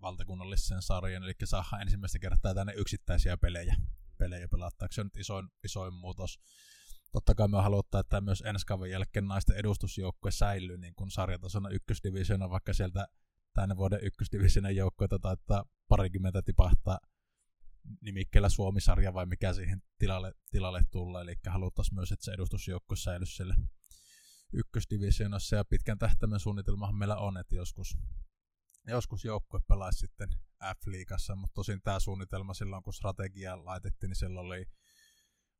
valtakunnallisen 0.00 0.82
sarjan, 0.82 1.22
eli 1.22 1.32
saadaan 1.44 1.82
ensimmäistä 1.82 2.18
kertaa 2.18 2.54
tänne 2.54 2.72
yksittäisiä 2.76 3.36
pelejä, 3.36 3.76
pelejä 4.18 4.48
pelattaaksi. 4.48 4.94
Se 4.94 5.00
on 5.00 5.06
nyt 5.06 5.16
isoin, 5.16 5.48
isoin 5.64 5.94
muutos. 5.94 6.40
Totta 7.12 7.34
kai 7.34 7.48
me 7.48 7.62
halutaan, 7.62 8.00
että 8.00 8.20
myös 8.20 8.42
ensi 8.46 8.66
kauden 8.66 8.90
jälkeen 8.90 9.26
naisten 9.26 9.56
edustusjoukkue 9.56 10.30
säilyy 10.30 10.78
niin 10.78 10.94
kuin 10.94 11.10
sarjatasona 11.10 11.68
ykkösdivisiona, 11.68 12.50
vaikka 12.50 12.72
sieltä 12.72 13.08
tänne 13.54 13.76
vuoden 13.76 14.04
ykkösdivisionen 14.04 14.76
joukkoita 14.76 15.18
taittaa 15.18 15.64
parikymmentä 15.88 16.42
tipahtaa 16.42 16.98
nimikkeellä 18.00 18.48
Suomisarja 18.48 19.14
vai 19.14 19.26
mikä 19.26 19.52
siihen 19.52 19.82
tilalle, 19.98 20.34
tilalle 20.50 20.80
tulla. 20.90 21.20
Eli 21.20 21.34
haluttaisiin 21.46 21.94
myös, 21.94 22.12
että 22.12 22.24
se 22.24 22.32
edustusjoukko 22.32 22.96
säilyisi 22.96 23.34
siellä 23.34 23.56
ykkösdivisioonassa. 24.52 25.56
Ja 25.56 25.64
pitkän 25.64 25.98
tähtäimen 25.98 26.40
suunnitelmahan 26.40 26.94
meillä 26.94 27.16
on, 27.16 27.36
että 27.36 27.54
joskus, 27.54 27.98
joskus 28.86 29.24
joukkue 29.24 29.60
pelaisi 29.68 29.98
sitten 29.98 30.28
F-liigassa, 30.64 31.36
mutta 31.36 31.54
tosin 31.54 31.82
tämä 31.82 32.00
suunnitelma 32.00 32.54
silloin, 32.54 32.82
kun 32.82 32.92
strategia 32.92 33.64
laitettiin, 33.64 34.08
niin 34.08 34.16
silloin 34.16 34.46
oli, 34.46 34.66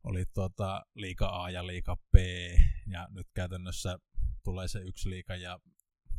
oli 0.04 0.24
tuota, 0.34 0.86
liika 0.94 1.42
A 1.42 1.50
ja 1.50 1.66
liika 1.66 1.96
B, 1.96 2.16
ja 2.86 3.08
nyt 3.10 3.26
käytännössä 3.34 3.98
tulee 4.44 4.68
se 4.68 4.78
yksi 4.78 5.10
liika 5.10 5.36
ja 5.36 5.60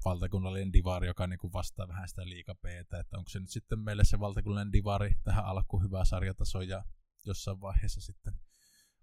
valtakunnallinen 0.05 0.73
divari, 0.73 1.07
joka 1.07 1.27
niin 1.27 1.39
kuin 1.39 1.53
vastaa 1.53 1.87
vähän 1.87 2.07
sitä 2.07 2.29
liika 2.29 2.55
b 2.55 2.65
että 2.65 3.17
onko 3.17 3.29
se 3.29 3.39
nyt 3.39 3.49
sitten 3.49 3.79
meille 3.79 4.03
se 4.03 4.19
valtakunnallinen 4.19 4.73
divari 4.73 5.15
tähän 5.23 5.45
alkuun 5.45 5.83
hyvä 5.83 6.05
sarjataso 6.05 6.61
ja 6.61 6.83
jossain 7.25 7.61
vaiheessa 7.61 8.01
sitten 8.01 8.33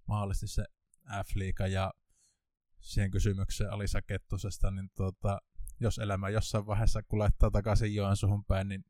mahdollisesti 0.07 0.47
se 0.47 0.65
F-liiga 1.09 1.67
ja 1.67 1.93
siihen 2.81 3.11
kysymykseen 3.11 3.71
Alisa 3.71 4.03
Kettusesta, 4.03 4.71
niin 4.71 4.91
tuota, 4.97 5.39
jos 5.81 5.99
elämä 5.99 6.29
jossain 6.29 6.67
vaiheessa 6.67 7.03
kun 7.03 7.19
laittaa 7.19 7.51
takaisin 7.51 7.95
Joensuuhun 7.95 8.45
päin, 8.45 8.69
niin 8.69 8.85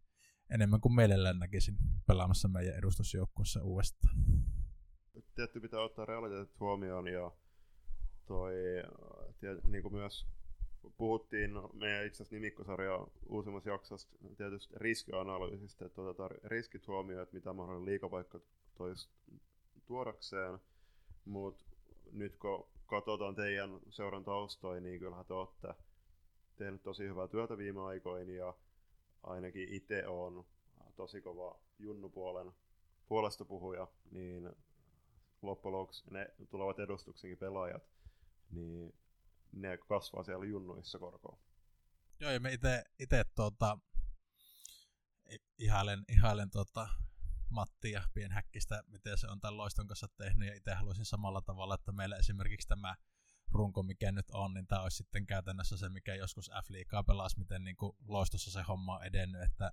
enemmän 0.50 0.80
kuin 0.80 0.94
mielellään 0.94 1.38
näkisin 1.38 1.76
pelaamassa 2.06 2.48
meidän 2.48 2.74
edustusjoukkueessa 2.74 3.62
uudestaan. 3.62 4.16
Tietty 5.34 5.60
pitää 5.60 5.80
ottaa 5.80 6.04
realiteetit 6.04 6.60
huomioon 6.60 7.06
ja 7.06 7.30
toi, 8.26 8.54
tiet, 9.40 9.64
niin 9.64 9.82
kuin 9.82 9.94
myös 9.94 10.26
puhuttiin 10.97 11.55
no, 11.55 11.70
meidän 11.72 12.07
itse 12.07 12.16
asiassa 12.16 12.35
nimikkosarja 12.35 13.07
uusimmassa 13.28 13.70
jaksossa 13.70 14.09
tietysti 14.37 14.74
riskianalyysistä, 14.76 15.87
että 15.87 16.03
otetaan 16.03 16.30
riskit 16.45 16.87
huomioon, 16.87 17.22
että 17.22 17.35
mitä 17.35 17.53
mahdollinen 17.53 17.93
liikapaikka 17.93 18.41
toisi 18.74 19.09
tuodakseen, 19.87 20.59
mutta 21.24 21.64
nyt 22.12 22.37
kun 22.37 22.66
katsotaan 22.87 23.35
teidän 23.35 23.80
seuran 23.91 24.24
taustoja, 24.24 24.80
niin 24.80 24.99
kyllähän 24.99 25.26
te 25.26 25.35
olette 25.35 25.74
tehnyt 26.57 26.83
tosi 26.83 27.05
hyvää 27.05 27.28
työtä 27.28 27.59
viime 27.59 27.80
aikoina 27.80 28.33
ja 28.33 28.55
ainakin 29.22 29.68
itse 29.68 30.07
on 30.07 30.45
tosi 30.97 31.20
kova 31.20 31.59
junnupuolen 31.78 32.53
puolesta 33.09 33.45
puhuja, 33.45 33.87
niin 34.11 34.51
loppujen 35.43 35.72
lopuksi 35.72 36.05
ne 36.11 36.28
tulevat 36.51 36.78
edustuksenkin 36.78 37.39
pelaajat, 37.39 37.83
niin 38.51 38.95
ne 39.53 39.78
kasvaa 39.88 40.24
siellä 40.24 40.44
junnuissa 40.44 40.98
korkoa. 40.98 41.38
Joo, 42.20 42.30
ja 42.30 42.40
me 42.40 42.59
itse 42.98 43.24
tuota, 43.34 43.78
ihailen, 45.59 46.05
ihailen 46.09 46.50
tuota, 46.50 46.88
Mattia 47.50 48.03
pienhäkkistä, 48.14 48.82
miten 48.86 49.18
se 49.18 49.26
on 49.28 49.40
tämän 49.40 49.57
loiston 49.57 49.86
kanssa 49.86 50.09
tehnyt, 50.16 50.48
ja 50.48 50.55
itse 50.55 50.74
haluaisin 50.74 51.05
samalla 51.05 51.42
tavalla, 51.42 51.74
että 51.74 51.92
meillä 51.92 52.16
esimerkiksi 52.16 52.68
tämä 52.68 52.94
runko, 53.50 53.82
mikä 53.82 54.12
nyt 54.12 54.30
on, 54.30 54.55
niin 54.55 54.66
tämä 54.66 54.82
olisi 54.82 54.96
sitten 54.96 55.26
käytännössä 55.26 55.76
se, 55.76 55.88
mikä 55.88 56.14
joskus 56.14 56.50
F-liikaa 56.64 57.05
pelasi, 57.05 57.38
miten 57.38 57.64
niin 57.64 57.76
kuin 57.76 57.96
loistossa 58.09 58.50
se 58.50 58.62
homma 58.62 58.96
on 58.96 59.05
edennyt, 59.05 59.42
että 59.42 59.72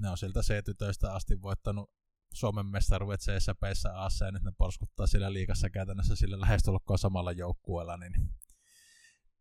ne 0.00 0.10
on 0.10 0.18
siltä 0.18 0.40
C-tytöistä 0.40 1.14
asti 1.14 1.42
voittanut 1.42 1.90
Suomen 2.34 2.66
mestaruudet 2.66 3.20
CSPissä 3.20 3.94
Aassa 3.94 4.24
ja 4.24 4.32
nyt 4.32 4.42
ne 4.42 4.52
porskuttaa 4.58 5.06
sillä 5.06 5.32
liikassa 5.32 5.70
käytännössä 5.70 6.16
sillä 6.16 6.40
lähestulkoon 6.40 6.98
samalla 6.98 7.32
joukkueella, 7.32 7.96
niin 7.96 8.14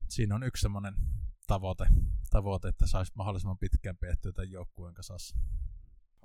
siinä 0.10 0.36
on 0.36 0.44
yksi 0.44 0.62
semmoinen 0.62 0.94
tavoite, 1.48 1.86
tavoite, 2.30 2.68
että 2.68 2.88
saisi 2.88 3.12
mahdollisimman 3.16 3.58
pitkään 3.58 3.98
piettyä 3.98 4.32
tämän 4.32 4.52
joukkueen 4.52 4.94
kasassa. 4.94 5.38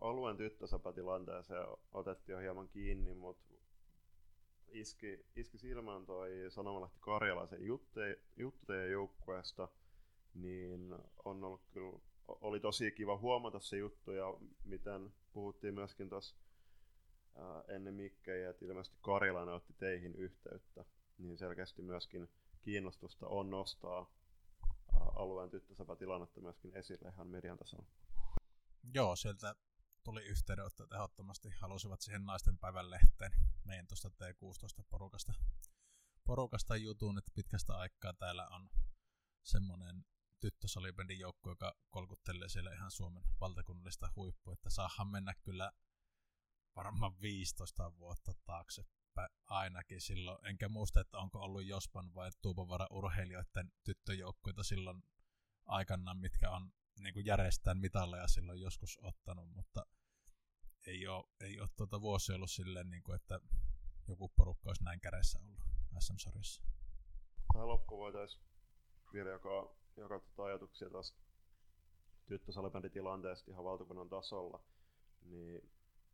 Alueen 0.01 0.37
tyttösäpätilanteeseen 0.37 1.67
otettiin 1.93 2.35
jo 2.35 2.41
hieman 2.41 2.69
kiinni, 2.69 3.15
mutta 3.15 3.55
iski, 4.69 5.27
iski 5.37 5.59
silmään 5.59 6.07
toi 6.07 6.31
Sanomalehti 6.49 6.99
Karjalaisen 7.01 7.61
teidän 8.67 8.91
joukkueesta, 8.91 9.69
niin 10.35 10.95
on 11.25 11.45
ollut 11.45 11.67
kyllä, 11.71 11.99
oli 12.29 12.61
tosi 12.61 12.91
kiva 12.91 13.19
huomata 13.19 13.61
se 13.61 13.77
juttu 13.77 14.13
ja 14.13 14.25
miten 14.65 15.13
puhuttiin 15.33 15.75
myöskin 15.75 16.09
tuossa 16.09 16.37
ennen 17.69 17.95
Mikkejä, 17.95 18.51
että 18.51 18.65
ilmeisesti 18.65 18.99
Karjalainen 19.01 19.55
otti 19.55 19.75
teihin 19.79 20.15
yhteyttä, 20.15 20.85
niin 21.19 21.39
selkeästi 21.39 21.83
myöskin 21.83 22.29
kiinnostusta 22.59 23.27
on 23.27 23.51
nostaa 23.51 24.11
alueen 25.15 25.51
tyttösäpätilannetta 25.51 26.41
myöskin 26.41 26.77
esille 26.77 27.09
ihan 27.09 27.29
median 27.29 27.59
tasolla. 27.59 27.87
Joo, 28.95 29.17
sieltä 29.17 29.55
tuli 30.05 30.23
yhteydenotto, 30.23 30.83
että 30.83 30.97
ehdottomasti 30.97 31.51
halusivat 31.51 32.01
siihen 32.01 32.27
naisten 32.27 32.59
päivän 32.59 32.91
lehteen 32.91 33.33
meidän 33.65 33.87
tuosta 33.87 34.09
T16 34.09 34.85
porukasta, 34.91 35.35
porukasta 36.25 36.77
jutun, 36.77 37.19
että 37.19 37.31
pitkästä 37.35 37.77
aikaa 37.77 38.13
täällä 38.13 38.49
on 38.49 38.71
semmoinen 39.43 40.05
tyttösalibändin 40.41 41.19
joukko, 41.19 41.51
joka 41.51 41.75
kolkuttelee 41.91 42.49
siellä 42.49 42.73
ihan 42.73 42.91
Suomen 42.91 43.23
valtakunnallista 43.41 44.13
huippua, 44.17 44.53
että 44.53 44.71
saahan 44.71 45.09
mennä 45.09 45.35
kyllä 45.43 45.73
varmaan 46.77 47.21
15 47.21 47.97
vuotta 47.99 48.33
taaksepäin 48.47 48.98
ainakin 49.47 50.01
silloin. 50.01 50.47
Enkä 50.47 50.69
muista, 50.69 51.01
että 51.01 51.19
onko 51.19 51.39
ollut 51.39 51.67
Jospan 51.67 52.15
vai 52.15 52.31
Tuupavara 52.43 52.87
urheilijoiden 52.91 53.73
tyttöjoukkoita 53.85 54.63
silloin 54.63 55.03
aikanaan, 55.67 56.19
mitkä 56.19 56.51
on 56.51 56.73
niin 57.01 57.15
kuin 57.15 57.27
järjestään 57.27 57.79
mitalleja 57.79 58.29
silloin 58.29 58.61
joskus 58.61 58.99
ottanut, 59.03 59.49
mutta 59.49 59.87
ei 60.87 61.07
ole, 61.07 61.25
ei 61.41 61.61
ole 61.61 61.69
tuota 61.77 62.01
vuosi 62.01 62.33
ollut 62.33 62.51
silleen, 62.51 62.91
niin 62.91 63.03
kuin, 63.03 63.17
että 63.17 63.41
joku 64.09 64.29
porukka 64.37 64.71
olisi 64.71 64.85
näin 64.85 65.01
kädessä 65.01 65.39
ollut 65.39 65.61
SM-sarjassa. 66.01 66.63
Tähän 67.53 67.69
loppuun 67.69 68.01
voitaisiin 68.01 68.45
vielä 69.13 69.31
joka, 69.31 69.77
joka 69.97 70.21
tota 70.21 70.45
ajatuksia 70.45 70.91
taas 70.91 71.15
tyttösalibänditilanteesta 72.27 73.51
ihan 73.51 73.65
valtakunnan 73.65 74.09
tasolla, 74.09 74.65
niin 75.25 75.71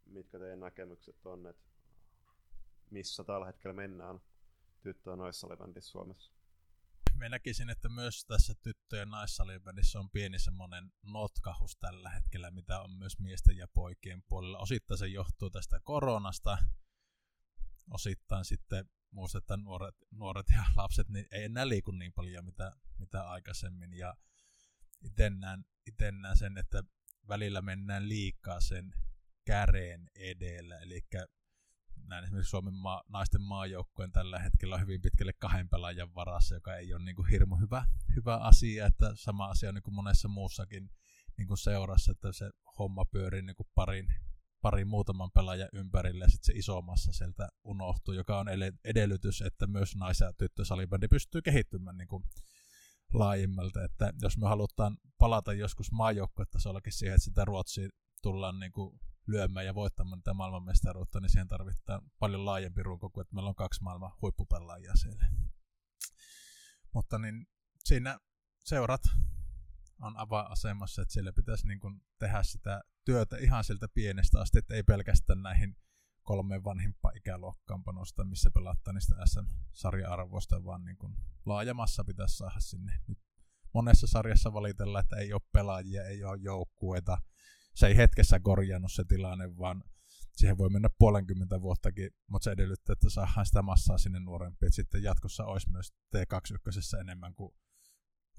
mitkä 0.07 0.39
teidän 0.39 0.61
näkemykset 0.61 1.27
on, 1.27 1.47
että 1.47 1.74
missä 2.91 3.25
tällä 3.25 3.47
hetkellä 3.47 3.75
mennään 3.75 4.21
tyttö- 4.83 5.11
ja 5.11 5.17
naissalibändissä 5.17 5.91
Suomessa? 5.91 6.33
Me 7.15 7.29
näkisin, 7.29 7.71
että 7.71 7.89
myös 7.89 8.25
tässä 8.25 8.55
tyttö- 8.63 8.97
ja 8.97 9.07
naissalibändissä 9.07 9.99
on 9.99 10.11
pieni 10.11 10.39
semmoinen 10.39 10.93
notkahus 11.03 11.77
tällä 11.77 12.11
hetkellä, 12.11 12.51
mitä 12.51 12.81
on 12.81 12.91
myös 12.91 13.19
miesten 13.19 13.57
ja 13.57 13.69
poikien 13.69 14.23
puolella. 14.29 14.59
Osittain 14.59 14.99
se 14.99 15.07
johtuu 15.07 15.51
tästä 15.51 15.81
koronasta, 15.81 16.59
osittain 17.91 18.45
sitten 18.45 18.91
muista, 19.11 19.39
että 19.39 19.57
nuoret, 19.57 19.95
nuoret 20.11 20.47
ja 20.57 20.65
lapset 20.77 21.09
niin 21.09 21.27
ei 21.31 21.45
enää 21.45 21.69
liiku 21.69 21.91
niin 21.91 22.13
paljon 22.13 22.45
mitä, 22.45 22.77
mitä 22.99 23.29
aikaisemmin. 23.29 23.95
Ja 23.95 24.15
itse 25.05 25.31
näen, 25.31 25.65
ite 25.87 26.13
näen 26.13 26.37
sen, 26.37 26.59
että 26.59 26.83
välillä 27.29 27.63
mennään 27.63 28.09
liikaa 28.09 28.61
sen 28.61 28.95
käreen 29.45 30.11
edellä. 30.15 30.79
Eli 30.79 31.01
näin 32.09 32.25
esimerkiksi 32.25 32.51
Suomen 32.51 32.75
maa, 32.75 33.03
naisten 33.09 33.43
maajoukkojen 33.43 34.13
tällä 34.13 34.39
hetkellä 34.39 34.75
on 34.75 34.81
hyvin 34.81 35.03
pitkälle 35.03 35.33
kahden 35.33 35.69
pelaajan 35.69 36.15
varassa, 36.15 36.55
joka 36.55 36.77
ei 36.77 36.95
ole 36.95 37.05
niin 37.05 37.17
kuin 37.17 37.29
hirmu 37.29 37.57
hyvä, 37.57 37.87
hyvä 38.17 38.37
asia. 38.37 38.87
Että 38.87 39.13
sama 39.15 39.47
asia 39.47 39.69
on 39.69 39.75
niin 39.75 39.83
kuin 39.83 39.95
monessa 39.95 40.29
muussakin 40.29 40.91
niin 41.39 41.49
kuin 41.49 41.59
seurassa, 41.59 42.13
että 42.13 42.33
se 42.33 42.51
homma 42.79 43.05
pyörii 43.05 43.43
niin 43.43 43.57
kuin 43.57 43.69
parin, 43.75 44.07
pari 44.63 44.85
muutaman 44.85 45.31
pelaajan 45.31 45.69
ympärille 45.73 46.25
ja 46.25 46.31
sitten 46.31 46.47
se 46.55 46.59
iso 46.59 46.83
massa 46.83 47.13
sieltä 47.13 47.49
unohtuu, 47.65 48.15
joka 48.15 48.39
on 48.39 48.47
edellytys, 48.85 49.43
että 49.43 49.67
myös 49.67 49.97
nais- 49.97 50.21
ja 50.21 50.33
tyttösalibändi 50.33 51.09
pystyy 51.09 51.43
kehittymään 51.43 51.99
niin 51.99 52.09
kuin 52.09 52.25
laajimmalta. 53.13 53.85
Että 53.85 54.13
jos 54.23 54.39
me 54.39 54.49
halutaan 54.49 54.97
palata 55.19 55.53
joskus 55.53 55.93
maajoukkuetasollakin 55.93 56.93
siihen, 56.93 57.15
että 57.15 57.25
sitä 57.25 57.45
Ruotsia 57.45 57.89
tullaan 58.23 58.61
niin 58.61 58.73
kuin 58.73 59.01
lyömään 59.27 59.67
ja 59.67 59.75
voittamaan 59.75 60.23
tätä 60.23 60.35
maailmanmestaruutta, 60.35 61.21
niin 61.21 61.31
siihen 61.31 61.49
tarvitaan 61.49 62.03
paljon 62.19 62.45
laajempi 62.45 62.83
runko 62.83 63.11
kuin, 63.11 63.23
että 63.23 63.35
meillä 63.35 63.49
on 63.49 63.55
kaksi 63.55 63.83
maailman 63.83 64.13
huippupelaajia 64.23 64.97
siellä. 64.97 65.25
Mutta 66.95 67.19
niin 67.19 67.47
siinä 67.85 68.19
seurat 68.65 69.03
on 70.01 70.17
avainasemassa, 70.17 71.03
että 71.03 71.13
siellä 71.13 71.33
pitäisi 71.33 71.67
niin 71.67 71.81
kuin 71.81 72.03
tehdä 72.19 72.43
sitä 72.43 72.83
työtä 73.05 73.37
ihan 73.37 73.65
sieltä 73.65 73.89
pienestä 73.95 74.41
asti, 74.41 74.59
että 74.59 74.75
ei 74.75 74.83
pelkästään 74.83 75.43
näihin 75.43 75.77
kolmeen 76.23 76.65
vanhimpaan 76.65 77.17
ikäluokkaan 77.17 77.85
panosta, 77.85 78.25
missä 78.25 78.51
pelataan 78.51 78.95
niistä 78.95 79.15
SM-sarja-arvoista, 79.27 80.65
vaan 80.65 80.85
niin 80.85 80.97
kuin 80.97 81.17
laajamassa 81.47 82.05
pitäisi 82.05 82.37
saada 82.37 82.61
sinne. 82.61 83.01
Nyt 83.09 83.19
monessa 83.75 84.07
sarjassa 84.07 84.53
valitella, 84.53 85.01
että 85.01 85.17
ei 85.17 85.33
ole 85.33 85.43
pelaajia, 85.53 86.05
ei 86.05 86.25
ole 86.25 86.39
joukkueita. 86.41 87.19
Se 87.75 87.87
ei 87.87 87.97
hetkessä 87.97 88.41
korjannut 88.41 88.93
se 88.93 89.05
tilanne, 89.05 89.59
vaan 89.59 89.85
siihen 90.37 90.59
voi 90.59 90.69
mennä 90.69 90.89
puolenkymmentä 90.99 91.61
vuottakin, 91.61 92.11
mutta 92.27 92.45
se 92.45 92.51
edellyttää, 92.51 92.93
että 92.93 93.11
saadaan 93.11 93.47
sitä 93.47 93.63
massaa 93.63 93.99
sinne 93.99 94.21
nuorempiin. 94.21 94.73
Sitten 94.73 95.03
jatkossa 95.03 95.45
olisi 95.45 95.71
myös 95.71 95.93
T21 96.17 97.01
enemmän 97.01 97.35
kuin 97.35 97.55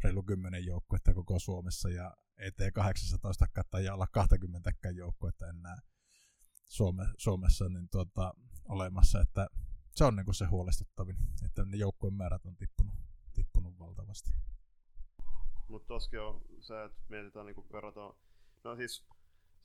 reilu 0.03 0.23
10 0.23 0.65
joukkuetta 0.65 1.13
koko 1.13 1.39
Suomessa 1.39 1.89
ja 1.89 2.17
ei 2.37 2.51
tee 2.51 2.71
18 2.71 3.45
tai 3.71 3.89
olla 3.89 4.07
20 4.11 4.71
joukkuetta 4.95 5.49
enää 5.49 5.77
Suome, 6.67 7.05
Suomessa 7.17 7.69
niin 7.69 7.89
tuota, 7.89 8.33
olemassa, 8.69 9.21
että 9.21 9.47
se 9.95 10.03
on 10.05 10.15
niin 10.15 10.25
kuin 10.25 10.35
se 10.35 10.45
huolestuttavin, 10.45 11.17
että 11.45 11.65
ne 11.65 11.77
joukkueen 11.77 12.13
määrät 12.13 12.45
on 12.45 12.55
tippunut, 12.55 12.95
tippunut 13.33 13.79
valtavasti. 13.79 14.31
Mutta 15.67 15.87
toskin 15.87 16.21
on 16.21 16.41
se, 16.59 16.83
että 16.83 16.97
mietitään 17.09 17.45
niin 17.45 17.69
verrata, 17.73 18.13
no 18.63 18.75
siis 18.75 19.05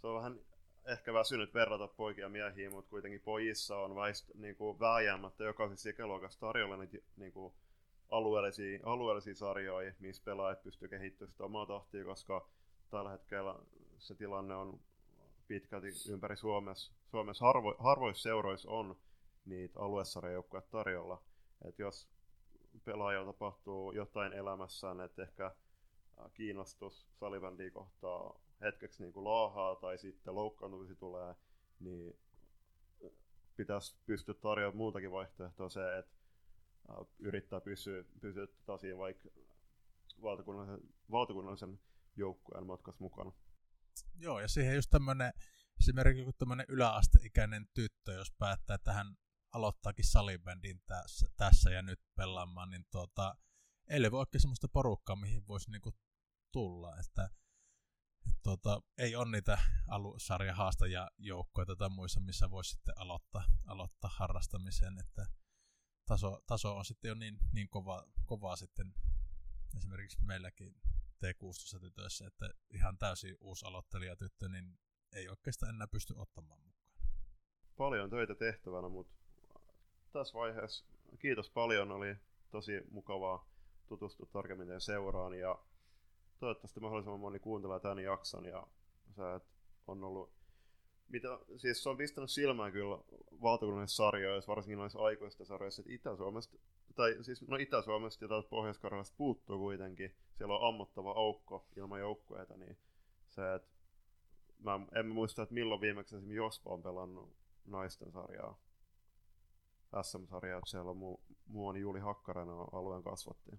se 0.00 0.06
on 0.06 0.16
vähän 0.16 0.40
ehkä 0.86 1.12
väsynyt 1.14 1.54
verrata 1.54 1.88
poikia 1.88 2.28
miehiä, 2.28 2.70
mutta 2.70 2.90
kuitenkin 2.90 3.20
pojissa 3.20 3.76
on 3.76 3.96
väist, 3.96 4.30
niin 4.34 4.56
kuin 4.56 4.80
vääjäämättä 4.80 5.44
jokaisessa 5.44 5.90
ikäluokassa 5.90 6.40
tarjolla 6.40 6.76
niitä 6.76 6.98
niin 7.16 7.32
kuin 7.32 7.54
alueellisia, 8.08 8.80
alueellisia 8.84 9.34
sarjoja, 9.34 9.92
missä 9.98 10.22
pelaajat 10.24 10.62
pystyy 10.62 10.88
kehittämään 10.88 11.32
sitä 11.32 11.44
omaa 11.44 11.66
tahtia, 11.66 12.04
koska 12.04 12.48
tällä 12.90 13.10
hetkellä 13.10 13.58
se 13.98 14.14
tilanne 14.14 14.54
on 14.54 14.80
pitkälti 15.46 15.88
ympäri 16.10 16.36
Suomessa. 16.36 16.92
Suomessa 17.10 17.44
harvo, 17.44 17.76
harvoissa 17.78 18.22
seuroissa 18.22 18.70
on 18.70 18.96
niitä 19.44 19.80
aluesarjajoukkoja 19.80 20.62
tarjolla. 20.62 21.22
Et 21.64 21.78
jos 21.78 22.08
pelaajalla 22.84 23.32
tapahtuu 23.32 23.92
jotain 23.92 24.32
elämässään, 24.32 25.00
että 25.00 25.22
ehkä 25.22 25.54
kiinnostus 26.34 27.06
salibändiä 27.10 27.70
kohtaa 27.70 28.40
hetkeksi 28.60 29.02
niin 29.02 29.12
kuin 29.12 29.24
laahaa 29.24 29.76
tai 29.76 29.98
sitten 29.98 30.34
loukkaantumisi 30.34 30.94
tulee, 30.94 31.34
niin 31.80 32.18
pitäisi 33.56 33.96
pystyä 34.06 34.34
tarjoamaan 34.34 34.76
muutakin 34.76 35.10
vaihtoehtoa 35.10 35.68
se, 35.68 35.98
että 35.98 36.16
yrittää 37.18 37.60
pysyä, 37.60 38.04
pysyä 38.20 38.46
tosiaan 38.66 38.98
vaikka 38.98 39.28
valtakunnallisen, 40.22 40.88
valtakunnallisen 41.10 41.80
joukkueen 42.16 42.66
matkassa 42.66 43.04
mukana. 43.04 43.32
Joo, 44.18 44.40
ja 44.40 44.48
siihen 44.48 44.74
just 44.74 44.90
tämmöinen, 44.90 45.32
esimerkiksi 45.80 46.24
kun 46.24 46.34
tämmöinen 46.38 46.66
yläasteikäinen 46.68 47.66
tyttö, 47.74 48.12
jos 48.12 48.32
päättää 48.38 48.78
tähän 48.78 49.16
aloittaakin 49.52 50.04
salibändin 50.04 50.80
tässä, 50.86 51.28
tässä 51.36 51.70
ja 51.70 51.82
nyt 51.82 52.00
pelaamaan, 52.16 52.70
niin 52.70 52.84
tuota, 52.90 53.34
ei 53.90 53.98
ole 53.98 54.10
oikein 54.12 54.40
semmoista 54.40 54.68
porukkaa, 54.68 55.16
mihin 55.16 55.46
voisi 55.48 55.70
niinku 55.70 55.92
tulla, 56.52 56.98
että 56.98 57.24
et 57.24 57.39
tuota, 58.42 58.82
ei 58.98 59.16
ole 59.16 59.30
niitä 59.30 59.58
alusarjahaastajia 59.88 61.08
joukkoja 61.18 61.76
tai 61.78 61.88
muissa, 61.90 62.20
missä 62.20 62.50
voisi 62.50 62.70
sitten 62.70 62.94
aloittaa, 62.98 63.44
aloittaa 63.66 64.10
harrastamisen, 64.14 64.98
että 64.98 65.26
taso, 66.06 66.42
taso 66.46 66.76
on 66.76 66.84
sitten 66.84 67.08
jo 67.08 67.14
niin, 67.14 67.38
niin 67.52 67.68
kova, 67.68 68.04
kovaa 68.26 68.56
sitten 68.56 68.94
esimerkiksi 69.76 70.24
meilläkin 70.24 70.74
T16-tytöissä, 71.24 72.26
että 72.26 72.50
ihan 72.70 72.98
täysin 72.98 73.36
uusi 73.40 73.66
aloittelijatyttö, 73.66 74.48
niin 74.48 74.78
ei 75.12 75.28
oikeastaan 75.28 75.74
enää 75.74 75.86
pysty 75.86 76.14
ottamaan 76.16 76.60
mukaan. 76.60 76.90
Paljon 77.76 78.10
töitä 78.10 78.34
tehtävänä, 78.34 78.88
mutta 78.88 79.14
tässä 80.12 80.34
vaiheessa 80.34 80.84
kiitos 81.18 81.50
paljon, 81.50 81.92
oli 81.92 82.16
tosi 82.50 82.72
mukavaa 82.90 83.48
tutustua 83.86 84.28
tarkemmin 84.32 84.66
teidän 84.66 84.80
seuraan 84.80 85.38
ja 85.38 85.58
toivottavasti 86.40 86.80
mahdollisimman 86.80 87.20
moni 87.20 87.38
kuuntelee 87.38 87.80
tämän 87.80 87.98
jakson 87.98 88.44
ja 88.44 88.66
sä 89.16 89.40
on 89.86 90.04
ollut 90.04 90.32
mitä, 91.08 91.38
siis 91.56 91.82
se 91.82 91.88
on 91.88 91.96
pistänyt 91.96 92.30
silmään 92.30 92.72
kyllä 92.72 92.98
valtakunnallisissa 93.42 94.04
sarjoissa, 94.04 94.50
varsinkin 94.50 94.78
noissa 94.78 94.98
aikuisissa 94.98 95.44
sarjoissa, 95.44 95.82
että 95.82 95.92
Itä-Suomesta, 95.92 96.58
tai 96.94 97.16
siis 97.20 97.48
no 97.48 97.56
Itä-Suomesta 97.56 98.24
ja 98.24 98.28
täältä 98.28 98.48
pohjois 98.48 98.80
puuttuu 99.16 99.58
kuitenkin, 99.58 100.14
siellä 100.34 100.56
on 100.56 100.68
ammottava 100.68 101.12
aukko 101.12 101.66
ilman 101.76 102.00
joukkueita, 102.00 102.56
niin 102.56 102.78
se, 103.28 103.54
että 103.54 103.68
mä 104.58 104.80
en 104.94 105.06
muista, 105.06 105.42
että 105.42 105.54
milloin 105.54 105.80
viimeksi 105.80 106.16
esimerkiksi 106.16 106.36
Jospa 106.36 106.70
on 106.70 106.82
pelannut 106.82 107.36
naisten 107.66 108.12
sarjaa, 108.12 108.58
SM-sarjaa, 110.02 110.58
että 110.58 110.70
siellä 110.70 110.90
on 110.90 110.96
muu, 110.96 111.20
muu 111.46 111.66
on 111.66 111.76
Juuli 111.76 112.00
Hakkarainen 112.00 112.54
alueen 112.72 113.02
kasvatti. 113.02 113.50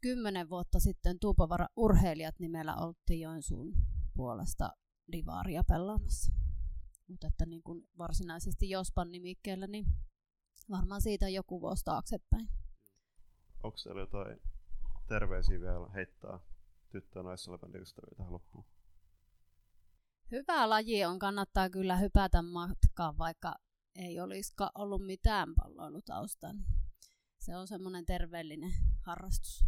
Kymmenen 0.00 0.50
vuotta 0.50 0.80
sitten 0.80 1.18
Tuupovara 1.18 1.66
urheilijat 1.76 2.38
nimellä 2.38 2.76
oltiin 2.76 3.20
Joensuun 3.20 3.74
puolesta 4.14 4.72
divaaria 5.12 5.64
pelaamassa. 5.64 6.32
Mutta 7.08 7.26
että 7.26 7.46
niin 7.46 7.62
kuin 7.62 7.88
varsinaisesti 7.98 8.70
Jospan 8.70 9.10
nimikkeellä, 9.10 9.66
niin 9.66 9.86
varmaan 10.70 11.00
siitä 11.00 11.28
joku 11.28 11.60
vuosi 11.60 11.84
taaksepäin. 11.84 12.48
Onko 13.62 13.78
teillä 13.84 14.00
jotain 14.00 14.40
terveisiä 15.08 15.60
vielä 15.60 15.88
heittää 15.88 16.40
tyttö- 16.90 17.18
ja 17.18 17.22
naissalibändin 17.22 17.82
ystäviä 17.82 18.14
tähän 18.16 18.32
loppuun? 18.32 18.64
Hyvä 20.30 20.68
laji 20.68 21.04
on, 21.04 21.18
kannattaa 21.18 21.70
kyllä 21.70 21.96
hypätä 21.96 22.42
matkaan, 22.42 23.18
vaikka 23.18 23.54
ei 23.96 24.20
olisikaan 24.20 24.70
ollut 24.74 25.06
mitään 25.06 25.54
palloilutausta. 25.54 26.52
Niin 26.52 26.66
se 27.44 27.56
on 27.56 27.68
semmoinen 27.68 28.06
terveellinen 28.06 28.72
harrastus. 29.00 29.64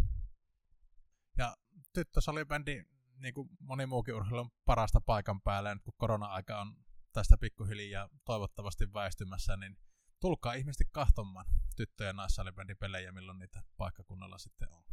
Ja 1.39 1.57
tyttösalibändi, 1.93 2.85
niin 3.18 3.35
kuin 3.35 3.49
moni 3.61 3.87
muukin 3.87 4.14
urheilu, 4.14 4.41
on 4.41 4.51
parasta 4.64 5.01
paikan 5.01 5.41
päällä. 5.41 5.74
nyt 5.74 5.85
kun 5.85 5.95
korona-aika 5.97 6.61
on 6.61 6.77
tästä 7.12 7.37
pikkuhiljaa 7.41 8.09
toivottavasti 8.24 8.93
väistymässä, 8.93 9.57
niin 9.57 9.77
tulkaa 10.20 10.55
ihmiset 10.55 10.87
kahtomaan 10.93 11.47
tyttö- 11.77 12.05
ja 12.05 12.12
naissalibändipelejä, 12.12 13.12
milloin 13.12 13.39
niitä 13.39 13.62
paikkakunnalla 13.77 14.39
sitten 14.39 14.72
on. 14.72 14.85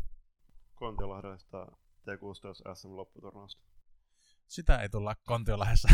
Kontiolahdesta 0.76 1.66
T16 2.02 2.76
SM 2.76 2.96
lopputurnausta. 2.96 3.64
Sitä 4.48 4.82
ei 4.82 4.90
tulla 4.90 5.16
Kontiolahessa 5.16 5.88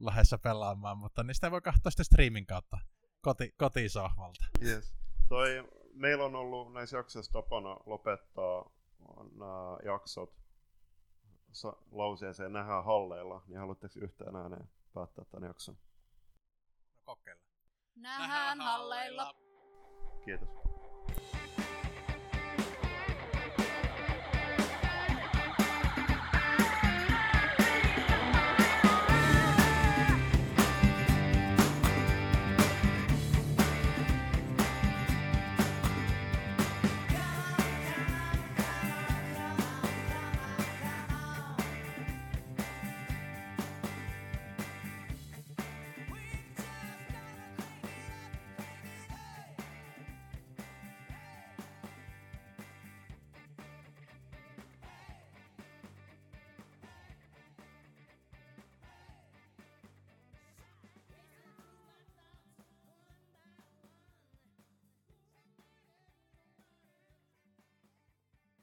Lahessa 0.00 0.38
pelaamaan, 0.48 0.98
mutta 0.98 1.22
niistä 1.22 1.50
voi 1.50 1.60
katsoa 1.60 1.90
sitten 1.90 2.04
streamin 2.04 2.46
kautta 2.46 2.78
koti, 3.20 3.54
kotisohvalta. 3.56 4.44
Yes. 4.62 4.94
Toi, 5.28 5.48
meillä 5.92 6.24
on 6.24 6.36
ollut 6.36 6.72
näissä 6.72 6.96
jaksoissa 6.96 7.32
tapana 7.32 7.76
lopettaa 7.86 8.70
nämä 9.34 9.78
jaksot 9.84 10.42
lauseeseen 11.90 12.52
nähdään 12.52 12.84
halleilla, 12.84 13.42
niin 13.46 13.58
haluatteko 13.58 13.94
yhteen 14.02 14.36
ääneen 14.36 14.70
päättää 14.94 15.24
tämän 15.24 15.48
jakson? 15.48 15.76
No 16.94 17.02
kokeilla. 17.04 17.42
Nähdään 17.96 18.60
halleilla. 18.60 19.34
Kiitos. 20.24 20.48